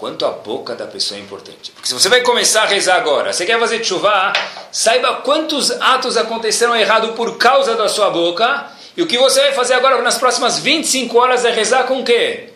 quanto 0.00 0.24
a 0.24 0.30
boca 0.30 0.74
da 0.74 0.86
pessoa 0.86 1.20
é 1.20 1.22
importante. 1.22 1.70
Porque 1.72 1.86
se 1.86 1.92
você 1.92 2.08
vai 2.08 2.22
começar 2.22 2.62
a 2.62 2.66
rezar 2.66 2.96
agora, 2.96 3.34
você 3.34 3.44
quer 3.44 3.60
fazer 3.60 3.84
chuva, 3.84 4.32
saiba 4.72 5.16
quantos 5.16 5.70
atos 5.70 6.16
aconteceram 6.16 6.74
errado 6.74 7.12
por 7.12 7.36
causa 7.36 7.74
da 7.76 7.86
sua 7.86 8.08
boca, 8.08 8.66
e 8.96 9.02
o 9.02 9.06
que 9.06 9.18
você 9.18 9.40
vai 9.40 9.52
fazer 9.52 9.74
agora 9.74 10.00
nas 10.02 10.18
próximas 10.18 10.58
25 10.58 11.18
horas 11.18 11.44
é 11.44 11.50
rezar 11.50 11.84
com 11.84 12.00
o 12.00 12.04
quê? 12.04 12.50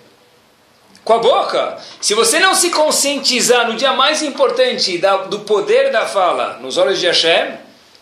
Com 1.05 1.14
a 1.14 1.18
boca. 1.18 1.79
Se 2.01 2.14
você 2.14 2.38
não 2.38 2.55
se 2.55 2.70
conscientizar 2.70 3.68
no 3.68 3.77
dia 3.77 3.92
mais 3.92 4.23
importante 4.23 4.99
da, 4.99 5.16
do 5.18 5.40
poder 5.40 5.92
da 5.92 6.07
fala 6.07 6.59
nos 6.61 6.77
olhos 6.79 6.99
de 6.99 7.07
Hashem, 7.07 7.59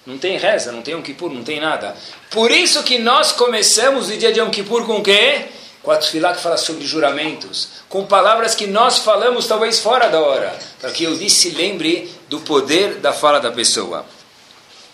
não 0.07 0.18
tem 0.18 0.37
reza, 0.37 0.73
não 0.73 0.83
tem 0.83 0.95
um 0.95 1.03
Kippur, 1.03 1.31
não 1.31 1.45
tem 1.45 1.61
nada. 1.61 1.97
Por 2.31 2.51
isso 2.51 2.83
que 2.83 2.99
nós 2.99 3.33
começamos 3.33 4.09
o 4.09 4.16
dia 4.16 4.33
de 4.33 4.40
Yom 4.40 4.51
Kippur 4.51 4.85
com 4.87 4.99
o 4.99 5.03
quê? 5.03 5.47
com 5.83 5.90
a 5.90 5.97
Tfilá 5.97 6.33
que 6.33 6.40
fala 6.40 6.57
sobre 6.57 6.87
juramentos, 6.87 7.68
com 7.88 8.07
palavras 8.07 8.55
que 8.55 8.66
nós 8.66 8.99
falamos 8.99 9.47
talvez 9.47 9.81
fora 9.81 10.09
da 10.09 10.21
hora, 10.21 10.57
para 10.81 10.92
que 10.92 11.05
eu 11.05 11.16
disse 11.16 11.51
lembre 11.51 12.09
do 12.29 12.40
poder 12.40 12.97
da 12.97 13.12
fala 13.12 13.40
da 13.40 13.51
pessoa. 13.51 14.07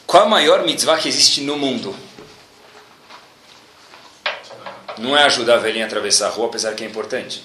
Qual 0.06 0.22
a 0.22 0.28
maior 0.28 0.64
mitzvah 0.64 0.96
que 0.96 1.08
existe 1.08 1.42
no 1.42 1.58
mundo? 1.58 1.94
Não 4.98 5.16
é 5.16 5.24
ajudar 5.24 5.54
a 5.54 5.58
velhinha 5.58 5.84
a 5.84 5.86
atravessar 5.86 6.26
a 6.26 6.30
rua, 6.30 6.46
apesar 6.46 6.74
que 6.74 6.84
é 6.84 6.86
importante. 6.86 7.44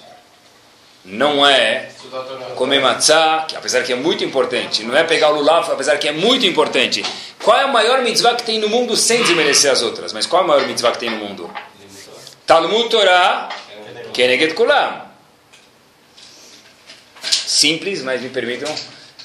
Não 1.04 1.46
é 1.46 1.90
comer 2.56 2.80
matzá, 2.80 3.46
apesar 3.54 3.82
que 3.82 3.92
é 3.92 3.96
muito 3.96 4.24
importante. 4.24 4.82
Não 4.82 4.96
é 4.96 5.04
pegar 5.04 5.30
o 5.30 5.36
lulav, 5.36 5.70
apesar 5.70 5.98
que 5.98 6.08
é 6.08 6.12
muito 6.12 6.46
importante. 6.46 7.04
Qual 7.42 7.56
é 7.56 7.64
a 7.64 7.68
maior 7.68 8.02
mitzvah 8.02 8.34
que 8.34 8.42
tem 8.42 8.58
no 8.58 8.68
mundo 8.68 8.96
sem 8.96 9.22
desmerecer 9.22 9.70
as 9.70 9.82
outras? 9.82 10.12
Mas 10.12 10.24
qual 10.26 10.42
é 10.42 10.44
a 10.44 10.48
maior 10.48 10.66
mitzvah 10.66 10.92
que 10.92 10.98
tem 10.98 11.10
no 11.10 11.16
mundo? 11.16 11.50
Talmud 12.46 12.88
Torah 12.88 13.50
Keneget 14.14 14.54
Kulam. 14.54 15.02
Simples, 17.20 18.02
mas 18.02 18.22
me 18.22 18.30
permitam. 18.30 18.72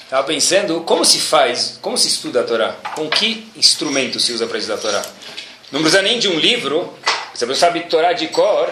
Estava 0.02 0.26
pensando 0.26 0.80
como 0.80 1.04
se 1.04 1.20
faz, 1.20 1.78
como 1.80 1.96
se 1.96 2.08
estuda 2.08 2.40
a 2.40 2.42
Torá, 2.42 2.72
com 2.96 3.08
que 3.08 3.48
instrumento 3.56 4.18
se 4.18 4.32
usa 4.32 4.46
para 4.46 4.58
estudar 4.58 4.74
a 4.74 4.78
Torá. 4.78 5.02
Não 5.70 5.80
precisa 5.80 6.02
nem 6.02 6.18
de 6.18 6.26
um 6.26 6.36
livro, 6.36 6.92
se 7.40 7.46
você 7.46 7.58
sabe 7.58 7.80
Torá 7.84 8.12
de 8.12 8.28
cor, 8.28 8.68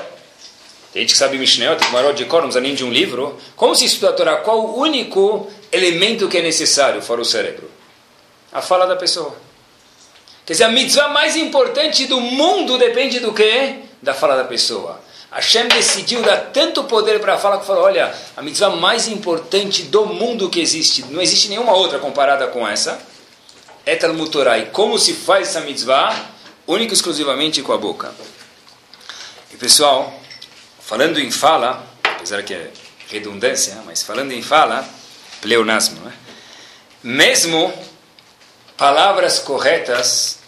tem 0.92 1.00
gente 1.00 1.12
que 1.12 1.18
sabe 1.18 1.38
Mishneh, 1.38 1.74
tem 1.74 1.90
Marot 1.90 2.12
de 2.12 2.26
cor, 2.26 2.42
não 2.42 2.48
precisa 2.48 2.60
nem 2.60 2.74
de 2.74 2.84
um 2.84 2.90
livro. 2.90 3.38
Como 3.56 3.74
se 3.74 3.86
estuda 3.86 4.10
a 4.10 4.12
Torá? 4.12 4.36
Qual 4.42 4.60
o 4.60 4.78
único 4.78 5.50
elemento 5.72 6.28
que 6.28 6.36
é 6.36 6.42
necessário 6.42 7.00
fora 7.00 7.22
o 7.22 7.24
cérebro? 7.24 7.70
A 8.52 8.60
fala 8.60 8.86
da 8.86 8.94
pessoa. 8.94 9.34
Quer 10.44 10.52
dizer, 10.52 10.64
a 10.64 10.68
mitzvah 10.68 11.08
mais 11.08 11.34
importante 11.34 12.04
do 12.04 12.20
mundo 12.20 12.76
depende 12.76 13.20
do 13.20 13.32
quê? 13.32 13.76
da 14.02 14.12
fala 14.12 14.36
da 14.36 14.44
pessoa. 14.44 15.00
Hashem 15.30 15.66
decidiu 15.68 16.20
dar 16.20 16.36
tanto 16.52 16.84
poder 16.84 17.20
para 17.20 17.36
a 17.36 17.38
fala 17.38 17.58
que 17.60 17.64
falou: 17.64 17.84
olha, 17.84 18.14
a 18.36 18.42
mitzvah 18.42 18.76
mais 18.76 19.08
importante 19.08 19.84
do 19.84 20.04
mundo 20.04 20.50
que 20.50 20.60
existe, 20.60 21.06
não 21.06 21.22
existe 21.22 21.48
nenhuma 21.48 21.72
outra 21.72 21.98
comparada 21.98 22.46
com 22.48 22.68
essa, 22.68 23.00
é 23.86 23.96
Talmud 23.96 24.30
Torah. 24.30 24.58
E 24.58 24.66
como 24.66 24.98
se 24.98 25.14
faz 25.14 25.48
essa 25.48 25.62
mitzvah? 25.62 26.14
Única 26.66 26.92
e 26.92 26.94
exclusivamente 26.94 27.62
com 27.62 27.72
a 27.72 27.78
boca. 27.78 28.12
E 29.52 29.56
pessoal, 29.56 30.20
falando 30.80 31.18
em 31.18 31.30
fala, 31.30 31.86
apesar 32.02 32.42
que 32.42 32.54
é 32.54 32.70
redundância, 33.08 33.76
mas 33.86 34.02
falando 34.02 34.32
em 34.32 34.42
fala, 34.42 34.86
pleonasmo, 35.40 36.00
né? 36.00 36.12
mesmo 37.02 37.72
palavras 38.76 39.38
corretas, 39.38 40.38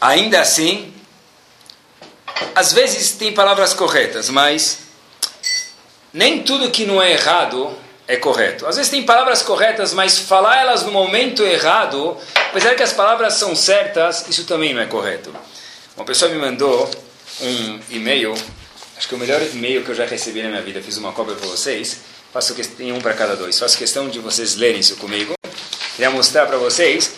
ainda 0.00 0.40
assim 0.40 0.92
às 2.54 2.72
vezes 2.72 3.12
tem 3.12 3.32
palavras 3.32 3.72
corretas, 3.74 4.28
mas 4.28 4.78
nem 6.12 6.42
tudo 6.42 6.70
que 6.70 6.84
não 6.84 7.00
é 7.00 7.12
errado 7.12 7.76
é 8.08 8.16
correto. 8.16 8.66
Às 8.66 8.76
vezes 8.76 8.90
tem 8.90 9.04
palavras 9.04 9.42
corretas, 9.42 9.94
mas 9.94 10.18
falar 10.18 10.60
elas 10.60 10.82
no 10.82 10.90
momento 10.90 11.44
errado, 11.44 12.16
apesar 12.34 12.74
que 12.74 12.82
as 12.82 12.92
palavras 12.92 13.34
são 13.34 13.54
certas, 13.54 14.26
isso 14.28 14.44
também 14.44 14.74
não 14.74 14.82
é 14.82 14.86
correto. 14.86 15.32
Uma 15.96 16.04
pessoa 16.04 16.30
me 16.30 16.38
mandou 16.38 16.90
um 17.42 17.80
e-mail, 17.90 18.34
acho 18.96 19.08
que 19.08 19.14
o 19.14 19.18
melhor 19.18 19.40
e-mail 19.42 19.84
que 19.84 19.90
eu 19.90 19.94
já 19.94 20.04
recebi 20.04 20.42
na 20.42 20.48
minha 20.48 20.62
vida, 20.62 20.82
fiz 20.82 20.96
uma 20.96 21.12
cópia 21.12 21.34
para 21.34 21.46
vocês, 21.46 22.00
faço 22.32 22.54
que 22.54 22.66
tem 22.66 22.92
um 22.92 23.00
para 23.00 23.14
cada 23.14 23.34
dois, 23.36 23.58
faço 23.58 23.76
questão 23.76 24.08
de 24.08 24.18
vocês 24.18 24.56
lerem 24.56 24.80
isso 24.80 24.96
comigo. 24.96 25.34
Queria 25.96 26.10
mostrar 26.10 26.46
para 26.46 26.56
vocês, 26.56 27.14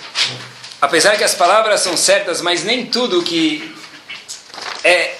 apesar 0.80 1.16
que 1.16 1.24
as 1.24 1.34
palavras 1.34 1.80
são 1.80 1.96
certas, 1.96 2.40
mas 2.40 2.64
nem 2.64 2.86
tudo 2.86 3.22
que 3.22 3.74
é 4.84 5.16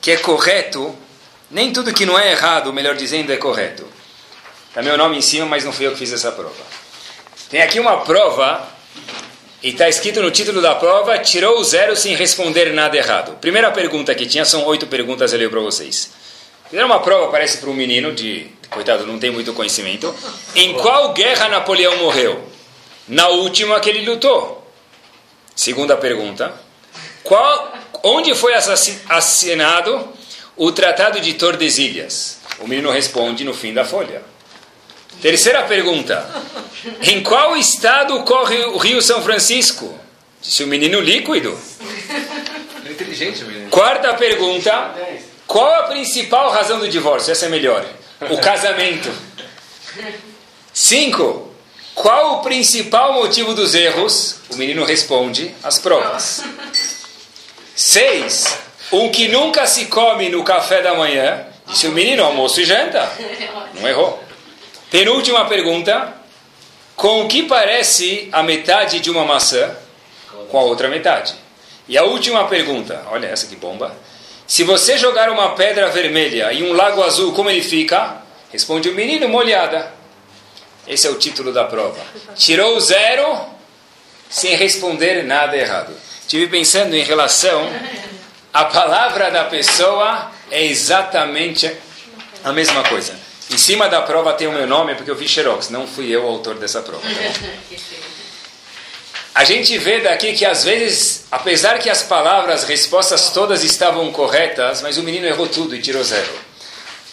que 0.00 0.10
é 0.10 0.16
correto, 0.16 0.96
nem 1.48 1.72
tudo 1.72 1.94
que 1.94 2.04
não 2.04 2.18
é 2.18 2.32
errado, 2.32 2.72
melhor 2.72 2.96
dizendo, 2.96 3.32
é 3.32 3.36
correto. 3.36 3.86
Está 4.68 4.82
meu 4.82 4.98
nome 4.98 5.18
em 5.18 5.22
cima, 5.22 5.46
mas 5.46 5.64
não 5.64 5.72
fui 5.72 5.86
eu 5.86 5.92
que 5.92 5.98
fiz 5.98 6.12
essa 6.12 6.32
prova. 6.32 6.64
Tem 7.48 7.62
aqui 7.62 7.78
uma 7.78 7.98
prova 7.98 8.68
e 9.62 9.70
está 9.70 9.88
escrito 9.88 10.20
no 10.20 10.30
título 10.30 10.60
da 10.60 10.74
prova: 10.74 11.18
tirou 11.18 11.58
o 11.58 11.64
zero 11.64 11.94
sem 11.94 12.14
responder 12.14 12.72
nada 12.72 12.96
errado. 12.96 13.36
Primeira 13.40 13.70
pergunta 13.70 14.14
que 14.14 14.26
tinha, 14.26 14.44
são 14.44 14.64
oito 14.66 14.86
perguntas, 14.86 15.32
eu 15.32 15.38
leio 15.38 15.50
para 15.50 15.60
vocês. 15.60 16.10
Fizeram 16.68 16.86
uma 16.86 17.00
prova, 17.00 17.30
parece 17.30 17.58
para 17.58 17.70
um 17.70 17.74
menino, 17.74 18.12
de 18.12 18.46
coitado, 18.70 19.06
não 19.06 19.18
tem 19.18 19.30
muito 19.30 19.52
conhecimento. 19.52 20.12
Em 20.56 20.72
qual 20.74 21.12
guerra 21.12 21.48
Napoleão 21.48 21.96
morreu? 21.98 22.42
Na 23.06 23.28
última 23.28 23.78
que 23.78 23.90
ele 23.90 24.04
lutou. 24.04 24.66
Segunda 25.54 25.96
pergunta: 25.96 26.52
qual, 27.22 27.72
onde 28.02 28.34
foi 28.34 28.54
assinado 28.54 30.08
o 30.56 30.72
Tratado 30.72 31.20
de 31.20 31.34
Tordesilhas? 31.34 32.38
O 32.58 32.66
menino 32.66 32.90
responde 32.90 33.44
no 33.44 33.54
fim 33.54 33.72
da 33.72 33.84
folha. 33.84 34.22
Terceira 35.22 35.62
pergunta: 35.62 36.28
Em 37.00 37.22
qual 37.22 37.56
estado 37.56 38.24
corre 38.24 38.58
o 38.64 38.76
Rio 38.76 39.00
São 39.00 39.22
Francisco? 39.22 39.96
Disse 40.42 40.64
o 40.64 40.66
menino 40.66 41.00
líquido. 41.00 41.56
É 42.84 42.90
inteligente, 42.90 43.44
menino. 43.44 43.70
Quarta 43.70 44.14
pergunta: 44.14 44.92
Qual 45.46 45.72
a 45.72 45.84
principal 45.84 46.50
razão 46.50 46.80
do 46.80 46.88
divórcio? 46.88 47.30
Essa 47.30 47.46
é 47.46 47.48
melhor. 47.48 47.86
O 48.30 48.38
casamento. 48.38 49.10
Cinco. 50.74 51.52
Qual 51.94 52.38
o 52.38 52.42
principal 52.42 53.12
motivo 53.12 53.54
dos 53.54 53.76
erros? 53.76 54.40
O 54.50 54.56
menino 54.56 54.84
responde: 54.84 55.54
as 55.62 55.78
provas. 55.78 56.42
Seis. 57.76 58.58
Um 58.90 59.08
que 59.08 59.28
nunca 59.28 59.68
se 59.68 59.86
come 59.86 60.28
no 60.30 60.42
café 60.42 60.82
da 60.82 60.96
manhã. 60.96 61.46
Disse 61.68 61.86
o 61.86 61.92
menino: 61.92 62.24
almoço 62.24 62.60
e 62.60 62.64
janta. 62.64 63.08
Não 63.74 63.88
errou. 63.88 64.21
Penúltima 64.92 65.46
pergunta: 65.46 66.12
com 66.94 67.24
o 67.24 67.28
que 67.28 67.44
parece 67.44 68.28
a 68.30 68.42
metade 68.42 69.00
de 69.00 69.10
uma 69.10 69.24
maçã 69.24 69.74
com 70.50 70.58
a 70.58 70.62
outra 70.62 70.88
metade? 70.90 71.34
E 71.88 71.96
a 71.96 72.04
última 72.04 72.46
pergunta, 72.46 73.02
olha 73.10 73.26
essa 73.26 73.46
que 73.46 73.56
bomba. 73.56 73.96
Se 74.46 74.62
você 74.64 74.98
jogar 74.98 75.30
uma 75.30 75.54
pedra 75.54 75.88
vermelha 75.88 76.52
em 76.52 76.70
um 76.70 76.74
lago 76.74 77.02
azul, 77.02 77.32
como 77.32 77.48
ele 77.48 77.62
fica? 77.62 78.18
Responde 78.52 78.90
o 78.90 78.94
menino, 78.94 79.26
molhada. 79.30 79.90
Esse 80.86 81.06
é 81.06 81.10
o 81.10 81.14
título 81.14 81.54
da 81.54 81.64
prova. 81.64 82.00
Tirou 82.36 82.78
zero 82.78 83.46
sem 84.28 84.54
responder 84.56 85.24
nada 85.24 85.56
errado. 85.56 85.96
Estive 86.20 86.48
pensando 86.48 86.94
em 86.94 87.02
relação 87.02 87.66
à 88.52 88.66
palavra 88.66 89.30
da 89.30 89.44
pessoa 89.44 90.30
é 90.50 90.66
exatamente 90.66 91.74
a 92.44 92.52
mesma 92.52 92.82
coisa. 92.84 93.31
Em 93.52 93.58
cima 93.58 93.88
da 93.88 94.00
prova 94.00 94.32
tem 94.32 94.46
o 94.46 94.52
meu 94.52 94.66
nome, 94.66 94.94
porque 94.94 95.10
eu 95.10 95.14
vi 95.14 95.28
xerox, 95.28 95.68
não 95.68 95.86
fui 95.86 96.10
eu 96.10 96.24
o 96.24 96.28
autor 96.28 96.54
dessa 96.54 96.80
prova. 96.80 97.02
Tá 99.34 99.40
a 99.40 99.44
gente 99.44 99.76
vê 99.78 100.00
daqui 100.00 100.34
que 100.34 100.44
às 100.44 100.62
vezes, 100.62 101.24
apesar 101.30 101.78
que 101.78 101.88
as 101.88 102.02
palavras, 102.02 102.62
as 102.62 102.68
respostas 102.68 103.30
todas 103.30 103.64
estavam 103.64 104.12
corretas, 104.12 104.82
mas 104.82 104.98
o 104.98 105.02
menino 105.02 105.26
errou 105.26 105.48
tudo 105.48 105.74
e 105.74 105.80
tirou 105.80 106.04
zero. 106.04 106.30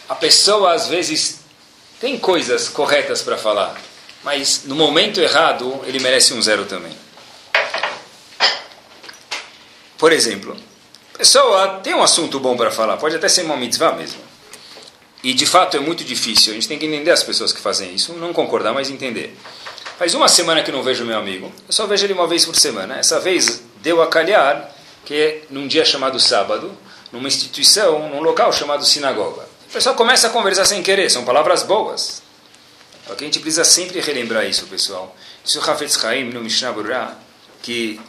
A 0.07 0.15
pessoa 0.15 0.73
às 0.73 0.87
vezes 0.87 1.39
tem 1.99 2.19
coisas 2.19 2.67
corretas 2.67 3.21
para 3.21 3.37
falar, 3.37 3.73
mas 4.21 4.63
no 4.65 4.75
momento 4.75 5.21
errado 5.21 5.81
ele 5.85 5.99
merece 5.99 6.33
um 6.33 6.41
zero 6.41 6.65
também. 6.65 6.91
Por 9.97 10.11
exemplo, 10.11 10.57
a 11.15 11.17
pessoa 11.17 11.79
tem 11.81 11.95
um 11.95 12.03
assunto 12.03 12.39
bom 12.39 12.57
para 12.57 12.69
falar, 12.69 12.97
pode 12.97 13.15
até 13.15 13.29
ser 13.29 13.43
uma 13.43 13.55
mitzvah 13.55 13.93
mesmo. 13.93 14.28
E 15.23 15.33
de 15.33 15.45
fato 15.45 15.75
é 15.75 15.79
muito 15.79 16.03
difícil. 16.03 16.51
A 16.51 16.55
gente 16.55 16.67
tem 16.67 16.79
que 16.79 16.85
entender 16.85 17.11
as 17.11 17.23
pessoas 17.23 17.51
que 17.51 17.59
fazem 17.59 17.93
isso, 17.93 18.13
não 18.13 18.31
concordar, 18.31 18.73
mas 18.73 18.89
entender. 18.89 19.35
Faz 19.97 20.13
uma 20.13 20.29
semana 20.29 20.63
que 20.63 20.71
não 20.71 20.81
vejo 20.81 21.03
meu 21.03 21.17
amigo, 21.17 21.51
eu 21.67 21.73
só 21.73 21.85
vejo 21.85 22.05
ele 22.05 22.13
uma 22.13 22.25
vez 22.25 22.45
por 22.45 22.55
semana. 22.55 22.97
Essa 22.97 23.19
vez 23.19 23.61
deu 23.81 24.01
a 24.01 24.07
calhar 24.07 24.73
que 25.03 25.13
é 25.13 25.43
num 25.49 25.67
dia 25.67 25.83
chamado 25.83 26.19
sábado, 26.19 26.71
numa 27.11 27.27
instituição, 27.27 28.07
num 28.09 28.21
local 28.21 28.53
chamado 28.53 28.85
sinagoga. 28.85 29.41
O 29.69 29.73
pessoal 29.73 29.95
começa 29.95 30.27
a 30.27 30.29
conversar 30.29 30.65
sem 30.65 30.81
querer, 30.81 31.09
são 31.09 31.25
palavras 31.25 31.63
boas. 31.63 32.21
Só 33.05 33.15
que 33.15 33.23
a 33.23 33.27
gente 33.27 33.39
precisa 33.39 33.65
sempre 33.65 33.99
relembrar 33.99 34.45
isso, 34.45 34.67
pessoal. 34.67 35.15
Isso 35.43 35.59
o 35.59 35.69
Hafetz 35.69 36.03
Haim, 36.05 36.29
no 36.29 36.41
Mishnah 36.41 36.71
Burah, 36.71 37.17
que 37.61 37.99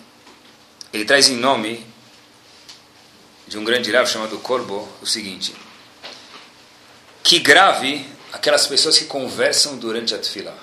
ele 0.93 1.05
traz 1.05 1.29
em 1.29 1.37
nome 1.37 1.85
de 3.49 3.59
um 3.59 3.65
grande 3.65 3.91
Rav 3.91 4.07
chamado 4.07 4.39
Corbo 4.39 4.89
o 5.03 5.07
seguinte 5.07 5.55
que 7.23 7.39
grave 7.39 8.07
aquelas 8.33 8.67
pessoas 8.67 8.99
que 8.99 9.05
conversam 9.05 9.77
durante 9.77 10.15
a 10.15 10.19
tefillah. 10.19 10.57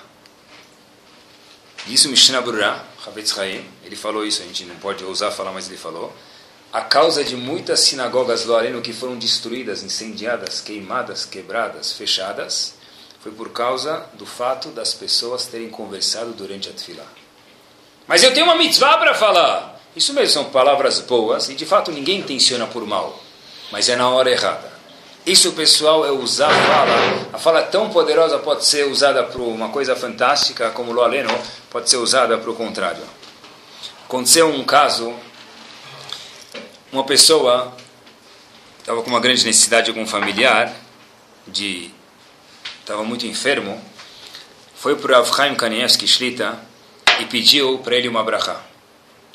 Isso 1.86 2.08
Mishnah 2.08 2.40
Brura, 2.40 2.84
Havetz 3.06 3.38
Haim, 3.38 3.64
ele 3.84 3.96
falou 3.96 4.26
isso, 4.26 4.42
a 4.42 4.44
gente 4.44 4.64
não 4.64 4.76
pode 4.76 5.04
ousar 5.04 5.30
falar, 5.30 5.52
mas 5.52 5.68
ele 5.68 5.78
falou. 5.78 6.12
A 6.70 6.82
causa 6.82 7.24
de 7.24 7.34
muitas 7.34 7.80
sinagogas 7.80 8.44
do 8.44 8.54
Areno 8.54 8.82
que 8.82 8.92
foram 8.92 9.16
destruídas, 9.16 9.82
incendiadas, 9.82 10.60
queimadas, 10.60 11.24
quebradas, 11.24 11.92
fechadas, 11.92 12.74
foi 13.20 13.32
por 13.32 13.50
causa 13.50 14.06
do 14.14 14.26
fato 14.26 14.68
das 14.68 14.92
pessoas 14.92 15.46
terem 15.46 15.70
conversado 15.70 16.32
durante 16.32 16.68
a 16.68 16.72
tefillah. 16.72 17.06
Mas 18.06 18.22
eu 18.22 18.32
tenho 18.32 18.46
uma 18.46 18.56
mitzvah 18.56 18.98
para 18.98 19.14
falar. 19.14 19.80
Isso 19.96 20.12
mesmo, 20.12 20.34
são 20.34 20.44
palavras 20.50 21.00
boas 21.00 21.48
e 21.48 21.54
de 21.54 21.64
fato 21.64 21.90
ninguém 21.90 22.20
intenciona 22.20 22.66
por 22.66 22.86
mal, 22.86 23.18
mas 23.72 23.88
é 23.88 23.96
na 23.96 24.08
hora 24.10 24.30
errada. 24.30 24.77
Isso, 25.28 25.52
pessoal, 25.52 26.06
é 26.06 26.10
usar 26.10 26.48
a 26.48 26.66
fala. 26.66 27.28
A 27.34 27.38
fala 27.38 27.62
tão 27.62 27.90
poderosa 27.90 28.38
pode 28.38 28.64
ser 28.64 28.86
usada 28.86 29.22
para 29.22 29.42
uma 29.42 29.68
coisa 29.68 29.94
fantástica, 29.94 30.70
como 30.70 30.90
o 30.90 31.02
aleno, 31.02 31.28
pode 31.68 31.90
ser 31.90 31.98
usada 31.98 32.38
para 32.38 32.50
o 32.50 32.54
contrário. 32.54 33.02
Aconteceu 34.06 34.48
um 34.48 34.64
caso, 34.64 35.14
uma 36.90 37.04
pessoa 37.04 37.76
estava 38.78 39.02
com 39.02 39.10
uma 39.10 39.20
grande 39.20 39.44
necessidade 39.44 39.92
com 39.92 40.00
um 40.00 40.06
familiar, 40.06 40.74
de 41.46 41.90
estava 42.80 43.04
muito 43.04 43.26
enfermo, 43.26 43.78
foi 44.76 44.96
para 44.96 45.18
Rav 45.18 45.36
Chaim 45.36 45.54
Kanievski 45.54 46.06
Shlita 46.06 46.58
e 47.20 47.26
pediu 47.26 47.80
para 47.80 47.96
ele 47.96 48.08
uma 48.08 48.24
brachá. 48.24 48.62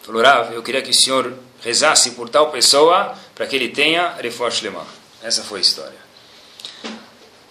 Falou, 0.02 0.24
Rav, 0.24 0.56
eu 0.56 0.64
queria 0.64 0.82
que 0.82 0.90
o 0.90 0.94
senhor 0.94 1.36
rezasse 1.62 2.12
por 2.12 2.30
tal 2.30 2.50
pessoa 2.50 3.14
para 3.36 3.46
que 3.46 3.56
ele 3.56 3.70
tenha 3.70 4.16
reforço 4.20 4.64
lemar. 4.64 5.03
Essa 5.24 5.42
foi 5.42 5.60
a 5.60 5.62
história. 5.62 5.98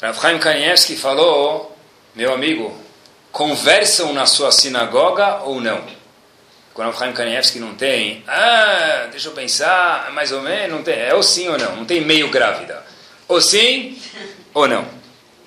Rav 0.03 0.21
Chaim 0.21 0.39
Kanievski 0.39 0.95
falou, 0.95 1.75
meu 2.15 2.35
amigo, 2.35 2.77
conversam 3.33 4.13
na 4.13 4.27
sua 4.27 4.53
sinagoga 4.53 5.37
ou 5.45 5.59
não? 5.59 5.83
Quando 6.75 6.89
Rav 6.89 6.99
Chaim 6.99 7.15
Kanievski 7.15 7.59
não 7.59 7.75
tem, 7.75 8.23
ah, 8.29 9.09
deixa 9.11 9.29
eu 9.29 9.33
pensar, 9.33 10.13
mais 10.13 10.33
ou 10.33 10.43
menos, 10.43 10.71
não 10.71 10.83
tem, 10.83 10.99
é 10.99 11.15
ou 11.15 11.23
sim 11.23 11.49
ou 11.49 11.57
não, 11.57 11.77
não 11.77 11.87
tem 11.87 12.03
meio 12.03 12.29
grávida. 12.29 12.85
Ou 13.27 13.41
sim 13.41 13.99
ou 14.53 14.69
não. 14.69 14.87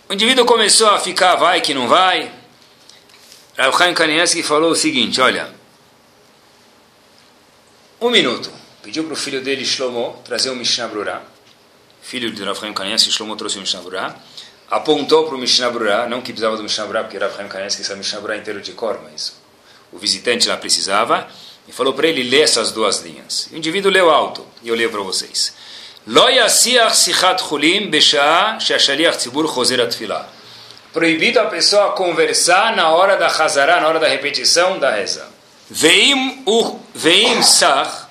O 0.10 0.14
indivíduo 0.14 0.46
começou 0.46 0.90
a 0.90 1.00
ficar, 1.00 1.36
vai 1.36 1.62
que 1.62 1.76
não 1.76 1.88
vai. 1.88 2.32
Rav 3.56 3.78
Chaim 3.78 3.94
Kanievski 3.94 4.42
falou 4.42 4.72
o 4.72 4.76
seguinte, 4.76 5.22
olha, 5.22 5.54
um 8.02 8.10
minuto. 8.10 8.52
Pediu 8.82 9.04
para 9.04 9.14
o 9.14 9.16
filho 9.16 9.44
dele, 9.44 9.64
Shlomo, 9.64 10.22
trazer 10.24 10.50
o 10.50 10.56
Mishnah 10.56 10.88
Brurah 10.88 11.35
filho 12.06 12.30
de 12.30 12.44
Rav 12.44 12.56
Chaim 12.60 12.98
Shlomo 13.00 13.36
trouxe 13.36 13.58
o 13.58 13.62
Mishnah 13.62 13.82
Berurah, 13.82 14.16
apontou 14.70 15.26
para 15.26 15.34
o 15.34 15.40
Mishnah 15.40 15.72
Berurah, 15.72 16.08
não 16.08 16.22
que 16.22 16.32
precisava 16.32 16.56
do 16.56 16.62
Mishnah 16.62 16.84
Berurah, 16.86 17.04
porque 17.04 17.18
Rav 17.18 17.36
Chaim 17.36 17.48
Kanievski 17.48 17.84
sabe 17.84 17.96
o 17.96 17.98
Mishnah 17.98 18.20
Berurah 18.20 18.38
inteiro 18.38 18.62
de 18.62 18.74
cor, 18.74 19.02
mas 19.04 19.34
o 19.92 19.98
visitante 19.98 20.48
lá 20.48 20.56
precisava, 20.56 21.28
e 21.68 21.72
falou 21.72 21.94
para 21.94 22.08
ele 22.08 22.22
ler 22.22 22.42
essas 22.42 22.72
duas 22.72 23.02
linhas. 23.02 23.50
O 23.52 23.58
indivíduo 23.58 23.92
leu 23.92 24.12
alto, 24.12 24.46
e 24.62 24.70
eu 24.70 24.76
leio 24.76 24.92
para 24.92 25.02
vocês. 25.02 25.56
Lo. 26.06 26.26
Proibido 30.94 31.40
a 31.40 31.46
pessoa 31.46 31.94
conversar 31.94 32.76
na 32.76 32.90
hora 32.92 33.18
da 33.18 33.26
Hazará, 33.26 33.82
na 33.82 33.88
hora 33.88 34.00
da 34.00 34.08
repetição 34.08 34.78
da 34.78 34.92
reza. 34.92 35.28
Veim 35.68 36.44
sach, 37.42 38.06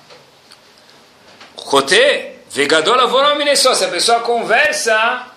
chote, 1.57 2.34
Vegadol 2.55 3.01
avonominesó, 3.01 3.75
se 3.75 3.83
a 3.83 3.89
pessoa 3.89 4.21
conversa, 4.21 5.27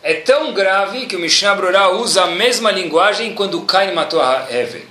é 0.00 0.14
tão 0.14 0.52
grave 0.52 1.06
que 1.06 1.16
o 1.16 1.18
Mishnah 1.18 1.56
Brurah 1.56 1.90
usa 1.90 2.22
a 2.22 2.26
mesma 2.28 2.70
linguagem 2.70 3.34
quando 3.34 3.60
Cain 3.62 3.92
matou 3.94 4.22
a 4.22 4.46
Hevel. 4.48 4.82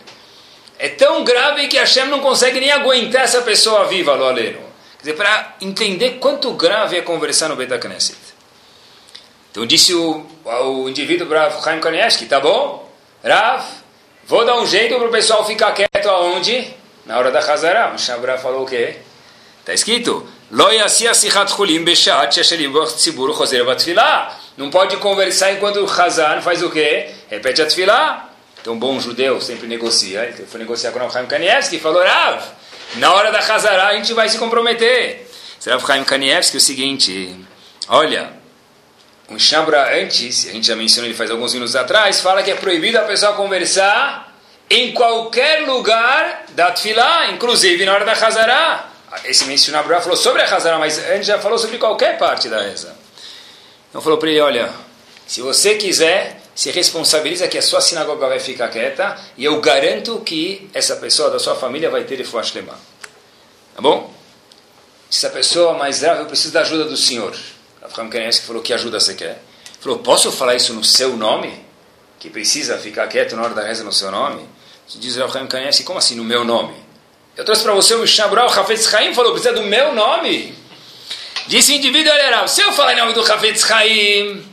É 0.77 0.89
tão 0.89 1.23
grave 1.23 1.69
que 1.69 1.77
Hashem 1.77 2.07
não 2.07 2.19
consegue 2.19 2.59
nem 2.59 2.71
aguentar 2.71 3.21
essa 3.21 3.41
pessoa 3.41 3.85
viva, 3.85 4.15
lo 4.15 4.25
aleno. 4.25 4.59
Quer 4.97 4.99
dizer, 4.99 5.13
para 5.13 5.55
entender 5.61 6.17
quanto 6.19 6.51
grave 6.55 6.97
é 6.97 7.01
conversar 7.01 7.47
no 7.47 7.55
Beta 7.55 7.79
Knesset. 7.79 8.17
Então 9.51 9.65
disse 9.65 9.93
o, 9.93 10.25
o 10.43 10.89
indivíduo 10.89 11.29
Rav 11.29 11.63
Chaim 11.63 11.79
Kanievski, 11.79 12.25
tá 12.25 12.41
bom? 12.41 12.91
Rav, 13.23 13.63
vou 14.25 14.43
dar 14.43 14.59
um 14.59 14.65
jeito 14.65 14.93
para 14.97 15.07
o 15.07 15.11
pessoal 15.11 15.45
ficar 15.45 15.71
quieto 15.71 16.09
aonde? 16.09 16.67
Na 17.05 17.17
hora 17.17 17.31
da 17.31 17.39
Hazara. 17.39 17.93
O 17.95 17.97
Shabra 17.97 18.37
falou 18.37 18.63
o 18.63 18.65
quê? 18.65 18.97
Está 19.61 19.73
escrito, 19.73 20.27
não 24.57 24.69
pode 24.71 24.97
conversar 24.97 25.51
enquanto 25.51 25.77
o 25.77 25.89
Hazan 25.89 26.41
faz 26.41 26.63
o 26.63 26.71
quê? 26.71 27.11
Repete 27.29 27.61
a 27.61 27.65
tefilá. 27.65 28.29
Então, 28.59 28.73
um 28.73 28.79
bom 28.79 28.99
judeu 28.99 29.39
sempre 29.39 29.67
negocia. 29.67 30.23
Ele 30.23 30.45
foi 30.45 30.59
negociar 30.59 30.91
com 30.91 30.99
o 30.99 31.07
Rav 31.07 31.27
Kanievski 31.27 31.75
e 31.75 31.79
falou, 31.79 32.03
Rav, 32.03 32.43
na 32.95 33.13
hora 33.13 33.31
da 33.31 33.39
Hazara 33.39 33.87
a 33.87 33.95
gente 33.95 34.13
vai 34.13 34.27
se 34.29 34.37
comprometer. 34.37 35.29
Rav 35.65 35.85
Chaim 35.85 36.03
Kanievski 36.03 36.57
o 36.57 36.61
seguinte, 36.61 37.35
olha, 37.89 38.31
um 39.29 39.37
Shabra 39.37 40.01
antes, 40.01 40.47
a 40.47 40.53
gente 40.53 40.67
já 40.67 40.75
mencionou 40.75 41.09
ele 41.09 41.17
faz 41.17 41.29
alguns 41.29 41.53
minutos 41.53 41.75
atrás, 41.75 42.21
fala 42.21 42.41
que 42.41 42.49
é 42.49 42.55
proibido 42.55 42.97
a 42.97 43.01
pessoa 43.01 43.33
conversar 43.33 44.33
em 44.69 44.93
qualquer 44.93 45.65
lugar 45.67 46.45
da 46.49 46.71
Tfilá, 46.71 47.31
inclusive 47.31 47.85
na 47.85 47.93
hora 47.93 48.05
da 48.05 48.13
Hazara. 48.13 48.86
Esse 49.23 49.45
mencionado 49.45 49.87
falou 50.01 50.17
sobre 50.17 50.41
a 50.41 50.53
Hazara, 50.53 50.77
mas 50.77 50.97
antes 50.97 51.27
já 51.27 51.39
falou 51.39 51.57
sobre 51.57 51.77
qualquer 51.77 52.17
parte 52.17 52.49
da 52.49 52.61
reza. 52.61 52.95
Então 53.89 54.01
falou 54.01 54.17
para 54.17 54.29
ele, 54.29 54.41
olha, 54.41 54.71
se 55.25 55.41
você 55.41 55.75
quiser, 55.75 56.41
se 56.53 56.71
responsabiliza 56.71 57.47
que 57.47 57.57
a 57.57 57.61
sua 57.61 57.79
sinagoga 57.79 58.27
vai 58.27 58.39
ficar 58.39 58.67
quieta 58.69 59.17
e 59.37 59.45
eu 59.45 59.61
garanto 59.61 60.19
que 60.21 60.69
essa 60.73 60.95
pessoa 60.95 61.29
da 61.29 61.39
sua 61.39 61.55
família 61.55 61.89
vai 61.89 62.03
ter 62.03 62.15
Refuash 62.15 62.53
Lema. 62.53 62.73
Tá 63.75 63.81
bom? 63.81 64.13
Se 65.09 65.25
essa 65.25 65.33
pessoa 65.33 65.73
mais 65.73 66.01
grave, 66.01 66.21
eu 66.21 66.25
preciso 66.25 66.53
da 66.53 66.61
ajuda 66.61 66.85
do 66.85 66.97
Senhor. 66.97 67.35
Abraham 67.81 68.09
Kanievski 68.09 68.45
falou, 68.45 68.61
que 68.61 68.73
ajuda 68.73 68.99
você 68.99 69.13
quer? 69.13 69.41
Falou, 69.79 69.99
posso 69.99 70.31
falar 70.31 70.55
isso 70.55 70.73
no 70.73 70.83
seu 70.83 71.15
nome? 71.15 71.65
Que 72.19 72.29
precisa 72.29 72.77
ficar 72.77 73.07
quieto 73.07 73.35
na 73.35 73.43
hora 73.43 73.53
da 73.53 73.61
reza 73.61 73.83
no 73.83 73.93
seu 73.93 74.11
nome? 74.11 74.47
Diz 74.95 75.17
Abraham 75.17 75.47
Kanievski, 75.47 75.83
como 75.83 75.99
assim 75.99 76.15
no 76.15 76.23
meu 76.23 76.43
nome? 76.43 76.86
Eu 77.37 77.45
trouxe 77.45 77.61
para 77.61 77.73
você 77.73 77.93
o 77.93 77.99
Mishnah 77.99 78.27
Brau, 78.29 78.47
o 78.47 78.59
Hafetz 78.59 78.89
Chaim 78.89 79.13
falou, 79.13 79.31
precisa 79.31 79.53
do 79.53 79.61
meu 79.61 79.93
nome? 79.93 80.55
Disse 81.45 81.71
o 81.71 81.75
indivíduo, 81.75 82.11
olha, 82.11 82.47
se 82.47 82.61
eu 82.61 82.71
falar 82.71 82.93
em 82.93 82.97
nome 82.97 83.13
do 83.13 83.21
Hafetz 83.21 83.63
Chaim, 83.63 84.43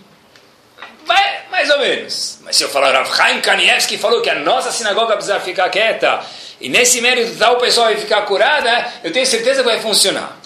vai 1.07 1.44
mais 1.51 1.70
ou 1.70 1.79
menos. 1.79 2.40
Mas 2.42 2.57
se 2.57 2.62
eu 2.62 2.68
falar 2.68 2.92
Rav 2.92 3.16
Chaim 3.16 3.40
Kanievski 3.40 3.97
falou 3.97 4.20
que 4.20 4.29
a 4.29 4.35
nossa 4.35 4.70
sinagoga 4.70 5.14
precisa 5.14 5.40
ficar 5.40 5.70
quieta, 5.70 6.23
e 6.61 6.68
nesse 6.68 7.01
mérito 7.01 7.38
tal 7.38 7.57
pessoa 7.57 7.87
vai 7.87 7.97
ficar 7.97 8.20
curada, 8.27 8.92
eu 9.03 9.11
tenho 9.11 9.25
certeza 9.25 9.62
que 9.62 9.68
vai 9.68 9.81
funcionar. 9.81 10.37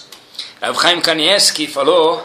Rav 0.62 0.80
Chaim 0.80 1.00
Kanievski 1.00 1.66
falou 1.66 2.24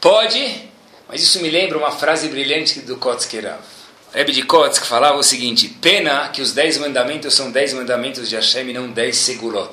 Pode, 0.00 0.68
mas 1.08 1.22
isso 1.22 1.40
me 1.40 1.48
lembra 1.48 1.78
uma 1.78 1.92
frase 1.92 2.26
brilhante 2.26 2.80
do 2.80 2.96
Kotzkerav. 2.96 3.77
Rebbe 4.12 4.32
de 4.32 4.42
Kotsk 4.42 4.84
falava 4.84 5.18
o 5.18 5.22
seguinte: 5.22 5.68
pena 5.68 6.28
que 6.28 6.40
os 6.40 6.52
dez 6.52 6.78
mandamentos 6.78 7.34
são 7.34 7.50
dez 7.50 7.72
mandamentos 7.72 8.28
de 8.28 8.36
Hashem 8.36 8.70
e 8.70 8.72
não 8.72 8.88
dez 8.88 9.16
segurot. 9.18 9.72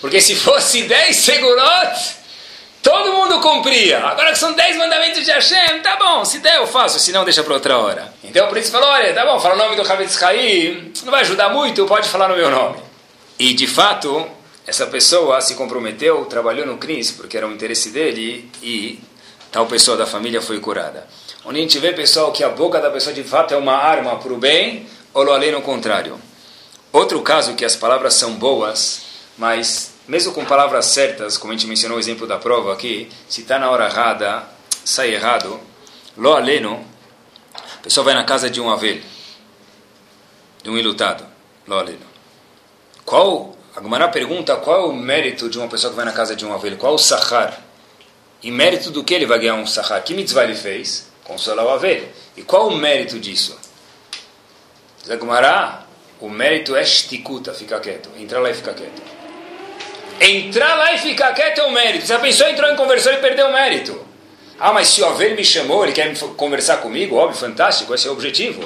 Porque 0.00 0.20
se 0.20 0.34
fosse 0.34 0.82
dez 0.84 1.16
segurot, 1.16 2.16
todo 2.82 3.12
mundo 3.12 3.40
cumpria. 3.40 3.98
Agora 3.98 4.32
que 4.32 4.38
são 4.38 4.52
dez 4.52 4.76
mandamentos 4.76 5.24
de 5.24 5.30
Hashem, 5.30 5.80
tá 5.82 5.96
bom, 5.96 6.24
se 6.24 6.38
der 6.38 6.56
eu 6.56 6.66
faço, 6.66 6.98
se 6.98 7.12
não 7.12 7.24
deixa 7.24 7.42
para 7.42 7.54
outra 7.54 7.78
hora. 7.78 8.12
Então 8.22 8.46
por 8.48 8.56
isso 8.58 8.70
falou: 8.70 8.88
olha, 8.88 9.12
tá 9.12 9.24
bom, 9.26 9.38
fala 9.40 9.54
o 9.54 9.58
nome 9.58 9.76
do 9.76 9.82
Havetz 9.82 10.22
Haim, 10.22 10.92
não 11.04 11.10
vai 11.10 11.22
ajudar 11.22 11.48
muito, 11.48 11.84
pode 11.86 12.08
falar 12.08 12.28
no 12.28 12.36
meu 12.36 12.50
nome. 12.50 12.78
E 13.38 13.54
de 13.54 13.66
fato, 13.66 14.24
essa 14.66 14.86
pessoa 14.86 15.40
se 15.40 15.56
comprometeu, 15.56 16.24
trabalhou 16.26 16.64
no 16.64 16.78
CRIS, 16.78 17.10
porque 17.10 17.36
era 17.36 17.46
um 17.46 17.52
interesse 17.52 17.90
dele, 17.90 18.48
e 18.62 19.00
tal 19.50 19.66
pessoa 19.66 19.96
da 19.96 20.06
família 20.06 20.40
foi 20.40 20.60
curada. 20.60 21.06
Onde 21.44 21.58
a 21.58 21.62
gente 21.62 21.78
vê, 21.78 21.92
pessoal, 21.92 22.30
que 22.30 22.44
a 22.44 22.48
boca 22.48 22.80
da 22.80 22.90
pessoa 22.90 23.12
de 23.12 23.24
fato 23.24 23.52
é 23.52 23.56
uma 23.56 23.74
arma 23.74 24.16
para 24.16 24.32
o 24.32 24.36
bem, 24.36 24.86
ou 25.12 25.24
lo 25.24 25.32
além 25.32 25.50
no 25.50 25.60
contrário. 25.60 26.20
Outro 26.92 27.20
caso 27.22 27.54
que 27.54 27.64
as 27.64 27.74
palavras 27.74 28.14
são 28.14 28.34
boas, 28.34 29.02
mas 29.36 29.92
mesmo 30.06 30.32
com 30.32 30.44
palavras 30.44 30.86
certas, 30.86 31.36
como 31.36 31.52
a 31.52 31.56
gente 31.56 31.66
mencionou 31.66 31.96
o 31.96 32.00
exemplo 32.00 32.26
da 32.26 32.38
prova 32.38 32.72
aqui, 32.72 33.08
se 33.28 33.42
está 33.42 33.58
na 33.58 33.70
hora 33.70 33.86
errada, 33.86 34.44
sai 34.84 35.14
errado, 35.14 35.60
lo 36.16 36.32
aleno, 36.32 36.84
a 37.54 37.82
pessoa 37.82 38.04
vai 38.04 38.14
na 38.14 38.24
casa 38.24 38.50
de 38.50 38.60
um 38.60 38.70
avelho, 38.70 39.02
de 40.62 40.70
um 40.70 40.78
ilutado, 40.78 41.24
lo 41.66 41.78
aleno. 41.78 42.06
Qual, 43.04 43.56
a 43.74 43.80
Gumara 43.80 44.08
pergunta 44.08 44.56
qual 44.56 44.82
é 44.82 44.84
o 44.84 44.92
mérito 44.92 45.48
de 45.48 45.58
uma 45.58 45.68
pessoa 45.68 45.90
que 45.90 45.96
vai 45.96 46.04
na 46.04 46.12
casa 46.12 46.36
de 46.36 46.46
um 46.46 46.52
avelho, 46.52 46.76
qual 46.76 46.94
o 46.94 46.98
sahar? 46.98 47.60
Em 48.42 48.50
mérito 48.50 48.90
do 48.90 49.04
que 49.04 49.14
ele 49.14 49.26
vai 49.26 49.38
ganhar 49.38 49.54
um 49.54 49.66
sahar? 49.66 50.02
Que 50.02 50.14
mitzvah 50.14 50.44
ele 50.44 50.56
fez? 50.56 51.11
Consolar 51.24 51.64
o 51.64 51.70
avelho. 51.70 52.08
E 52.36 52.42
qual 52.42 52.68
o 52.68 52.76
mérito 52.76 53.18
disso? 53.18 53.58
Zagumará, 55.06 55.84
o 56.20 56.28
mérito 56.28 56.76
é 56.76 56.84
stikuta, 56.84 57.52
ficar 57.52 57.80
quieto. 57.80 58.08
Entrar 58.18 58.40
lá 58.40 58.50
e 58.50 58.54
ficar 58.54 58.74
quieto. 58.74 59.02
Entrar 60.20 60.74
lá 60.76 60.92
e 60.94 60.98
ficar 60.98 61.32
quieto 61.34 61.60
é 61.60 61.64
o 61.64 61.72
mérito. 61.72 62.06
Se 62.06 62.12
a 62.12 62.18
pessoa 62.18 62.50
entrou 62.50 62.70
em 62.70 62.76
conversão 62.76 63.12
e 63.12 63.16
perdeu 63.18 63.48
o 63.48 63.52
mérito. 63.52 64.06
Ah, 64.58 64.72
mas 64.72 64.88
se 64.88 65.02
o 65.02 65.06
avelho 65.06 65.34
me 65.34 65.44
chamou, 65.44 65.84
ele 65.84 65.92
quer 65.92 66.16
conversar 66.36 66.76
comigo, 66.78 67.16
óbvio, 67.16 67.38
fantástico, 67.38 67.92
esse 67.94 68.06
é 68.06 68.10
o 68.10 68.12
objetivo. 68.12 68.62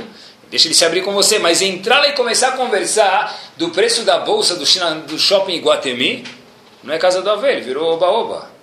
Deixa 0.51 0.69
ele 0.69 0.75
se 0.75 0.85
abrir 0.85 1.03
com 1.03 1.12
você, 1.12 1.38
mas 1.38 1.62
entrar 1.62 2.01
lá 2.01 2.09
e 2.09 2.12
começar 2.12 2.49
a 2.49 2.53
conversar 2.53 3.35
do 3.57 3.71
preço 3.71 4.03
da 4.03 4.19
bolsa 4.19 4.57
do, 4.57 4.64
do 5.07 5.19
shopping 5.19 5.61
Guatemi, 5.61 6.25
não 6.83 6.92
é 6.92 6.99
casa 6.99 7.23
do 7.23 7.31
avelho, 7.31 7.64
virou 7.64 7.95
oba-oba 7.95 8.57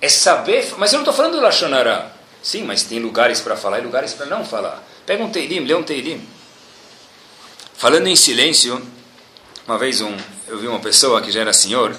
é 0.00 0.08
saber. 0.08 0.74
Mas 0.76 0.92
eu 0.92 0.98
não 0.98 1.02
estou 1.02 1.14
falando 1.14 1.36
do 1.36 1.40
Lachonará. 1.40 2.10
Sim, 2.42 2.64
mas 2.64 2.82
tem 2.82 2.98
lugares 2.98 3.40
para 3.40 3.56
falar 3.56 3.80
e 3.80 3.82
lugares 3.82 4.12
para 4.14 4.26
não 4.26 4.44
falar. 4.44 4.86
Pega 5.04 5.22
um 5.22 5.30
Teilim, 5.30 5.60
lê 5.60 5.74
um 5.74 5.82
Teilim. 5.82 6.20
Falando 7.76 8.06
em 8.06 8.16
silêncio, 8.16 8.82
uma 9.66 9.78
vez 9.78 10.00
um, 10.00 10.16
eu 10.46 10.58
vi 10.58 10.66
uma 10.66 10.80
pessoa 10.80 11.20
que 11.20 11.30
já 11.30 11.40
era 11.40 11.52
senhor, 11.52 11.90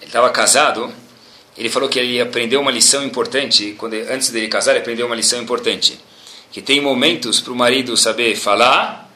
ele 0.00 0.06
estava 0.06 0.30
casado, 0.30 0.92
ele 1.56 1.68
falou 1.68 1.88
que 1.88 1.98
ele 1.98 2.20
aprendeu 2.20 2.60
uma 2.60 2.70
lição 2.70 3.04
importante, 3.04 3.74
quando 3.76 3.94
antes 3.94 4.30
dele 4.30 4.48
casar, 4.48 4.72
ele 4.72 4.80
aprendeu 4.80 5.06
uma 5.06 5.16
lição 5.16 5.40
importante. 5.42 5.98
Que 6.52 6.62
tem 6.62 6.80
momentos 6.80 7.40
para 7.40 7.52
o 7.52 7.56
marido 7.56 7.96
saber 7.96 8.36
falar, 8.36 9.10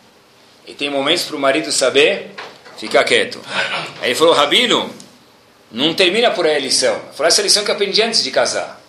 e 0.66 0.74
tem 0.74 0.90
momentos 0.90 1.24
para 1.24 1.36
o 1.36 1.38
marido 1.38 1.70
saber 1.70 2.34
ficar 2.76 3.04
quieto. 3.04 3.40
Aí 4.00 4.08
ele 4.08 4.14
falou, 4.14 4.34
Rabino, 4.34 4.92
não 5.70 5.94
termina 5.94 6.32
por 6.32 6.46
aí 6.46 6.56
a 6.56 6.58
lição. 6.58 7.00
Falou 7.14 7.28
essa 7.28 7.42
lição 7.42 7.64
que 7.64 7.70
eu 7.70 7.74
aprendi 7.74 8.02
antes 8.02 8.24
de 8.24 8.30
casar. 8.32 8.81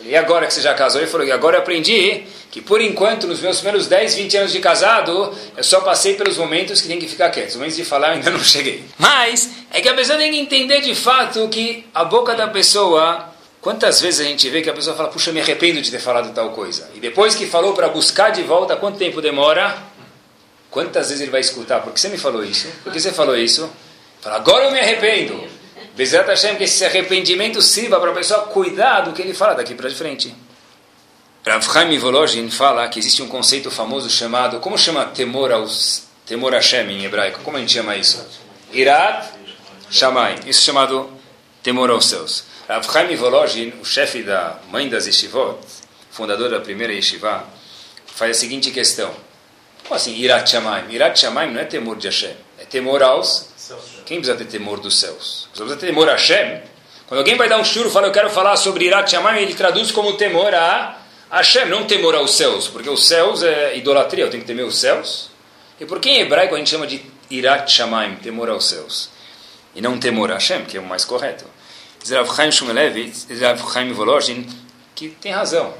E 0.00 0.14
agora 0.16 0.46
que 0.46 0.54
você 0.54 0.60
já 0.60 0.74
casou? 0.74 1.00
Ele 1.00 1.10
falou, 1.10 1.26
e 1.26 1.32
agora 1.32 1.56
eu 1.56 1.60
aprendi 1.60 2.22
que 2.50 2.62
por 2.62 2.80
enquanto, 2.80 3.26
nos 3.26 3.40
meus 3.40 3.56
primeiros 3.56 3.86
10, 3.88 4.14
20 4.14 4.36
anos 4.36 4.52
de 4.52 4.60
casado, 4.60 5.34
eu 5.56 5.64
só 5.64 5.80
passei 5.80 6.14
pelos 6.14 6.36
momentos 6.36 6.80
que 6.80 6.88
tem 6.88 6.98
que 6.98 7.08
ficar 7.08 7.30
quieto. 7.30 7.50
Os 7.50 7.56
momentos 7.56 7.76
de 7.76 7.84
falar 7.84 8.08
eu 8.08 8.14
ainda 8.14 8.30
não 8.30 8.38
cheguei. 8.42 8.84
Mas 8.96 9.50
é 9.70 9.80
que 9.80 9.88
a 9.88 9.94
pessoa 9.94 10.18
tem 10.18 10.30
que 10.30 10.38
entender 10.38 10.80
de 10.80 10.94
fato 10.94 11.48
que 11.48 11.84
a 11.94 12.04
boca 12.04 12.34
da 12.34 12.46
pessoa, 12.48 13.28
quantas 13.60 14.00
vezes 14.00 14.20
a 14.20 14.24
gente 14.24 14.48
vê 14.48 14.62
que 14.62 14.70
a 14.70 14.72
pessoa 14.72 14.96
fala, 14.96 15.08
puxa, 15.08 15.32
me 15.32 15.40
arrependo 15.40 15.80
de 15.82 15.90
ter 15.90 16.00
falado 16.00 16.32
tal 16.32 16.50
coisa. 16.50 16.88
E 16.94 17.00
depois 17.00 17.34
que 17.34 17.46
falou 17.46 17.74
para 17.74 17.88
buscar 17.88 18.30
de 18.30 18.42
volta, 18.42 18.76
quanto 18.76 18.98
tempo 18.98 19.20
demora? 19.20 19.76
Quantas 20.70 21.08
vezes 21.08 21.22
ele 21.22 21.30
vai 21.30 21.40
escutar? 21.40 21.80
Por 21.80 21.92
que 21.92 22.00
você 22.00 22.08
me 22.08 22.18
falou 22.18 22.44
isso? 22.44 22.68
Por 22.84 22.92
que 22.92 23.00
você 23.00 23.10
falou 23.10 23.36
isso? 23.36 23.68
Fala, 24.20 24.36
agora 24.36 24.64
eu 24.64 24.70
me 24.70 24.78
arrependo. 24.78 25.57
Bezerra 25.98 26.28
Hashem, 26.28 26.54
que 26.54 26.62
esse 26.62 26.84
arrependimento 26.84 27.60
sirva 27.60 27.98
para 27.98 28.12
a 28.12 28.14
pessoa 28.14 28.42
cuidar 28.42 29.00
do 29.00 29.12
que 29.12 29.20
ele 29.20 29.34
fala 29.34 29.54
daqui 29.54 29.74
para 29.74 29.90
frente. 29.90 30.32
Rav 31.44 31.60
Chaim 31.64 31.98
Volozhin 31.98 32.48
fala 32.50 32.86
que 32.86 33.00
existe 33.00 33.20
um 33.20 33.26
conceito 33.26 33.68
famoso 33.68 34.08
chamado, 34.08 34.60
como 34.60 34.78
chama 34.78 35.06
temor 35.06 35.50
aos 35.50 36.04
temor 36.24 36.52
Hashem 36.52 36.88
em 36.88 37.04
hebraico? 37.04 37.40
Como 37.40 37.56
a 37.56 37.60
gente 37.60 37.72
chama 37.72 37.96
isso? 37.96 38.24
Irat 38.72 39.28
Shamay. 39.90 40.36
Isso 40.46 40.60
é 40.60 40.66
chamado 40.66 41.10
temor 41.64 41.90
aos 41.90 42.06
céus. 42.06 42.44
Rav 42.68 42.86
Chaim 42.92 43.16
Volozhin, 43.16 43.72
o 43.80 43.84
chefe 43.84 44.22
da 44.22 44.60
mãe 44.70 44.88
das 44.88 45.08
yeshivot, 45.08 45.58
fundador 46.12 46.48
da 46.48 46.60
primeira 46.60 46.92
yeshiva, 46.92 47.44
faz 48.06 48.36
a 48.36 48.38
seguinte 48.38 48.70
questão. 48.70 49.10
Como 49.82 49.96
assim 49.96 50.14
Irat 50.14 50.48
Shamayim? 50.48 50.92
Irat 50.94 51.18
Shamayim 51.18 51.50
não 51.54 51.60
é 51.60 51.64
temor 51.64 51.96
de 51.96 52.06
Hashem, 52.06 52.36
é 52.56 52.64
temor 52.64 53.02
aos 53.02 53.48
quem 54.08 54.22
precisa 54.22 54.38
ter 54.38 54.46
temor 54.46 54.80
dos 54.80 54.98
céus? 54.98 55.48
Precisa 55.52 55.76
ter 55.76 55.88
temor 55.88 56.08
a 56.08 56.12
Hashem. 56.12 56.62
Quando 57.06 57.18
alguém 57.18 57.36
vai 57.36 57.46
dar 57.46 57.58
um 57.58 57.64
shuro 57.64 57.90
e 57.90 57.92
fala, 57.92 58.06
eu 58.06 58.12
quero 58.12 58.30
falar 58.30 58.56
sobre 58.56 58.86
Irat 58.86 59.10
Shamayim, 59.10 59.42
ele 59.42 59.52
traduz 59.52 59.90
como 59.90 60.14
temor 60.14 60.54
a 60.54 60.98
Hashem, 61.30 61.66
não 61.66 61.84
temor 61.84 62.14
aos 62.14 62.34
céus, 62.34 62.68
porque 62.68 62.88
os 62.88 63.06
céus 63.06 63.42
é 63.42 63.76
idolatria, 63.76 64.24
eu 64.24 64.30
tenho 64.30 64.42
que 64.42 64.46
temer 64.46 64.64
os 64.64 64.78
céus. 64.78 65.28
E 65.78 65.84
por 65.84 66.00
que 66.00 66.08
em 66.08 66.20
hebraico 66.20 66.54
a 66.54 66.58
gente 66.58 66.70
chama 66.70 66.86
de 66.86 67.02
Irat 67.30 67.70
Shamayim, 67.70 68.16
temor 68.16 68.48
aos 68.48 68.64
céus? 68.64 69.10
E 69.74 69.82
não 69.82 69.98
temor 69.98 70.30
a 70.30 70.34
Hashem, 70.34 70.64
que 70.64 70.78
é 70.78 70.80
o 70.80 70.86
mais 70.86 71.04
correto. 71.04 71.44
Zerav 72.02 72.34
Chaim 72.34 72.50
Shumelevitz, 72.50 73.26
Zerav 73.30 73.60
Chaim 73.70 73.92
Volozhin, 73.92 74.46
que 74.94 75.10
tem 75.10 75.32
razão. 75.32 75.74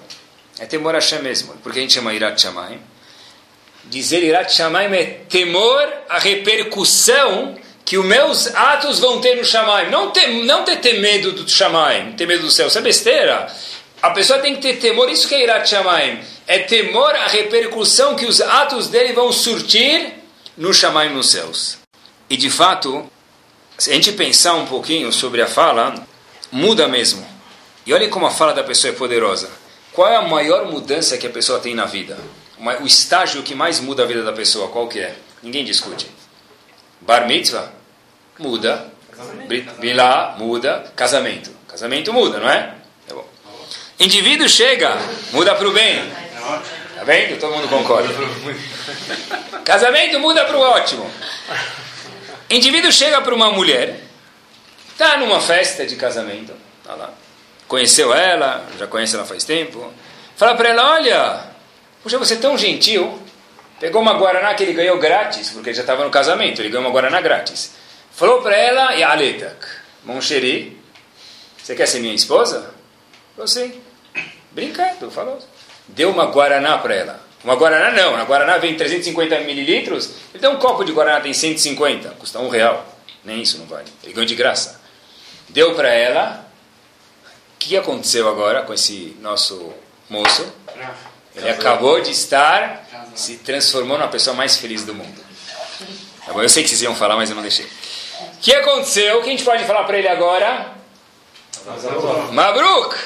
É 0.58 0.66
temor 0.66 0.94
a 0.94 0.98
Hashem 0.98 1.22
mesmo. 1.22 1.54
Por 1.62 1.72
que 1.72 1.78
a 1.78 1.82
gente 1.82 1.94
chama 1.94 2.12
Irat 2.12 2.38
Shamayim? 2.38 2.80
Dizer 3.84 4.22
Irat 4.22 4.52
Shamayim 4.52 4.94
é 4.94 5.04
temor 5.30 5.90
à 6.10 6.18
repercussão 6.18 7.56
que 7.88 7.96
os 7.96 8.04
meus 8.04 8.54
atos 8.54 8.98
vão 8.98 9.18
ter 9.18 9.34
no 9.34 9.42
Shamaim. 9.42 9.88
Não 9.88 10.10
ter, 10.10 10.26
não 10.44 10.62
ter, 10.62 10.76
ter 10.76 11.00
medo 11.00 11.32
do 11.32 11.48
Shamaim, 11.48 12.12
ter 12.12 12.26
medo 12.26 12.42
do 12.42 12.50
céu. 12.50 12.66
Isso 12.66 12.76
é 12.76 12.82
besteira. 12.82 13.50
A 14.02 14.10
pessoa 14.10 14.40
tem 14.40 14.54
que 14.54 14.60
ter 14.60 14.76
temor, 14.76 15.08
isso 15.08 15.26
que 15.26 15.34
é 15.34 15.42
Irat 15.42 15.66
Shamaim. 15.66 16.20
É 16.46 16.58
temor 16.58 17.16
a 17.16 17.26
repercussão 17.28 18.14
que 18.14 18.26
os 18.26 18.42
atos 18.42 18.88
dele 18.88 19.14
vão 19.14 19.32
surtir 19.32 20.12
no 20.54 20.74
Shamaim 20.74 21.14
nos 21.14 21.30
céus. 21.30 21.78
E 22.28 22.36
de 22.36 22.50
fato, 22.50 23.10
se 23.78 23.90
a 23.90 23.94
gente 23.94 24.12
pensar 24.12 24.52
um 24.52 24.66
pouquinho 24.66 25.10
sobre 25.10 25.40
a 25.40 25.46
fala, 25.46 25.94
muda 26.52 26.86
mesmo. 26.88 27.26
E 27.86 27.94
olhem 27.94 28.10
como 28.10 28.26
a 28.26 28.30
fala 28.30 28.52
da 28.52 28.62
pessoa 28.62 28.92
é 28.92 28.94
poderosa. 28.94 29.48
Qual 29.94 30.06
é 30.06 30.16
a 30.16 30.28
maior 30.28 30.70
mudança 30.70 31.16
que 31.16 31.26
a 31.26 31.30
pessoa 31.30 31.58
tem 31.58 31.74
na 31.74 31.86
vida? 31.86 32.18
O 32.82 32.86
estágio 32.86 33.42
que 33.42 33.54
mais 33.54 33.80
muda 33.80 34.02
a 34.02 34.06
vida 34.06 34.22
da 34.22 34.32
pessoa, 34.34 34.68
qual 34.68 34.88
que 34.88 35.00
é? 35.00 35.16
Ninguém 35.42 35.64
discute. 35.64 36.06
Bar 37.00 37.26
mitzvah, 37.26 37.77
muda. 38.38 38.86
Bilá, 39.78 40.36
muda. 40.38 40.92
Casamento. 40.94 41.50
Casamento 41.66 42.12
muda, 42.12 42.38
não 42.38 42.48
é? 42.48 42.74
Tá 43.06 43.14
bom. 43.14 43.26
Indivíduo 44.00 44.48
chega, 44.48 44.96
muda 45.32 45.54
para 45.54 45.68
o 45.68 45.72
bem. 45.72 46.02
Tá 46.94 47.04
vendo? 47.04 47.38
Todo 47.38 47.54
mundo 47.54 47.68
concorda. 47.68 48.08
Casamento 49.64 50.18
muda 50.18 50.44
para 50.44 50.56
o 50.56 50.60
ótimo. 50.60 51.10
Indivíduo 52.50 52.90
chega 52.90 53.20
para 53.20 53.34
uma 53.34 53.50
mulher, 53.50 54.00
está 54.92 55.18
numa 55.18 55.38
festa 55.38 55.84
de 55.84 55.96
casamento, 55.96 56.54
tá 56.82 56.94
lá. 56.94 57.10
conheceu 57.66 58.14
ela, 58.14 58.64
já 58.78 58.86
conhece 58.86 59.14
ela 59.14 59.26
faz 59.26 59.44
tempo, 59.44 59.92
fala 60.34 60.54
para 60.54 60.70
ela, 60.70 60.94
olha, 60.94 61.40
puxa, 62.02 62.16
você 62.16 62.34
é 62.34 62.38
tão 62.38 62.56
gentil, 62.56 63.20
pegou 63.78 64.00
uma 64.00 64.14
Guaraná 64.14 64.54
que 64.54 64.62
ele 64.62 64.72
ganhou 64.72 64.98
grátis, 64.98 65.50
porque 65.50 65.68
ele 65.68 65.76
já 65.76 65.82
estava 65.82 66.04
no 66.04 66.10
casamento, 66.10 66.62
ele 66.62 66.70
ganhou 66.70 66.86
uma 66.86 66.90
Guaraná 66.90 67.20
grátis. 67.20 67.72
Falou 68.18 68.42
para 68.42 68.56
ela, 68.56 68.96
e 68.96 69.02
Aletak, 69.04 69.64
mon 70.02 70.20
chéri, 70.20 70.76
você 71.56 71.76
quer 71.76 71.86
ser 71.86 72.00
minha 72.00 72.12
esposa? 72.12 72.74
Falou 73.36 73.46
sim. 73.46 73.80
Brincando, 74.50 75.08
falou. 75.08 75.38
Deu 75.86 76.10
uma 76.10 76.24
Guaraná 76.24 76.78
para 76.78 76.96
ela. 76.96 77.22
Uma 77.44 77.54
Guaraná 77.54 77.92
não, 77.92 78.16
na 78.16 78.24
Guaraná 78.24 78.58
vem 78.58 78.76
350 78.76 79.38
mililitros, 79.42 80.10
ele 80.34 80.40
deu 80.40 80.50
um 80.50 80.56
copo 80.56 80.82
de 80.82 80.90
Guaraná, 80.90 81.20
tem 81.20 81.32
150, 81.32 82.08
custa 82.18 82.40
um 82.40 82.48
real. 82.48 82.84
Nem 83.24 83.40
isso 83.40 83.56
não 83.56 83.66
vale. 83.66 83.86
Ele 84.02 84.12
ganhou 84.12 84.26
de 84.26 84.34
graça. 84.34 84.80
Deu 85.48 85.76
para 85.76 85.88
ela. 85.88 86.44
O 87.54 87.58
que 87.60 87.76
aconteceu 87.76 88.28
agora 88.28 88.62
com 88.62 88.74
esse 88.74 89.16
nosso 89.20 89.72
moço? 90.10 90.44
Ele 91.36 91.50
acabou 91.50 92.00
de 92.00 92.10
estar, 92.10 92.84
se 93.14 93.36
transformou 93.36 93.96
na 93.96 94.08
pessoa 94.08 94.34
mais 94.34 94.56
feliz 94.56 94.84
do 94.84 94.92
mundo. 94.92 95.20
Tá 96.26 96.32
bom, 96.32 96.42
eu 96.42 96.48
sei 96.48 96.64
que 96.64 96.68
vocês 96.68 96.82
iam 96.82 96.96
falar, 96.96 97.14
mas 97.14 97.30
eu 97.30 97.36
não 97.36 97.42
deixei. 97.42 97.66
O 98.38 98.40
que 98.40 98.54
aconteceu? 98.54 99.18
O 99.18 99.22
que 99.22 99.28
a 99.28 99.32
gente 99.32 99.44
pode 99.44 99.64
falar 99.64 99.82
para 99.84 99.98
ele 99.98 100.08
agora? 100.08 100.72
Mabruk! 102.32 102.96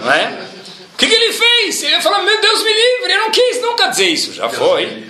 Não 0.00 0.12
é? 0.12 0.46
O 0.94 0.96
que, 0.96 1.06
que, 1.06 1.14
ele 1.14 1.32
fez? 1.32 1.82
Ele 1.82 2.00
falou, 2.00 2.22
meu 2.22 2.40
Deus 2.40 2.62
me 2.62 2.72
livre, 2.72 3.12
eu 3.12 3.18
não 3.18 3.30
quis 3.32 3.60
nunca 3.60 3.88
dizer 3.88 4.06
isso. 4.06 4.32
Já 4.32 4.48
foi. 4.48 5.04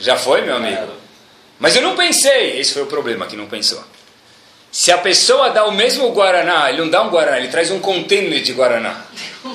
Já 0.00 0.16
foi, 0.16 0.40
meu 0.40 0.56
amigo. 0.56 0.90
Mas 1.58 1.76
eu 1.76 1.82
não 1.82 1.94
pensei. 1.94 2.58
Esse 2.58 2.72
foi 2.72 2.82
o 2.82 2.86
problema, 2.86 3.26
que 3.26 3.36
não 3.36 3.46
pensou. 3.46 3.84
Se 4.72 4.90
a 4.90 4.98
pessoa 4.98 5.50
dá 5.50 5.66
o 5.66 5.70
mesmo 5.70 6.10
Guaraná, 6.12 6.70
ele 6.70 6.80
não 6.80 6.88
dá 6.88 7.02
um 7.02 7.10
Guaraná, 7.10 7.38
ele 7.38 7.48
traz 7.48 7.70
um 7.70 7.78
container 7.78 8.42
de 8.42 8.52
Guaraná. 8.52 9.04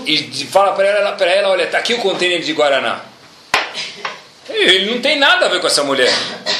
E 0.06 0.46
fala 0.46 0.74
para 0.74 0.88
ela, 0.88 1.12
para 1.14 1.30
ela, 1.30 1.50
olha, 1.50 1.64
está 1.64 1.80
aqui 1.80 1.96
o 1.96 2.00
container 2.00 2.40
de 2.40 2.54
Guaraná. 2.54 3.02
Ele 4.50 4.92
não 4.92 5.02
tem 5.02 5.18
nada 5.18 5.46
a 5.46 5.50
ver 5.50 5.62
com 5.62 5.68
essa 5.68 5.84
mulher. 5.84 6.12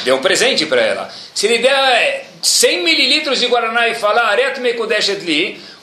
Deu 0.04 0.16
um 0.16 0.20
presente 0.20 0.64
para 0.66 0.80
ela. 0.80 1.12
Se 1.34 1.46
ele 1.46 1.58
der 1.58 2.26
100 2.42 2.82
mililitros 2.84 3.40
de 3.40 3.46
Guaraná 3.46 3.88
e 3.88 3.94
falar, 3.94 4.38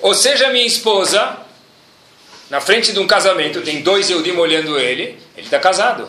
ou 0.01 0.13
seja, 0.13 0.49
minha 0.49 0.65
esposa, 0.65 1.37
na 2.49 2.61
frente 2.61 2.93
de 2.93 2.99
um 2.99 3.07
casamento, 3.07 3.61
tem 3.61 3.81
dois 3.81 4.09
Eudim 4.09 4.31
olhando 4.31 4.79
ele, 4.79 5.19
ele 5.35 5.47
está 5.47 5.59
casado. 5.59 6.07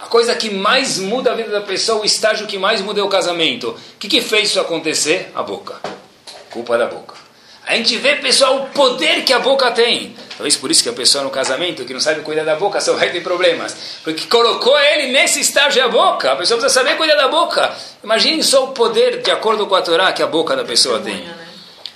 A 0.00 0.06
coisa 0.06 0.34
que 0.34 0.50
mais 0.50 0.98
muda 0.98 1.30
a 1.30 1.34
vida 1.34 1.50
da 1.50 1.60
pessoa, 1.60 2.00
o 2.00 2.04
estágio 2.04 2.46
que 2.46 2.58
mais 2.58 2.80
muda 2.80 3.00
é 3.00 3.02
o 3.02 3.08
casamento. 3.08 3.70
O 3.70 3.98
que, 3.98 4.08
que 4.08 4.22
fez 4.22 4.48
isso 4.48 4.60
acontecer? 4.60 5.30
A 5.34 5.42
boca. 5.42 5.76
Culpa 6.50 6.78
da 6.78 6.86
boca. 6.86 7.14
A 7.70 7.76
gente 7.76 7.96
vê, 7.98 8.16
pessoal, 8.16 8.64
o 8.64 8.66
poder 8.70 9.22
que 9.22 9.32
a 9.32 9.38
boca 9.38 9.70
tem. 9.70 10.12
Talvez 10.30 10.56
por 10.56 10.72
isso 10.72 10.82
que 10.82 10.88
a 10.88 10.92
pessoa 10.92 11.22
no 11.22 11.30
casamento, 11.30 11.84
que 11.84 11.92
não 11.92 12.00
sabe 12.00 12.20
cuidar 12.22 12.42
da 12.42 12.56
boca, 12.56 12.80
só 12.80 12.94
vai 12.94 13.12
ter 13.12 13.22
problemas. 13.22 13.76
Porque 14.02 14.26
colocou 14.26 14.76
ele 14.76 15.12
nesse 15.12 15.38
estágio 15.38 15.84
a 15.84 15.86
boca. 15.88 16.32
A 16.32 16.36
pessoa 16.36 16.58
precisa 16.58 16.80
saber 16.80 16.96
cuidar 16.96 17.14
da 17.14 17.28
boca. 17.28 17.72
Imagine 18.02 18.42
só 18.42 18.64
o 18.64 18.68
poder, 18.72 19.22
de 19.22 19.30
acordo 19.30 19.68
com 19.68 19.76
a 19.76 19.82
Torá, 19.82 20.12
que 20.12 20.20
a 20.20 20.26
boca 20.26 20.56
da 20.56 20.64
pessoa 20.64 20.98
tem. 20.98 21.18
Né? 21.18 21.32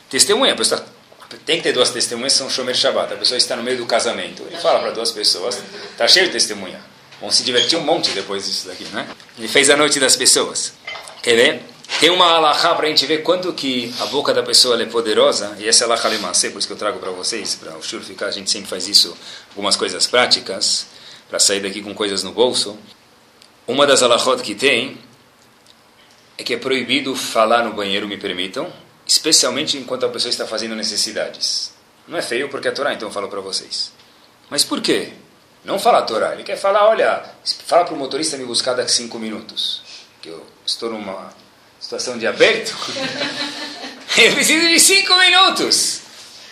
Testemunha. 0.08 0.52
A 0.52 0.56
pessoa 0.56 0.80
tem 1.44 1.56
que 1.56 1.64
ter 1.64 1.72
duas 1.72 1.90
testemunhas, 1.90 2.34
são 2.34 2.48
Shomer 2.48 2.76
Shabbat. 2.76 3.12
A 3.12 3.16
pessoa 3.16 3.36
está 3.36 3.56
no 3.56 3.64
meio 3.64 3.78
do 3.78 3.84
casamento. 3.84 4.44
Ele 4.48 4.56
fala 4.58 4.78
para 4.78 4.92
duas 4.92 5.10
pessoas, 5.10 5.60
está 5.90 6.06
cheio 6.06 6.26
de 6.26 6.32
testemunha. 6.34 6.80
Vão 7.20 7.32
se 7.32 7.42
divertir 7.42 7.76
um 7.76 7.82
monte 7.82 8.12
depois 8.12 8.46
disso 8.46 8.68
daqui, 8.68 8.84
né? 8.92 9.08
Ele 9.36 9.48
fez 9.48 9.68
a 9.70 9.76
noite 9.76 9.98
das 9.98 10.14
pessoas. 10.14 10.72
Quer 11.20 11.34
ver? 11.34 11.73
Tem 12.00 12.10
uma 12.10 12.26
alahá 12.26 12.74
para 12.74 12.86
a 12.86 12.88
gente 12.88 13.06
ver 13.06 13.22
quanto 13.22 13.52
que 13.52 13.94
a 14.00 14.06
boca 14.06 14.34
da 14.34 14.42
pessoa 14.42 14.80
é 14.80 14.86
poderosa. 14.86 15.56
E 15.58 15.68
essa 15.68 15.84
é 15.84 15.86
alahá 15.86 16.02
por 16.02 16.58
isso 16.58 16.66
que 16.66 16.72
eu 16.72 16.76
trago 16.76 16.98
para 16.98 17.10
vocês, 17.10 17.54
para 17.54 17.76
o 17.76 17.82
shur 17.82 18.02
ficar. 18.02 18.26
A 18.26 18.30
gente 18.30 18.50
sempre 18.50 18.68
faz 18.68 18.88
isso, 18.88 19.16
algumas 19.50 19.76
coisas 19.76 20.06
práticas, 20.06 20.86
para 21.28 21.38
sair 21.38 21.60
daqui 21.60 21.82
com 21.82 21.94
coisas 21.94 22.22
no 22.22 22.32
bolso. 22.32 22.78
Uma 23.66 23.86
das 23.86 24.02
alahot 24.02 24.42
que 24.42 24.54
tem 24.54 24.98
é 26.36 26.42
que 26.42 26.54
é 26.54 26.56
proibido 26.56 27.14
falar 27.14 27.64
no 27.64 27.72
banheiro, 27.72 28.08
me 28.08 28.16
permitam, 28.16 28.70
especialmente 29.06 29.78
enquanto 29.78 30.04
a 30.04 30.08
pessoa 30.08 30.30
está 30.30 30.46
fazendo 30.46 30.74
necessidades. 30.74 31.72
Não 32.06 32.18
é 32.18 32.22
feio 32.22 32.48
porque 32.48 32.68
é 32.68 32.70
Torá, 32.70 32.92
então 32.92 33.08
eu 33.08 33.12
falo 33.12 33.28
para 33.28 33.40
vocês. 33.40 33.92
Mas 34.50 34.64
por 34.64 34.80
quê? 34.80 35.12
Não 35.64 35.78
fala 35.78 35.98
a 35.98 36.02
Torá. 36.02 36.34
Ele 36.34 36.42
quer 36.42 36.56
falar, 36.56 36.86
olha, 36.86 37.24
fala 37.66 37.84
para 37.84 37.94
o 37.94 37.96
motorista 37.96 38.36
me 38.36 38.44
buscar 38.44 38.74
daqui 38.74 38.92
cinco 38.92 39.18
minutos. 39.18 39.82
Que 40.20 40.28
eu 40.28 40.44
estou 40.66 40.90
numa 40.90 41.32
situação 41.84 42.16
de 42.16 42.26
aberto. 42.26 42.74
eu 44.16 44.32
preciso 44.32 44.66
de 44.66 44.80
cinco 44.80 45.14
minutos. 45.16 46.00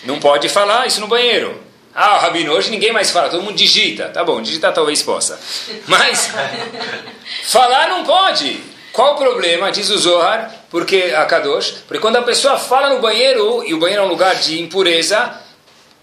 Não 0.05 0.21
pode 0.21 0.47
falar 0.51 0.87
isso 0.87 1.01
no 1.01 1.07
banheiro. 1.07 1.59
Ah, 1.95 2.19
Rabino, 2.19 2.53
hoje 2.53 2.71
ninguém 2.71 2.93
mais 2.93 3.11
fala, 3.11 3.31
todo 3.31 3.43
mundo 3.43 3.57
digita. 3.57 4.11
Tá 4.11 4.23
bom, 4.23 4.43
digitar 4.43 4.75
talvez 4.75 5.03
possa. 5.03 5.41
Mas 5.87 6.31
falar 7.45 7.89
não 7.89 8.05
pode. 8.05 8.61
Qual 8.93 9.15
o 9.15 9.17
problema? 9.17 9.73
Diz 9.73 9.89
o 9.89 9.97
Zohar, 9.97 10.55
porque 10.71 11.15
a 11.17 11.25
Kadosh, 11.25 11.77
porque 11.89 12.01
quando 12.01 12.17
a 12.17 12.23
pessoa 12.23 12.59
fala 12.59 12.91
no 12.91 13.01
banheiro, 13.01 13.65
e 13.67 13.73
o 13.73 13.79
banheiro 13.79 14.03
é 14.03 14.07
um 14.07 14.11
lugar 14.11 14.35
de 14.35 14.61
impureza, 14.61 15.35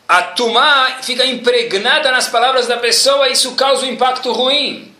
a 0.08 0.24
tumá 0.24 0.98
fica 1.04 1.24
impregnada 1.24 2.12
nas 2.12 2.28
palavras 2.28 2.66
da 2.66 2.78
pessoa 2.78 3.30
e 3.30 3.34
isso 3.34 3.54
causa 3.54 3.86
um 3.86 3.90
impacto 3.90 4.32
ruim. 4.32 4.92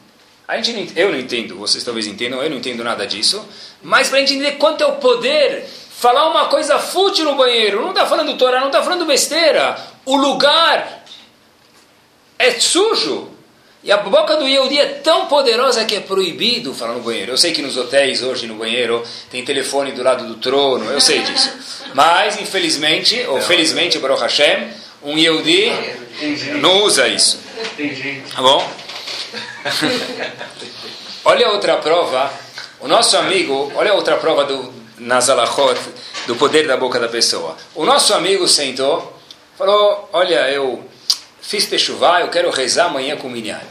A 0.50 0.60
gente 0.60 0.74
não, 0.74 0.88
eu 0.96 1.12
não 1.12 1.20
entendo, 1.20 1.56
vocês 1.60 1.84
talvez 1.84 2.08
entendam, 2.08 2.42
eu 2.42 2.50
não 2.50 2.58
entendo 2.58 2.84
nada 2.84 3.06
disso, 3.06 3.48
mas 3.84 4.10
para 4.10 4.18
a 4.18 4.22
gente 4.22 4.34
entender 4.34 4.54
quanto 4.54 4.84
é 4.84 4.88
o 4.88 4.94
poder, 4.94 5.64
falar 5.92 6.28
uma 6.28 6.46
coisa 6.46 6.80
fútil 6.80 7.26
no 7.26 7.36
banheiro, 7.36 7.84
não 7.84 7.90
está 7.90 8.08
falando 8.08 8.36
Torá, 8.36 8.60
não 8.60 8.70
está 8.70 8.82
falando 8.82 9.06
besteira, 9.06 9.78
o 10.08 10.18
lugar 10.18 11.04
é 12.40 12.50
sujo, 12.60 13.30
e 13.84 13.92
a 13.92 13.98
boca 13.98 14.38
do 14.38 14.48
Yehudi 14.48 14.80
é 14.80 14.88
tão 14.88 15.28
poderosa 15.28 15.86
que 15.86 15.96
é 15.96 16.00
proibido 16.00 16.74
falar 16.74 16.96
no 16.96 17.02
banheiro. 17.02 17.32
Eu 17.32 17.38
sei 17.38 17.54
que 17.54 17.62
nos 17.62 17.78
hotéis 17.78 18.24
hoje 18.24 18.48
no 18.48 18.56
banheiro 18.56 19.04
tem 19.30 19.46
telefone 19.46 19.92
do 19.92 20.02
lado 20.02 20.26
do 20.26 20.36
trono, 20.38 20.92
eu 20.92 21.00
sei 21.00 21.22
disso. 21.22 21.54
Mas, 21.94 22.42
infelizmente, 22.42 23.24
ou 23.28 23.40
felizmente, 23.40 24.00
Baruch 24.00 24.22
Hashem, 24.22 24.68
um 25.04 25.16
Yehudi 25.16 25.72
não 26.60 26.82
usa 26.84 27.08
isso. 27.08 27.40
Tá 28.36 28.42
bom? 28.42 28.89
olha 31.26 31.50
outra 31.50 31.78
prova. 31.78 32.32
O 32.80 32.88
nosso 32.88 33.18
amigo, 33.18 33.72
olha 33.76 33.94
outra 33.94 34.18
prova 34.18 34.46
do 34.46 34.74
Nazalachot, 34.98 35.80
do 36.28 36.36
poder 36.36 36.68
da 36.68 36.78
boca 36.78 37.00
da 37.00 37.08
pessoa. 37.08 37.58
O 37.76 37.86
nosso 37.86 38.14
amigo 38.14 38.48
sentou, 38.48 39.20
falou: 39.58 40.10
Olha, 40.14 40.50
eu 40.52 40.84
fiz 41.42 41.66
techuvá, 41.66 42.22
eu 42.22 42.30
quero 42.30 42.50
rezar 42.50 42.86
amanhã 42.86 43.18
com 43.18 43.28
o 43.28 43.32
minyan. 43.32 43.62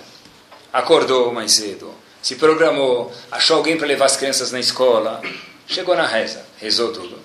Acordou 0.72 1.32
mais 1.32 1.52
cedo, 1.52 1.94
se 2.20 2.36
programou, 2.36 3.12
achou 3.30 3.56
alguém 3.56 3.76
para 3.76 3.86
levar 3.86 4.06
as 4.06 4.16
crianças 4.16 4.52
na 4.52 4.60
escola, 4.60 5.22
chegou 5.66 5.96
na 5.96 6.06
reza, 6.06 6.44
rezou 6.58 6.92
tudo. 6.92 7.18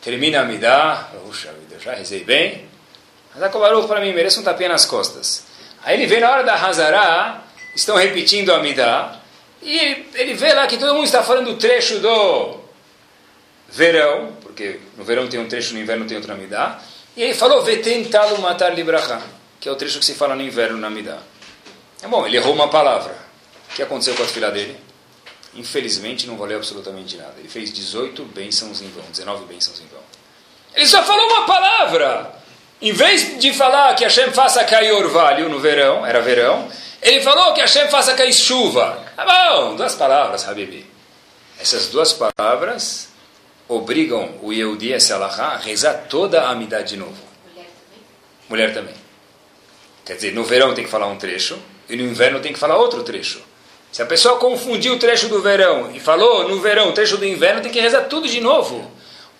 Termina 0.00 0.40
a 0.40 0.44
midá, 0.44 1.10
puxa 1.24 1.52
vida, 1.52 1.80
já 1.82 1.92
rezei 1.92 2.24
bem, 2.24 2.66
mas 3.34 3.42
a 3.42 3.48
para 3.50 4.00
mim, 4.00 4.12
merece 4.12 4.38
um 4.40 4.42
tapinha 4.42 4.70
nas 4.70 4.86
costas. 4.86 5.44
Aí 5.86 5.94
ele 5.94 6.06
vê 6.06 6.20
na 6.20 6.30
hora 6.30 6.42
da 6.44 6.54
Hazará, 6.54 7.44
estão 7.74 7.96
repetindo 7.96 8.52
a 8.52 8.58
midá, 8.58 9.18
e 9.62 9.78
ele, 10.14 10.34
vê 10.34 10.52
lá 10.52 10.66
que 10.66 10.76
todo 10.76 10.92
mundo 10.92 11.06
está 11.06 11.22
falando 11.22 11.52
o 11.52 11.56
trecho 11.56 11.98
do 12.00 12.60
verão, 13.70 14.36
porque 14.42 14.80
no 14.98 15.04
verão 15.04 15.26
tem 15.26 15.40
um 15.40 15.48
trecho, 15.48 15.72
no 15.72 15.80
inverno 15.80 16.04
tem 16.04 16.18
outra 16.18 16.34
midá, 16.34 16.78
e 17.16 17.22
ele 17.22 17.32
falou, 17.32 17.62
Vetentalo 17.62 18.38
matar 18.38 18.74
libraha 18.74 19.22
que 19.66 19.68
é 19.68 19.72
o 19.72 19.74
trecho 19.74 19.98
que 19.98 20.04
se 20.04 20.14
fala 20.14 20.36
no 20.36 20.42
inverno 20.42 20.78
na 20.78 20.88
Midá. 20.88 21.18
É 22.00 22.06
bom, 22.06 22.24
ele 22.24 22.36
errou 22.36 22.54
uma 22.54 22.68
palavra. 22.68 23.12
O 23.68 23.74
que 23.74 23.82
aconteceu 23.82 24.14
com 24.14 24.22
a 24.22 24.26
filha 24.26 24.48
dele? 24.50 24.78
Infelizmente 25.54 26.24
não 26.24 26.36
valeu 26.36 26.58
absolutamente 26.58 27.16
nada. 27.16 27.34
Ele 27.38 27.48
fez 27.48 27.72
18 27.72 28.24
bênçãos 28.26 28.80
em 28.80 28.88
vão, 28.90 29.04
19 29.10 29.44
bênçãos 29.46 29.80
em 29.80 29.86
vão. 29.86 30.00
Ele 30.72 30.86
só 30.86 31.02
falou 31.02 31.26
uma 31.26 31.46
palavra. 31.46 32.35
Em 32.80 32.92
vez 32.92 33.38
de 33.38 33.52
falar 33.54 33.94
que 33.94 34.04
Hashem 34.04 34.32
faça 34.32 34.62
cair 34.64 34.92
orvalho 34.92 35.48
no 35.48 35.58
verão, 35.58 36.04
era 36.04 36.20
verão, 36.20 36.68
ele 37.00 37.20
falou 37.20 37.54
que 37.54 37.60
Hashem 37.60 37.88
faça 37.88 38.14
cair 38.14 38.32
chuva. 38.32 39.02
Ah, 39.16 39.24
bom, 39.24 39.76
duas 39.76 39.94
palavras, 39.94 40.46
Habibi. 40.46 40.86
Essas 41.58 41.88
duas 41.88 42.12
palavras 42.12 43.08
obrigam 43.68 44.34
o 44.42 44.52
Yehudi, 44.52 44.92
esse 44.92 45.12
Alahá, 45.12 45.54
a 45.54 45.56
rezar 45.56 46.04
toda 46.08 46.42
a 46.42 46.50
amidade 46.50 46.90
de 46.90 46.96
novo. 46.96 47.16
Mulher 47.54 47.64
também. 47.66 48.04
Mulher 48.48 48.74
também. 48.74 48.94
Quer 50.04 50.14
dizer, 50.16 50.34
no 50.34 50.44
verão 50.44 50.74
tem 50.74 50.84
que 50.84 50.90
falar 50.90 51.06
um 51.06 51.16
trecho, 51.16 51.58
e 51.88 51.96
no 51.96 52.02
inverno 52.02 52.40
tem 52.40 52.52
que 52.52 52.58
falar 52.58 52.76
outro 52.76 53.02
trecho. 53.02 53.42
Se 53.90 54.02
a 54.02 54.06
pessoa 54.06 54.38
confundiu 54.38 54.94
o 54.94 54.98
trecho 54.98 55.28
do 55.28 55.40
verão 55.40 55.90
e 55.94 55.98
falou 55.98 56.48
no 56.48 56.60
verão 56.60 56.90
o 56.90 56.92
trecho 56.92 57.16
do 57.16 57.24
inverno, 57.24 57.62
tem 57.62 57.72
que 57.72 57.80
rezar 57.80 58.02
tudo 58.02 58.28
de 58.28 58.40
novo. 58.40 58.90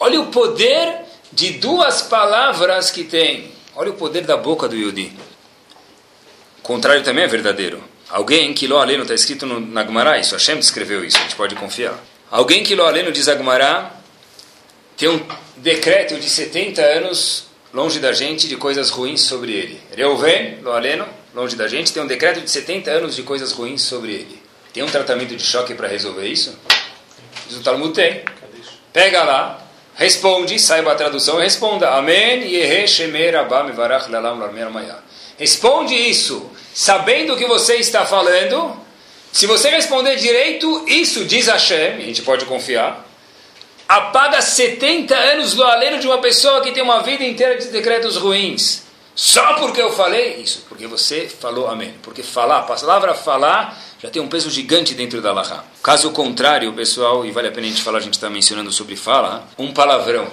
Olha 0.00 0.20
o 0.20 0.26
poder 0.26 1.05
de 1.32 1.52
duas 1.54 2.02
palavras 2.02 2.90
que 2.90 3.04
tem. 3.04 3.50
Olha 3.74 3.90
o 3.90 3.94
poder 3.94 4.22
da 4.22 4.36
boca 4.36 4.68
do 4.68 4.76
Yudi. 4.76 5.12
O 6.58 6.62
contrário 6.62 7.02
também 7.02 7.24
é 7.24 7.28
verdadeiro. 7.28 7.82
Alguém 8.08 8.54
que 8.54 8.66
lo 8.66 8.78
aleno 8.78 9.02
está 9.02 9.14
escrito 9.14 9.46
no, 9.46 9.60
na 9.60 9.84
Gemara, 9.84 10.18
isso 10.18 10.34
Hashem 10.34 10.58
descreveu 10.58 11.04
isso, 11.04 11.16
a 11.18 11.22
gente 11.22 11.34
pode 11.34 11.54
confiar. 11.56 11.98
Alguém 12.30 12.62
que 12.62 12.74
lo 12.74 12.84
aleno 12.84 13.10
diz 13.10 13.28
a 13.28 13.36
Gemara 13.36 13.90
tem 14.96 15.08
um 15.08 15.20
decreto 15.56 16.18
de 16.18 16.28
70 16.28 16.80
anos 16.80 17.46
longe 17.74 17.98
da 17.98 18.12
gente 18.12 18.48
de 18.48 18.56
coisas 18.56 18.90
ruins 18.90 19.20
sobre 19.20 19.52
ele. 19.52 19.80
Reuven, 19.94 20.60
lo 20.62 20.72
aleno, 20.72 21.06
longe 21.34 21.56
da 21.56 21.68
gente, 21.68 21.92
tem 21.92 22.02
um 22.02 22.06
decreto 22.06 22.40
de 22.40 22.50
70 22.50 22.90
anos 22.90 23.16
de 23.16 23.22
coisas 23.22 23.52
ruins 23.52 23.82
sobre 23.82 24.12
ele. 24.12 24.42
Tem 24.72 24.82
um 24.82 24.88
tratamento 24.88 25.36
de 25.36 25.42
choque 25.42 25.74
para 25.74 25.88
resolver 25.88 26.26
isso? 26.26 26.58
Diz 27.48 27.58
o 27.58 27.62
Talmud 27.62 27.92
tem. 27.92 28.22
Pega 28.92 29.24
lá, 29.24 29.65
responde, 29.96 30.58
saiba 30.58 30.92
a 30.92 30.94
tradução, 30.94 31.38
responda. 31.38 31.90
Amém. 31.90 32.48
Responde 35.38 35.94
isso, 35.94 36.50
sabendo 36.72 37.34
o 37.34 37.36
que 37.36 37.46
você 37.46 37.74
está 37.76 38.06
falando. 38.06 38.76
Se 39.32 39.46
você 39.46 39.68
responder 39.70 40.16
direito, 40.16 40.84
isso 40.86 41.24
diz 41.24 41.48
Hashem, 41.48 41.96
a 41.96 42.00
gente 42.00 42.22
pode 42.22 42.44
confiar 42.46 43.06
apaga 43.88 44.42
70 44.42 45.14
anos 45.14 45.54
do 45.54 45.62
aleno 45.62 45.98
de 45.98 46.06
uma 46.06 46.18
pessoa 46.18 46.60
que 46.60 46.72
tem 46.72 46.82
uma 46.82 47.02
vida 47.02 47.24
inteira 47.24 47.56
de 47.56 47.68
decretos 47.68 48.16
ruins. 48.16 48.84
Só 49.14 49.54
porque 49.54 49.80
eu 49.80 49.92
falei 49.92 50.36
isso, 50.36 50.66
porque 50.68 50.86
você 50.86 51.28
falou 51.28 51.68
amém. 51.68 51.94
Porque 52.02 52.22
falar, 52.22 52.58
a 52.58 52.62
palavra 52.62 53.14
falar 53.14 53.80
já 53.98 54.10
tem 54.10 54.20
um 54.20 54.28
peso 54.28 54.50
gigante 54.50 54.94
dentro 54.94 55.22
da 55.22 55.32
Laha. 55.32 55.64
Caso 55.82 56.10
contrário, 56.10 56.72
pessoal, 56.72 57.24
e 57.24 57.30
vale 57.30 57.48
a 57.48 57.52
pena 57.52 57.66
a 57.66 57.70
gente 57.70 57.82
falar, 57.82 57.98
a 57.98 58.02
gente 58.02 58.14
está 58.14 58.28
mencionando 58.28 58.70
sobre 58.70 58.96
fala, 58.96 59.48
um 59.58 59.72
palavrão. 59.72 60.28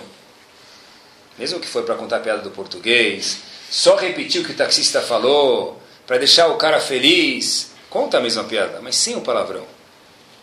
Mesmo 1.38 1.60
que 1.60 1.68
foi 1.68 1.84
para 1.84 1.96
contar 1.96 2.18
a 2.18 2.20
piada 2.20 2.42
do 2.42 2.52
português, 2.52 3.40
só 3.70 3.96
repetir 3.96 4.42
o 4.42 4.46
que 4.46 4.52
o 4.52 4.56
taxista 4.56 5.02
falou, 5.02 5.82
para 6.06 6.18
deixar 6.18 6.48
o 6.48 6.58
cara 6.58 6.80
feliz, 6.80 7.72
conta 7.90 8.18
a 8.18 8.22
mesma 8.22 8.44
piada, 8.44 8.80
mas 8.82 8.96
sem 8.96 9.16
o 9.16 9.22
palavrão. 9.22 9.66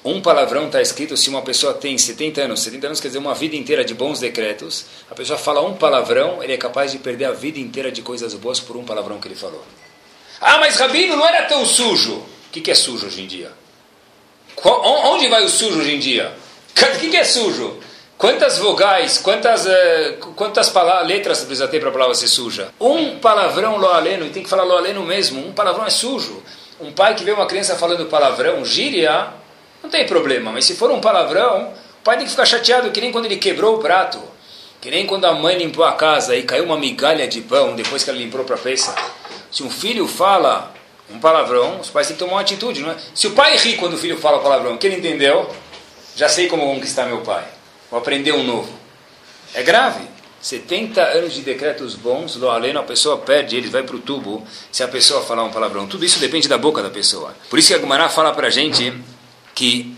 Um 0.02 0.22
palavrão 0.22 0.66
está 0.66 0.80
escrito 0.80 1.14
se 1.14 1.28
uma 1.28 1.42
pessoa 1.42 1.74
tem 1.74 1.98
70 1.98 2.40
anos, 2.40 2.60
70 2.60 2.86
anos 2.86 3.00
quer 3.00 3.08
dizer 3.08 3.18
uma 3.18 3.34
vida 3.34 3.54
inteira 3.54 3.84
de 3.84 3.92
bons 3.92 4.18
decretos, 4.18 4.86
a 5.10 5.14
pessoa 5.14 5.38
fala 5.38 5.60
um 5.60 5.74
palavrão, 5.74 6.42
ele 6.42 6.54
é 6.54 6.56
capaz 6.56 6.90
de 6.90 6.98
perder 6.98 7.26
a 7.26 7.32
vida 7.32 7.58
inteira 7.58 7.92
de 7.92 8.00
coisas 8.00 8.32
boas 8.32 8.58
por 8.58 8.78
um 8.78 8.84
palavrão 8.84 9.20
que 9.20 9.28
ele 9.28 9.34
falou. 9.34 9.62
Ah, 10.40 10.58
mas 10.58 10.78
Rabino 10.78 11.16
não 11.16 11.28
era 11.28 11.42
tão 11.42 11.66
sujo. 11.66 12.24
O 12.50 12.52
que, 12.52 12.60
que 12.60 12.70
é 12.72 12.74
sujo 12.74 13.06
hoje 13.06 13.22
em 13.22 13.28
dia? 13.28 13.52
Onde 14.64 15.28
vai 15.28 15.44
o 15.44 15.48
sujo 15.48 15.78
hoje 15.78 15.94
em 15.94 16.00
dia? 16.00 16.34
O 16.70 16.98
que, 16.98 17.08
que 17.08 17.16
é 17.16 17.22
sujo? 17.22 17.78
Quantas 18.18 18.58
vogais, 18.58 19.18
quantas, 19.18 19.66
uh, 19.66 20.16
quantas 20.34 20.68
palavras, 20.68 21.06
letras 21.06 21.38
precisa 21.38 21.68
ter 21.68 21.78
para 21.78 21.90
a 21.90 21.92
palavra 21.92 22.12
ser 22.16 22.26
suja? 22.26 22.74
Um 22.80 23.20
palavrão 23.20 23.76
loaleno, 23.76 24.26
e 24.26 24.30
tem 24.30 24.42
que 24.42 24.48
falar 24.48 24.64
loaleno 24.64 25.04
mesmo, 25.04 25.46
um 25.46 25.52
palavrão 25.52 25.86
é 25.86 25.90
sujo. 25.90 26.42
Um 26.80 26.90
pai 26.90 27.14
que 27.14 27.22
vê 27.22 27.30
uma 27.30 27.46
criança 27.46 27.76
falando 27.76 28.06
palavrão, 28.06 28.64
gíria, 28.64 29.28
não 29.80 29.88
tem 29.88 30.04
problema, 30.04 30.50
mas 30.50 30.64
se 30.64 30.74
for 30.74 30.90
um 30.90 31.00
palavrão, 31.00 31.72
o 32.00 32.02
pai 32.02 32.16
tem 32.16 32.24
que 32.24 32.32
ficar 32.32 32.46
chateado, 32.46 32.90
que 32.90 33.00
nem 33.00 33.12
quando 33.12 33.26
ele 33.26 33.36
quebrou 33.36 33.76
o 33.76 33.78
prato. 33.78 34.20
Que 34.80 34.90
nem 34.90 35.06
quando 35.06 35.26
a 35.26 35.32
mãe 35.34 35.56
limpou 35.56 35.84
a 35.84 35.92
casa 35.92 36.34
e 36.34 36.42
caiu 36.42 36.64
uma 36.64 36.76
migalha 36.76 37.28
de 37.28 37.42
pão 37.42 37.76
depois 37.76 38.02
que 38.02 38.10
ela 38.10 38.18
limpou 38.18 38.42
para 38.44 38.56
a 38.56 38.58
peça. 38.58 38.92
Se 39.52 39.62
um 39.62 39.70
filho 39.70 40.08
fala 40.08 40.74
um 41.12 41.18
palavrão, 41.18 41.80
os 41.80 41.90
pais 41.90 42.06
têm 42.06 42.16
que 42.16 42.20
tomar 42.20 42.34
uma 42.34 42.40
atitude, 42.40 42.80
não 42.80 42.90
é? 42.90 42.96
Se 43.14 43.26
o 43.26 43.32
pai 43.32 43.56
ri 43.56 43.76
quando 43.76 43.94
o 43.94 43.98
filho 43.98 44.18
fala 44.18 44.40
palavrão, 44.40 44.76
que 44.76 44.86
ele 44.86 44.96
entendeu, 44.96 45.50
já 46.16 46.28
sei 46.28 46.48
como 46.48 46.62
conquistar 46.74 47.06
meu 47.06 47.20
pai. 47.20 47.44
Vou 47.90 47.98
aprender 47.98 48.32
um 48.32 48.42
novo. 48.42 48.72
É 49.54 49.62
grave. 49.62 50.08
70 50.40 51.02
anos 51.02 51.34
de 51.34 51.42
decretos 51.42 51.94
bons, 51.94 52.36
lo 52.36 52.48
aleno, 52.48 52.80
a 52.80 52.82
pessoa 52.82 53.18
perde, 53.18 53.56
ele 53.56 53.68
vai 53.68 53.82
para 53.82 53.94
o 53.94 53.98
tubo 53.98 54.46
se 54.72 54.82
a 54.82 54.88
pessoa 54.88 55.22
falar 55.22 55.44
um 55.44 55.50
palavrão. 55.50 55.86
Tudo 55.86 56.04
isso 56.04 56.18
depende 56.18 56.48
da 56.48 56.56
boca 56.56 56.82
da 56.82 56.88
pessoa. 56.88 57.34
Por 57.50 57.58
isso 57.58 57.68
que 57.68 57.74
a 57.74 57.78
Gumará 57.78 58.08
fala 58.08 58.32
para 58.32 58.46
a 58.46 58.50
gente 58.50 58.94
que 59.54 59.94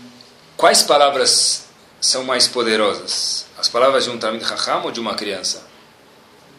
quais 0.57 0.83
palavras 0.83 1.67
são 2.01 2.25
mais 2.25 2.45
poderosas? 2.45 3.45
As 3.57 3.69
palavras 3.69 4.03
de 4.03 4.09
um 4.09 4.17
Talmud 4.17 4.43
Raham 4.43 4.83
ou 4.83 4.91
de 4.91 4.99
uma 4.99 5.15
criança? 5.15 5.65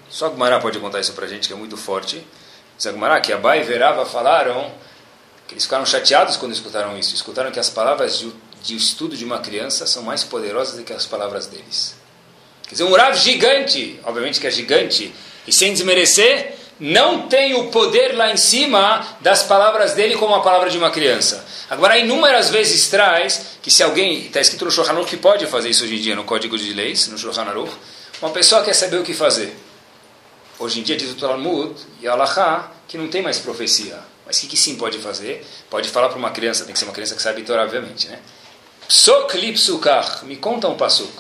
Só 0.09 0.31
Gumará 0.31 0.61
pode 0.61 0.79
contar 0.79 1.01
isso 1.01 1.13
para 1.13 1.27
a 1.27 1.29
gente, 1.29 1.49
que 1.49 1.53
é 1.53 1.57
muito 1.57 1.77
forte. 1.77 2.25
Diz 2.77 2.87
Gumará 2.87 3.21
que 3.21 3.33
Abai 3.33 3.61
e 3.61 3.65
Verava 3.65 4.05
falaram 4.05 4.71
que 5.47 5.55
eles 5.55 5.65
ficaram 5.65 5.87
chateados 5.87 6.37
quando 6.37 6.53
escutaram 6.53 6.97
isso. 6.99 7.15
Escutaram 7.15 7.51
que 7.51 7.61
as 7.61 7.71
palavras 7.71 8.19
de, 8.19 8.33
de 8.63 8.77
estudo 8.77 9.17
de 9.17 9.25
uma 9.25 9.39
criança 9.39 9.87
são 9.87 10.03
mais 10.03 10.25
poderosas 10.25 10.77
do 10.77 10.83
que 10.83 10.93
as 10.93 11.07
palavras 11.07 11.47
deles. 11.47 11.95
Quer 12.65 12.73
dizer, 12.73 12.85
um 12.85 12.95
Rav 12.95 13.15
gigante, 13.17 14.01
obviamente 14.05 14.41
que 14.41 14.47
é 14.47 14.51
gigante, 14.51 15.15
e 15.47 15.53
sem 15.53 15.73
desmerecer, 15.73 16.55
não 16.81 17.29
tem 17.29 17.55
o 17.55 17.71
poder 17.71 18.17
lá 18.17 18.33
em 18.33 18.37
cima 18.37 19.07
das 19.21 19.43
palavras 19.43 19.93
dele 19.93 20.17
como 20.17 20.35
a 20.35 20.43
palavra 20.43 20.71
de 20.71 20.79
uma 20.79 20.91
criança. 20.91 21.45
Agora, 21.71 21.99
inúmeras 21.99 22.51
vezes 22.51 22.89
traz 22.89 23.59
que 23.63 23.71
se 23.71 23.83
alguém, 23.83 24.27
está 24.27 24.41
escrito 24.41 24.65
no 24.65 24.71
Shulchan 24.71 25.05
que 25.05 25.17
pode 25.17 25.47
fazer 25.47 25.69
isso 25.69 25.85
hoje 25.85 25.97
em 25.97 26.01
dia 26.01 26.17
no 26.17 26.25
Código 26.25 26.59
de 26.59 26.73
Leis, 26.73 27.07
no 27.09 27.19
Shulchan 27.19 27.47
uma 28.21 28.31
pessoa 28.31 28.63
quer 28.63 28.75
saber 28.75 28.99
o 28.99 29.03
que 29.03 29.15
fazer. 29.15 29.55
Hoje 30.59 30.81
em 30.81 30.83
dia 30.83 30.97
diz 30.97 31.11
o 31.11 31.17
Talmud 31.17 31.75
e 32.01 32.07
Allah 32.07 32.71
que 32.87 32.97
não 32.97 33.09
tem 33.09 33.23
mais 33.23 33.39
profecia. 33.39 33.99
Mas 34.27 34.39
o 34.39 34.41
que, 34.43 34.49
que 34.49 34.57
sim 34.57 34.77
pode 34.77 34.99
fazer? 34.99 35.45
Pode 35.69 35.89
falar 35.89 36.09
para 36.09 36.19
uma 36.19 36.31
criança, 36.31 36.65
tem 36.65 36.73
que 36.73 36.79
ser 36.79 36.85
uma 36.87 36.95
criança 36.95 37.15
que 37.15 37.23
sabe 37.23 37.43
Torah, 37.43 37.65
obviamente, 37.65 38.09
né? 38.09 38.21
Psok 38.89 39.37
lipsukach, 39.37 40.25
me 40.25 40.37
conta 40.37 40.69
um 40.69 40.77
pasuk. 40.77 41.13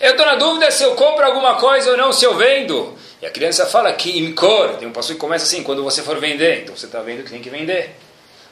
Eu 0.00 0.12
estou 0.12 0.26
na 0.26 0.34
dúvida 0.34 0.70
se 0.70 0.82
eu 0.82 0.94
compro 0.94 1.24
alguma 1.24 1.54
coisa 1.56 1.92
ou 1.92 1.96
não, 1.96 2.12
se 2.12 2.24
eu 2.24 2.36
vendo. 2.36 2.96
E 3.22 3.26
a 3.26 3.30
criança 3.30 3.66
fala 3.66 3.92
que 3.92 4.18
imkor, 4.18 4.76
tem 4.76 4.88
um 4.88 4.92
passo 4.92 5.12
que 5.12 5.18
começa 5.18 5.44
assim, 5.44 5.62
quando 5.62 5.82
você 5.82 6.02
for 6.02 6.18
vender, 6.18 6.62
então 6.62 6.76
você 6.76 6.86
está 6.86 7.00
vendo 7.00 7.22
que 7.22 7.30
tem 7.30 7.40
que 7.40 7.50
vender. 7.50 7.94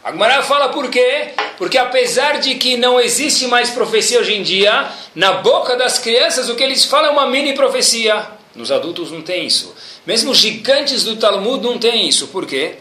A 0.05 0.11
Gemara 0.11 0.43
fala 0.43 0.69
por 0.71 0.91
quê? 0.91 1.31
Porque 1.57 1.79
apesar 1.79 2.41
de 2.41 2.57
que 2.57 2.77
não 2.77 3.01
existe 3.01 3.47
mais 3.47 3.71
profecia 3.71 4.19
hoje 4.19 4.35
em 4.35 4.43
dia, 4.43 4.91
na 5.15 5.35
boca 5.35 5.77
das 5.77 5.99
crianças 5.99 6.49
o 6.49 6.57
que 6.57 6.63
eles 6.63 6.85
falam 6.85 7.11
é 7.11 7.13
uma 7.13 7.27
mini 7.27 7.55
profecia. 7.55 8.27
Nos 8.55 8.71
adultos 8.71 9.11
não 9.11 9.23
tem 9.23 9.47
isso. 9.47 9.75
Mesmo 10.07 10.31
os 10.31 10.39
gigantes 10.39 11.05
do 11.05 11.17
Talmud 11.17 11.63
não 11.65 11.79
tem 11.79 12.09
isso. 12.09 12.29
Por 12.29 12.47
quê? 12.47 12.77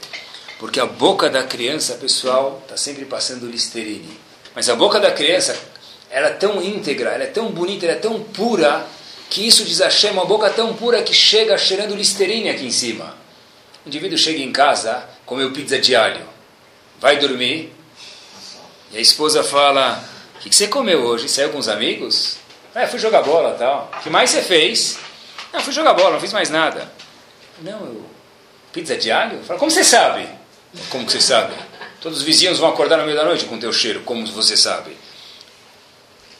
Porque 0.59 0.79
a 0.79 0.85
boca 0.85 1.29
da 1.29 1.43
criança, 1.43 1.95
pessoal, 1.95 2.59
está 2.63 2.77
sempre 2.77 3.05
passando 3.05 3.49
listerine. 3.49 4.19
Mas 4.53 4.69
a 4.69 4.75
boca 4.75 4.99
da 4.99 5.11
criança, 5.11 5.57
ela 6.09 6.27
é 6.27 6.33
tão 6.33 6.61
íntegra, 6.61 7.11
ela 7.11 7.23
é 7.23 7.27
tão 7.27 7.51
bonita, 7.51 7.85
ela 7.85 7.95
é 7.95 7.99
tão 7.99 8.19
pura, 8.21 8.85
que 9.29 9.47
isso 9.47 9.63
diz 9.63 9.79
uma 10.11 10.25
boca 10.25 10.49
tão 10.49 10.73
pura 10.73 11.01
que 11.01 11.13
chega 11.13 11.57
cheirando 11.57 11.95
listerine 11.95 12.49
aqui 12.49 12.65
em 12.65 12.71
cima. 12.71 13.15
O 13.85 13.87
indivíduo 13.87 14.17
chega 14.17 14.39
em 14.39 14.51
casa, 14.51 15.05
comeu 15.25 15.51
pizza 15.51 15.79
de 15.79 15.95
alho, 15.95 16.21
vai 16.99 17.17
dormir, 17.17 17.73
e 18.91 18.97
a 18.97 18.99
esposa 18.99 19.41
fala, 19.41 20.03
o 20.35 20.39
que, 20.39 20.49
que, 20.49 20.55
você 20.55 20.67
comeu 20.67 21.01
hoje? 21.03 21.29
Saiu 21.29 21.49
com 21.49 21.57
os 21.57 21.69
amigos? 21.69 22.35
É, 22.75 22.85
fui 22.85 22.99
jogar 22.99 23.21
bola 23.21 23.55
tal. 23.57 23.89
O 23.97 24.03
que 24.03 24.09
mais 24.09 24.29
você 24.29 24.41
fez? 24.41 24.99
Não, 25.53 25.59
fui 25.59 25.73
jogar 25.73 25.93
bola, 25.93 26.11
não 26.11 26.19
fiz 26.19 26.33
mais 26.33 26.49
nada. 26.49 26.91
Não, 27.61 27.79
eu... 27.85 28.05
Pizza 28.71 28.95
de 28.95 29.11
alho? 29.11 29.43
Fala, 29.43 29.59
como 29.59 29.69
você 29.69 29.83
sabe? 29.83 30.27
Como 30.89 31.05
que 31.05 31.11
você 31.11 31.21
sabe? 31.21 31.53
Todos 31.99 32.19
os 32.19 32.23
vizinhos 32.23 32.57
vão 32.57 32.69
acordar 32.69 32.97
no 32.97 33.03
meio 33.03 33.17
da 33.17 33.25
noite 33.25 33.45
com 33.45 33.59
teu 33.59 33.73
cheiro, 33.73 34.01
como 34.01 34.25
você 34.27 34.55
sabe. 34.55 34.95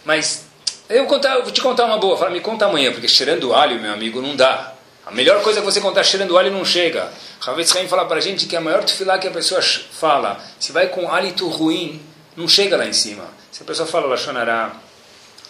Mas 0.06 0.46
eu 0.90 1.08
vou, 1.08 1.20
vou 1.20 1.52
te 1.52 1.62
contar 1.62 1.86
uma 1.86 1.98
boa. 1.98 2.18
Fala, 2.18 2.32
me 2.32 2.40
conta 2.40 2.66
amanhã, 2.66 2.92
porque 2.92 3.08
cheirando 3.08 3.54
alho, 3.54 3.80
meu 3.80 3.94
amigo, 3.94 4.22
não 4.22 4.36
dá. 4.36 4.74
A 5.06 5.12
melhor 5.12 5.42
coisa 5.42 5.60
que 5.60 5.66
você 5.66 5.82
contar 5.82 6.04
cheirando 6.04 6.38
alho 6.38 6.52
não 6.52 6.64
chega. 6.64 7.12
Ravetz 7.42 7.76
Haim 7.76 7.88
fala 7.88 8.06
para 8.06 8.18
a 8.18 8.22
gente 8.22 8.46
que 8.46 8.56
a 8.56 8.62
maior 8.62 8.84
tefilá 8.84 9.18
que 9.18 9.28
a 9.28 9.32
pessoa 9.32 9.62
fala, 9.62 10.42
se 10.60 10.72
vai 10.72 10.88
com 10.88 11.12
hálito 11.12 11.48
ruim, 11.48 12.02
não 12.36 12.48
chega 12.48 12.78
lá 12.78 12.86
em 12.86 12.94
cima. 12.94 13.26
Se 13.52 13.64
a 13.64 13.66
pessoa 13.66 13.88
fala 13.88 14.08
Lachonará, 14.08 14.72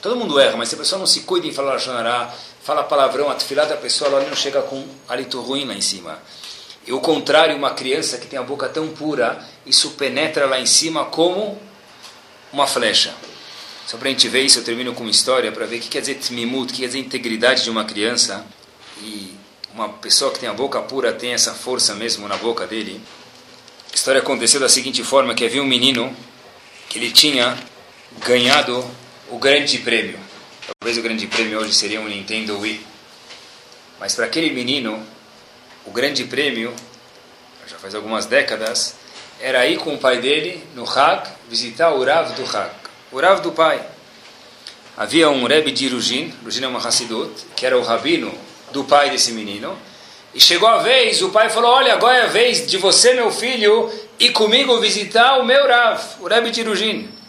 todo 0.01 0.15
mundo 0.15 0.39
erra, 0.39 0.57
mas 0.57 0.69
se 0.69 0.75
a 0.75 0.77
pessoa 0.77 0.99
não 0.99 1.05
se 1.05 1.21
cuida 1.21 1.47
em 1.47 1.53
falar 1.53 1.73
Lachonará, 1.73 2.33
fala 2.63 2.83
palavrão, 2.83 3.29
a 3.29 3.35
pessoa 3.35 4.09
ela 4.09 4.23
não 4.25 4.35
chega 4.35 4.61
com 4.61 4.85
hálito 5.07 5.39
ruim 5.41 5.65
lá 5.65 5.73
em 5.73 5.81
cima. 5.81 6.19
E 6.85 6.91
o 6.91 6.99
contrário, 6.99 7.55
uma 7.55 7.71
criança 7.71 8.17
que 8.17 8.25
tem 8.25 8.39
a 8.39 8.43
boca 8.43 8.67
tão 8.67 8.87
pura, 8.89 9.39
isso 9.65 9.91
penetra 9.91 10.47
lá 10.47 10.59
em 10.59 10.65
cima 10.65 11.05
como 11.05 11.61
uma 12.51 12.65
flecha. 12.65 13.13
Só 13.85 13.97
para 13.97 14.07
a 14.07 14.11
gente 14.11 14.27
ver 14.27 14.41
isso, 14.41 14.59
eu 14.59 14.63
termino 14.63 14.93
com 14.93 15.01
uma 15.01 15.11
história 15.11 15.51
para 15.51 15.65
ver 15.65 15.77
o 15.77 15.79
que 15.79 15.89
quer 15.89 16.01
dizer 16.01 16.15
tmimut, 16.15 16.71
o 16.71 16.73
que 16.73 16.81
quer 16.81 16.87
dizer 16.87 16.99
integridade 16.99 17.63
de 17.63 17.69
uma 17.69 17.85
criança. 17.85 18.45
E 19.01 19.35
uma 19.73 19.89
pessoa 19.89 20.31
que 20.31 20.39
tem 20.39 20.49
a 20.49 20.53
boca 20.53 20.81
pura 20.81 21.13
tem 21.13 21.33
essa 21.33 21.53
força 21.53 21.93
mesmo 21.93 22.27
na 22.27 22.37
boca 22.37 22.65
dele. 22.65 23.01
A 23.91 23.95
história 23.95 24.21
aconteceu 24.21 24.59
da 24.59 24.69
seguinte 24.69 25.03
forma, 25.03 25.35
que 25.35 25.45
havia 25.45 25.61
um 25.61 25.65
menino 25.65 26.15
que 26.89 26.97
ele 26.97 27.11
tinha 27.11 27.57
ganhado 28.25 28.83
o 29.31 29.37
grande 29.37 29.77
prêmio. 29.77 30.19
Talvez 30.77 30.97
o 30.97 31.01
grande 31.01 31.25
prêmio 31.25 31.57
hoje 31.57 31.73
seria 31.73 32.01
um 32.01 32.07
Nintendo 32.07 32.59
Wii. 32.59 32.85
Mas 33.97 34.13
para 34.13 34.25
aquele 34.25 34.51
menino, 34.51 35.01
o 35.85 35.91
grande 35.91 36.25
prêmio, 36.25 36.73
já 37.65 37.77
faz 37.77 37.95
algumas 37.95 38.25
décadas, 38.25 38.95
era 39.39 39.65
ir 39.65 39.77
com 39.77 39.95
o 39.95 39.97
pai 39.97 40.19
dele 40.19 40.61
no 40.75 40.83
Hag, 40.83 41.29
visitar 41.49 41.93
o 41.93 42.03
Rav 42.03 42.33
do 42.33 42.43
Hag, 42.43 42.71
o 43.09 43.19
Rav 43.21 43.41
do 43.41 43.53
pai. 43.53 43.81
Havia 44.97 45.29
um 45.29 45.45
Rebbe 45.45 45.71
de 45.71 45.85
Irujin, 45.85 46.33
Irujin 46.41 46.65
é 46.65 46.67
uma 46.67 46.85
Hassidut, 46.85 47.31
que 47.55 47.65
era 47.65 47.77
o 47.77 47.81
rabino 47.81 48.37
do 48.73 48.83
pai 48.83 49.11
desse 49.11 49.31
menino, 49.31 49.79
e 50.33 50.41
chegou 50.41 50.67
a 50.67 50.79
vez, 50.79 51.21
o 51.21 51.29
pai 51.29 51.49
falou, 51.49 51.71
olha, 51.71 51.93
agora 51.93 52.17
é 52.17 52.23
a 52.23 52.27
vez 52.27 52.67
de 52.67 52.77
você, 52.77 53.13
meu 53.13 53.31
filho, 53.31 53.89
ir 54.19 54.31
comigo 54.31 54.77
visitar 54.81 55.37
o 55.37 55.45
meu 55.45 55.67
Rav, 55.67 56.03
o 56.19 56.27
Rebbe 56.27 56.51
de 56.51 56.59
Irujin. 56.59 57.20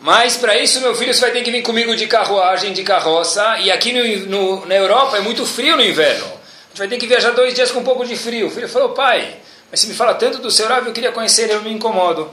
Mas 0.00 0.38
para 0.38 0.58
isso, 0.58 0.80
meu 0.80 0.94
filho, 0.94 1.12
você 1.12 1.20
vai 1.20 1.30
ter 1.30 1.42
que 1.42 1.50
vir 1.50 1.62
comigo 1.62 1.94
de 1.94 2.06
carruagem, 2.06 2.72
de 2.72 2.82
carroça, 2.82 3.58
e 3.58 3.70
aqui 3.70 3.92
no, 3.92 4.26
no, 4.26 4.66
na 4.66 4.74
Europa 4.74 5.18
é 5.18 5.20
muito 5.20 5.44
frio 5.44 5.76
no 5.76 5.82
inverno. 5.82 6.24
A 6.24 6.68
gente 6.68 6.78
vai 6.78 6.88
ter 6.88 6.96
que 6.96 7.06
viajar 7.06 7.32
dois 7.32 7.52
dias 7.52 7.70
com 7.70 7.80
um 7.80 7.84
pouco 7.84 8.06
de 8.06 8.16
frio. 8.16 8.46
O 8.46 8.50
filho 8.50 8.68
falou, 8.68 8.90
pai, 8.90 9.36
mas 9.70 9.80
se 9.80 9.86
me 9.86 9.94
fala 9.94 10.14
tanto 10.14 10.38
do 10.38 10.50
seu 10.50 10.66
Rav, 10.66 10.86
eu 10.86 10.92
queria 10.94 11.12
conhecer 11.12 11.42
ele, 11.42 11.52
eu 11.52 11.62
me 11.62 11.70
incomodo. 11.70 12.30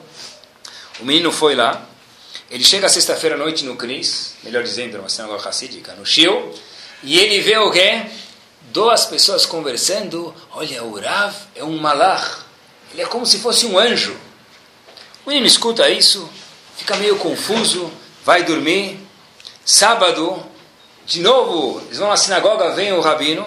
O 1.01 1.05
menino 1.05 1.29
foi 1.29 1.55
lá, 1.55 1.85
ele 2.49 2.63
chega 2.63 2.87
sexta-feira 2.87 3.35
à 3.35 3.37
noite 3.37 3.65
no 3.65 3.75
Cris, 3.75 4.35
melhor 4.43 4.63
dizendo, 4.63 4.97
uma 4.97 5.09
sinagoga 5.09 5.43
racídica, 5.43 5.93
no 5.93 6.05
Shio, 6.05 6.53
e 7.03 7.19
ele 7.19 7.41
vê 7.41 7.57
o 7.57 7.69
quê? 7.69 8.05
Duas 8.71 9.05
pessoas 9.05 9.45
conversando, 9.45 10.33
olha, 10.51 10.83
o 10.83 10.97
Rav 10.97 11.35
é 11.53 11.63
um 11.65 11.77
malach, 11.77 12.45
ele 12.93 13.01
é 13.01 13.05
como 13.05 13.25
se 13.25 13.39
fosse 13.39 13.65
um 13.65 13.77
anjo. 13.77 14.15
O 15.25 15.29
menino 15.29 15.45
escuta 15.45 15.89
isso, 15.89 16.29
fica 16.77 16.95
meio 16.95 17.17
confuso, 17.17 17.91
vai 18.23 18.43
dormir. 18.43 18.97
Sábado, 19.65 20.41
de 21.05 21.19
novo, 21.19 21.81
eles 21.87 21.97
vão 21.97 22.07
na 22.07 22.15
sinagoga, 22.15 22.71
vem 22.71 22.93
o 22.93 23.01
rabino, 23.01 23.45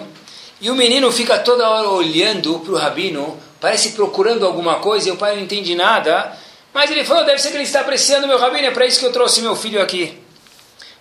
e 0.59 0.69
o 0.69 0.75
menino 0.75 1.11
fica 1.11 1.39
toda 1.39 1.67
hora 1.67 1.89
olhando 1.89 2.59
para 2.59 2.73
o 2.73 2.77
rabino, 2.77 3.39
parece 3.59 3.93
procurando 3.93 4.45
alguma 4.45 4.75
coisa, 4.75 5.09
e 5.09 5.11
o 5.11 5.17
pai 5.17 5.35
não 5.35 5.41
entende 5.41 5.73
nada, 5.73 6.37
mas 6.73 6.91
ele 6.91 7.03
falou, 7.03 7.25
deve 7.25 7.39
ser 7.39 7.49
que 7.49 7.57
ele 7.57 7.63
está 7.63 7.81
apreciando 7.81 8.27
meu 8.27 8.37
rabino, 8.37 8.67
é 8.67 8.71
para 8.71 8.85
isso 8.85 8.99
que 8.99 9.05
eu 9.05 9.11
trouxe 9.11 9.41
meu 9.41 9.55
filho 9.55 9.81
aqui. 9.81 10.19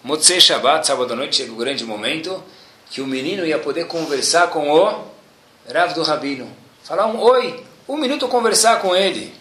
Motzei 0.03 0.41
Shabbat, 0.41 0.87
sábado 0.87 1.13
à 1.13 1.17
noite, 1.17 1.37
chega 1.37 1.53
o 1.53 1.57
grande 1.57 1.85
momento 1.85 2.43
que 2.91 3.01
o 3.01 3.07
menino 3.07 3.45
ia 3.47 3.59
poder 3.59 3.87
conversar 3.87 4.49
com 4.49 4.71
o 4.71 5.05
Rav 5.73 5.93
do 5.95 6.03
Rabino. 6.03 6.51
Falar 6.83 7.07
um 7.07 7.21
oi, 7.21 7.65
um 7.89 7.97
minuto 7.97 8.27
conversar 8.27 8.81
com 8.81 8.97
ele. 8.97 9.33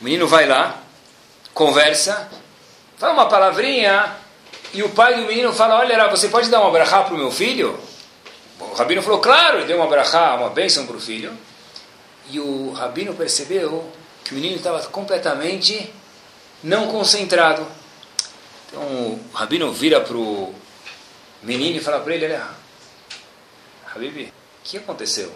O 0.00 0.04
menino 0.04 0.26
vai 0.26 0.46
lá, 0.46 0.81
conversa, 1.54 2.28
fala 2.96 3.12
uma 3.12 3.28
palavrinha, 3.28 4.16
e 4.74 4.82
o 4.82 4.88
pai 4.90 5.16
do 5.16 5.26
menino 5.26 5.52
fala, 5.52 5.78
olha, 5.78 6.08
você 6.08 6.28
pode 6.28 6.48
dar 6.48 6.60
uma 6.60 6.70
brachá 6.70 7.02
para 7.02 7.14
o 7.14 7.18
meu 7.18 7.30
filho? 7.30 7.78
O 8.58 8.74
Rabino 8.74 9.02
falou, 9.02 9.20
claro, 9.20 9.58
ele 9.58 9.66
deu 9.66 9.76
uma 9.76 9.86
brachá, 9.86 10.34
uma 10.34 10.48
bênção 10.48 10.86
para 10.86 10.96
o 10.96 11.00
filho. 11.00 11.36
E 12.30 12.40
o 12.40 12.72
Rabino 12.72 13.12
percebeu 13.14 13.90
que 14.24 14.32
o 14.32 14.34
menino 14.34 14.56
estava 14.56 14.80
completamente 14.84 15.92
não 16.62 16.86
concentrado. 16.86 17.66
Então 18.68 18.82
o 18.82 19.20
Rabino 19.34 19.72
vira 19.72 20.00
para 20.00 20.16
o 20.16 20.54
menino 21.42 21.76
e 21.76 21.80
fala 21.80 22.00
para 22.00 22.14
ele, 22.14 22.26
olha, 22.26 22.46
Habib, 23.94 24.28
o 24.28 24.32
que 24.64 24.78
aconteceu? 24.78 25.30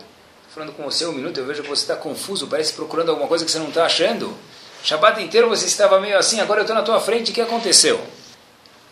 Falando 0.54 0.72
com 0.72 0.82
você 0.84 1.04
um 1.04 1.12
minuto, 1.12 1.38
eu 1.38 1.44
vejo 1.44 1.62
que 1.62 1.68
você 1.68 1.82
está 1.82 1.96
confuso, 1.96 2.46
parece 2.46 2.72
procurando 2.72 3.10
alguma 3.10 3.28
coisa 3.28 3.44
que 3.44 3.50
você 3.50 3.58
não 3.58 3.68
está 3.68 3.84
achando. 3.84 4.34
Shabbat 4.82 5.22
inteiro 5.22 5.48
você 5.48 5.66
estava 5.66 6.00
meio 6.00 6.16
assim, 6.16 6.40
agora 6.40 6.60
eu 6.60 6.62
estou 6.62 6.76
na 6.76 6.82
tua 6.82 7.00
frente, 7.00 7.30
o 7.30 7.34
que 7.34 7.40
aconteceu? 7.40 8.00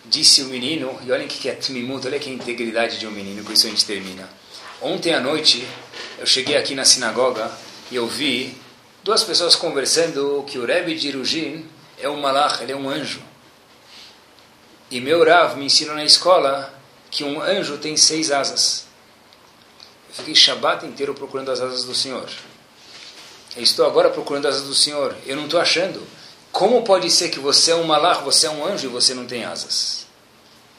Disse 0.05 0.43
o 0.43 0.47
menino, 0.47 0.99
e 1.05 1.13
olhem 1.13 1.27
o 1.27 1.29
que 1.29 1.49
é 1.49 1.55
tmimut, 1.55 2.07
olha 2.07 2.19
que 2.19 2.31
integridade 2.31 2.99
de 2.99 3.07
um 3.07 3.11
menino, 3.11 3.45
com 3.45 3.53
isso 3.53 3.67
a 3.67 3.71
gente 3.71 3.85
termina. 3.85 4.29
Ontem 4.83 5.15
à 5.15 5.21
noite, 5.21 5.67
eu 6.19 6.27
cheguei 6.27 6.57
aqui 6.57 6.75
na 6.75 6.85
sinagoga 6.85 7.51
e 7.91 7.97
eu 7.97 8.07
vi 8.07 8.57
duas 9.03 9.23
pessoas 9.23 9.55
conversando 9.55 10.45
que 10.47 10.59
o 10.59 10.67
Rebbe 10.67 10.95
de 10.95 11.09
Irujin 11.09 11.67
é 11.99 12.09
um 12.09 12.21
malach, 12.21 12.63
ele 12.63 12.73
é 12.73 12.77
um 12.77 12.89
anjo. 12.89 13.23
E 14.91 15.01
meu 15.01 15.25
Rav 15.25 15.57
me 15.57 15.67
ensinou 15.67 15.95
na 15.95 16.05
escola 16.05 16.73
que 17.11 17.25
um 17.25 17.41
anjo 17.41 17.79
tem 17.79 17.97
seis 17.97 18.31
asas. 18.31 18.87
Eu 20.09 20.15
fiquei 20.17 20.35
Shabbat 20.35 20.85
inteiro 20.85 21.15
procurando 21.15 21.51
as 21.51 21.61
asas 21.61 21.85
do 21.85 21.95
Senhor. 21.95 22.29
Eu 23.57 23.63
estou 23.63 23.87
agora 23.87 24.11
procurando 24.11 24.49
as 24.49 24.57
asas 24.57 24.69
do 24.69 24.75
Senhor. 24.75 25.17
Eu 25.27 25.37
não 25.37 25.45
estou 25.45 25.61
achando. 25.61 26.03
Como 26.51 26.83
pode 26.83 27.11
ser 27.11 27.31
que 27.31 27.39
você 27.39 27.71
é 27.71 27.75
um 27.75 27.85
malach, 27.85 28.23
você 28.23 28.47
é 28.47 28.51
um 28.51 28.67
anjo 28.67 28.87
e 28.87 28.91
você 28.91 29.15
não 29.15 29.27
tem 29.27 29.45
asas? 29.45 30.07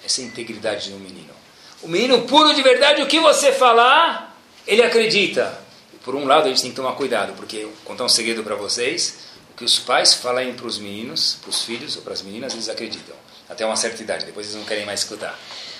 Essa 0.04 0.22
é 0.22 0.24
a 0.24 0.28
integridade 0.28 0.90
do 0.90 0.98
menino. 0.98 1.34
O 1.82 1.88
menino 1.88 2.22
puro 2.24 2.54
de 2.54 2.62
verdade, 2.62 3.02
o 3.02 3.08
que 3.08 3.20
você 3.20 3.52
falar, 3.52 4.38
ele 4.68 4.82
acredita. 4.82 5.58
Por 6.04 6.16
um 6.16 6.26
lado, 6.26 6.46
a 6.46 6.50
gente 6.50 6.62
tem 6.62 6.70
que 6.70 6.76
tomar 6.76 6.94
cuidado, 6.94 7.34
porque 7.34 7.64
vou 7.64 7.74
contar 7.84 8.04
um 8.04 8.10
segredo 8.10 8.44
para 8.44 8.56
vocês. 8.56 9.20
O 9.54 9.58
que 9.58 9.64
os 9.64 9.80
pais 9.80 10.14
falarem 10.14 10.54
para 10.54 10.68
os 10.68 10.78
meninos, 10.78 11.38
para 11.42 11.50
os 11.50 11.64
filhos 11.64 11.96
ou 11.96 12.02
para 12.02 12.14
as 12.14 12.22
meninas, 12.22 12.54
eles 12.54 12.70
acreditam. 12.70 13.16
Até 13.50 13.66
uma 13.66 13.76
certa 13.76 14.02
idade, 14.02 14.26
depois 14.26 14.48
eles 14.48 14.58
não 14.58 14.66
querem 14.66 14.86
mais 14.86 15.02
escutar. 15.02 15.38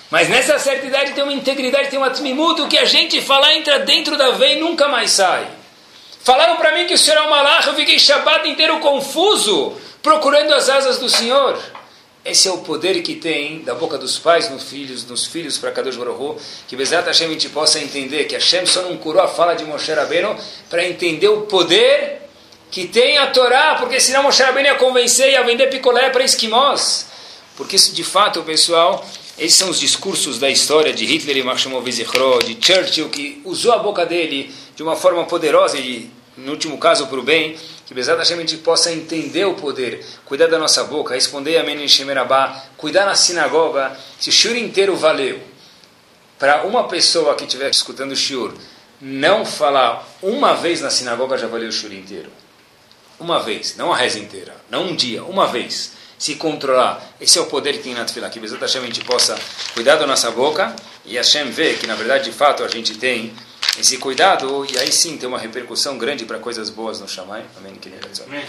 Mas 0.10 0.30
nessa 0.30 0.58
certa 0.60 0.86
idade 0.86 1.14
tem 1.14 1.24
uma 1.24 1.34
integridade, 1.34 1.90
tem 1.90 2.00
um 2.00 2.04
atmimuto, 2.04 2.64
o 2.64 2.68
que 2.68 2.78
a 2.78 2.86
gente 2.86 3.22
falar 3.22 3.54
entra 3.54 3.80
dentro 3.80 4.18
da 4.18 4.32
veia 4.32 4.58
e 4.58 4.60
nunca 4.60 4.88
mais 4.88 5.12
sai. 5.12 5.48
Falaram 6.26 6.58
para 6.58 6.72
mim 6.72 6.88
que 6.88 6.94
o 6.96 6.98
Senhor 6.98 7.20
é 7.20 7.22
um 7.22 7.30
malach, 7.30 7.68
eu 7.68 7.76
fiquei 7.76 8.00
Shabbat 8.00 8.50
inteiro 8.50 8.80
confuso, 8.80 9.74
procurando 10.02 10.56
as 10.56 10.68
asas 10.70 10.98
do 10.98 11.08
Senhor. 11.08 11.56
Esse 12.26 12.48
é 12.48 12.52
o 12.52 12.58
poder 12.58 13.00
que 13.04 13.14
tem 13.14 13.60
da 13.60 13.76
boca 13.76 13.96
dos 13.96 14.18
pais 14.18 14.50
nos 14.50 14.64
filhos, 14.64 15.06
nos 15.06 15.28
filhos 15.28 15.60
para 15.60 15.72
Kadosh 15.72 15.96
Baruch 15.96 16.42
que 16.68 16.76
Bezat 16.76 17.06
Hashem 17.06 17.28
a 17.28 17.30
gente 17.30 17.50
possa 17.50 17.80
entender 17.80 18.24
que 18.24 18.34
Hashem 18.34 18.66
só 18.66 18.82
não 18.82 18.98
curou 18.98 19.22
a 19.22 19.28
fala 19.28 19.54
de 19.54 19.64
Moshe 19.66 19.94
Rabbeinu 19.94 20.36
para 20.68 20.84
entender 20.84 21.28
o 21.28 21.42
poder 21.42 22.24
que 22.72 22.88
tem 22.88 23.20
a 23.20 23.28
Torá, 23.28 23.76
porque 23.76 24.00
senão 24.00 24.24
Moshe 24.24 24.42
Rabbeinu 24.42 24.70
ia 24.70 24.76
convencer 24.76 25.30
ia 25.30 25.44
vender 25.44 25.68
picolé 25.68 26.10
para 26.10 26.24
esquimós. 26.24 27.06
Porque 27.56 27.76
isso 27.76 27.94
de 27.94 28.04
fato, 28.04 28.42
pessoal, 28.42 29.06
esses 29.38 29.56
são 29.60 29.70
os 29.70 29.80
discursos 29.80 30.40
da 30.40 30.50
história 30.50 30.92
de 30.92 31.06
Hitler 31.06 31.38
e 31.38 31.44
Maximov 31.44 31.88
Zichro, 31.92 32.40
de 32.40 32.58
Churchill, 32.60 33.10
que 33.10 33.42
usou 33.46 33.74
a 33.74 33.78
boca 33.78 34.08
dele 34.08 34.52
de 34.76 34.82
uma 34.82 34.96
forma 34.96 35.24
poderosa 35.26 35.78
e, 35.78 36.10
no 36.38 36.52
último 36.52 36.78
caso, 36.78 37.08
para 37.08 37.20
o 37.20 37.24
bem, 37.24 37.58
que 37.86 37.94
Bezat 37.94 38.18
Hashem 38.18 38.38
a 38.38 38.42
gente 38.42 38.58
possa 38.58 38.92
entender 38.92 39.46
o 39.46 39.54
poder, 39.54 40.06
cuidar 40.26 40.48
da 40.48 40.58
nossa 40.58 40.84
boca, 40.84 41.14
responder 41.14 41.58
Amém 41.58 41.84
em 41.84 41.88
Shemerabá, 41.88 42.64
cuidar 42.78 43.06
na 43.06 43.16
sinagoga, 43.16 43.98
se 44.20 44.30
o 44.30 44.34
shiur 44.34 44.56
inteiro 44.56 44.96
valeu, 44.96 45.40
para 46.38 46.64
uma 46.64 46.88
pessoa 46.88 47.36
que 47.36 47.46
estiver 47.46 47.70
escutando 47.70 48.12
o 48.12 48.16
shiur, 48.16 48.54
não 49.00 49.46
falar 49.46 50.06
uma 50.22 50.54
vez 50.54 50.82
na 50.82 50.90
sinagoga 50.90 51.38
já 51.38 51.48
valeu 51.48 51.70
o 51.70 51.72
shiur 51.72 51.94
inteiro. 51.94 52.30
Uma 53.20 53.40
vez, 53.40 53.78
não 53.78 53.94
a 53.94 53.96
reza 53.96 54.20
inteira, 54.20 54.56
não 54.70 54.88
um 54.88 54.96
dia, 54.96 55.24
uma 55.24 55.48
vez 55.48 55.94
se 56.18 56.36
controlar. 56.36 57.16
Esse 57.20 57.38
é 57.38 57.42
o 57.42 57.46
poder 57.46 57.74
que 57.74 57.80
tem 57.80 57.94
na 57.94 58.06
Tefillah. 58.06 58.30
Que 58.30 58.40
Bezat 58.40 58.60
Hashem 58.60 58.82
a 58.82 58.86
gente 58.86 59.04
possa 59.04 59.38
cuidar 59.74 59.96
da 59.98 60.08
nossa 60.08 60.32
boca 60.32 60.76
e 61.06 61.16
Hashem 61.16 61.50
vê 61.52 61.74
que, 61.74 61.88
na 61.88 61.96
verdade, 61.96 62.26
de 62.26 62.32
fato, 62.32 62.64
a 62.64 62.68
gente 62.68 62.96
tem 62.96 63.34
esse 63.80 63.98
cuidado 63.98 64.66
e 64.66 64.78
aí 64.78 64.92
sim 64.92 65.18
tem 65.18 65.28
uma 65.28 65.40
repercussão 65.40 65.98
grande 65.98 66.26
para 66.26 66.40
coisas 66.40 66.70
boas 66.70 67.00
no 67.00 67.08
Shammai. 67.08 67.46
Amém. 67.58 67.74
Amém. 68.28 68.44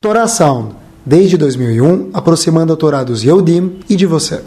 Torá 0.00 0.26
Sound, 0.26 0.74
desde 1.04 1.36
2001, 1.36 2.10
aproximando 2.12 2.72
a 2.72 2.76
Torá 2.76 3.04
dos 3.04 3.22
Yehudim 3.22 3.80
e 3.88 3.94
de 3.94 4.06
você. 4.06 4.42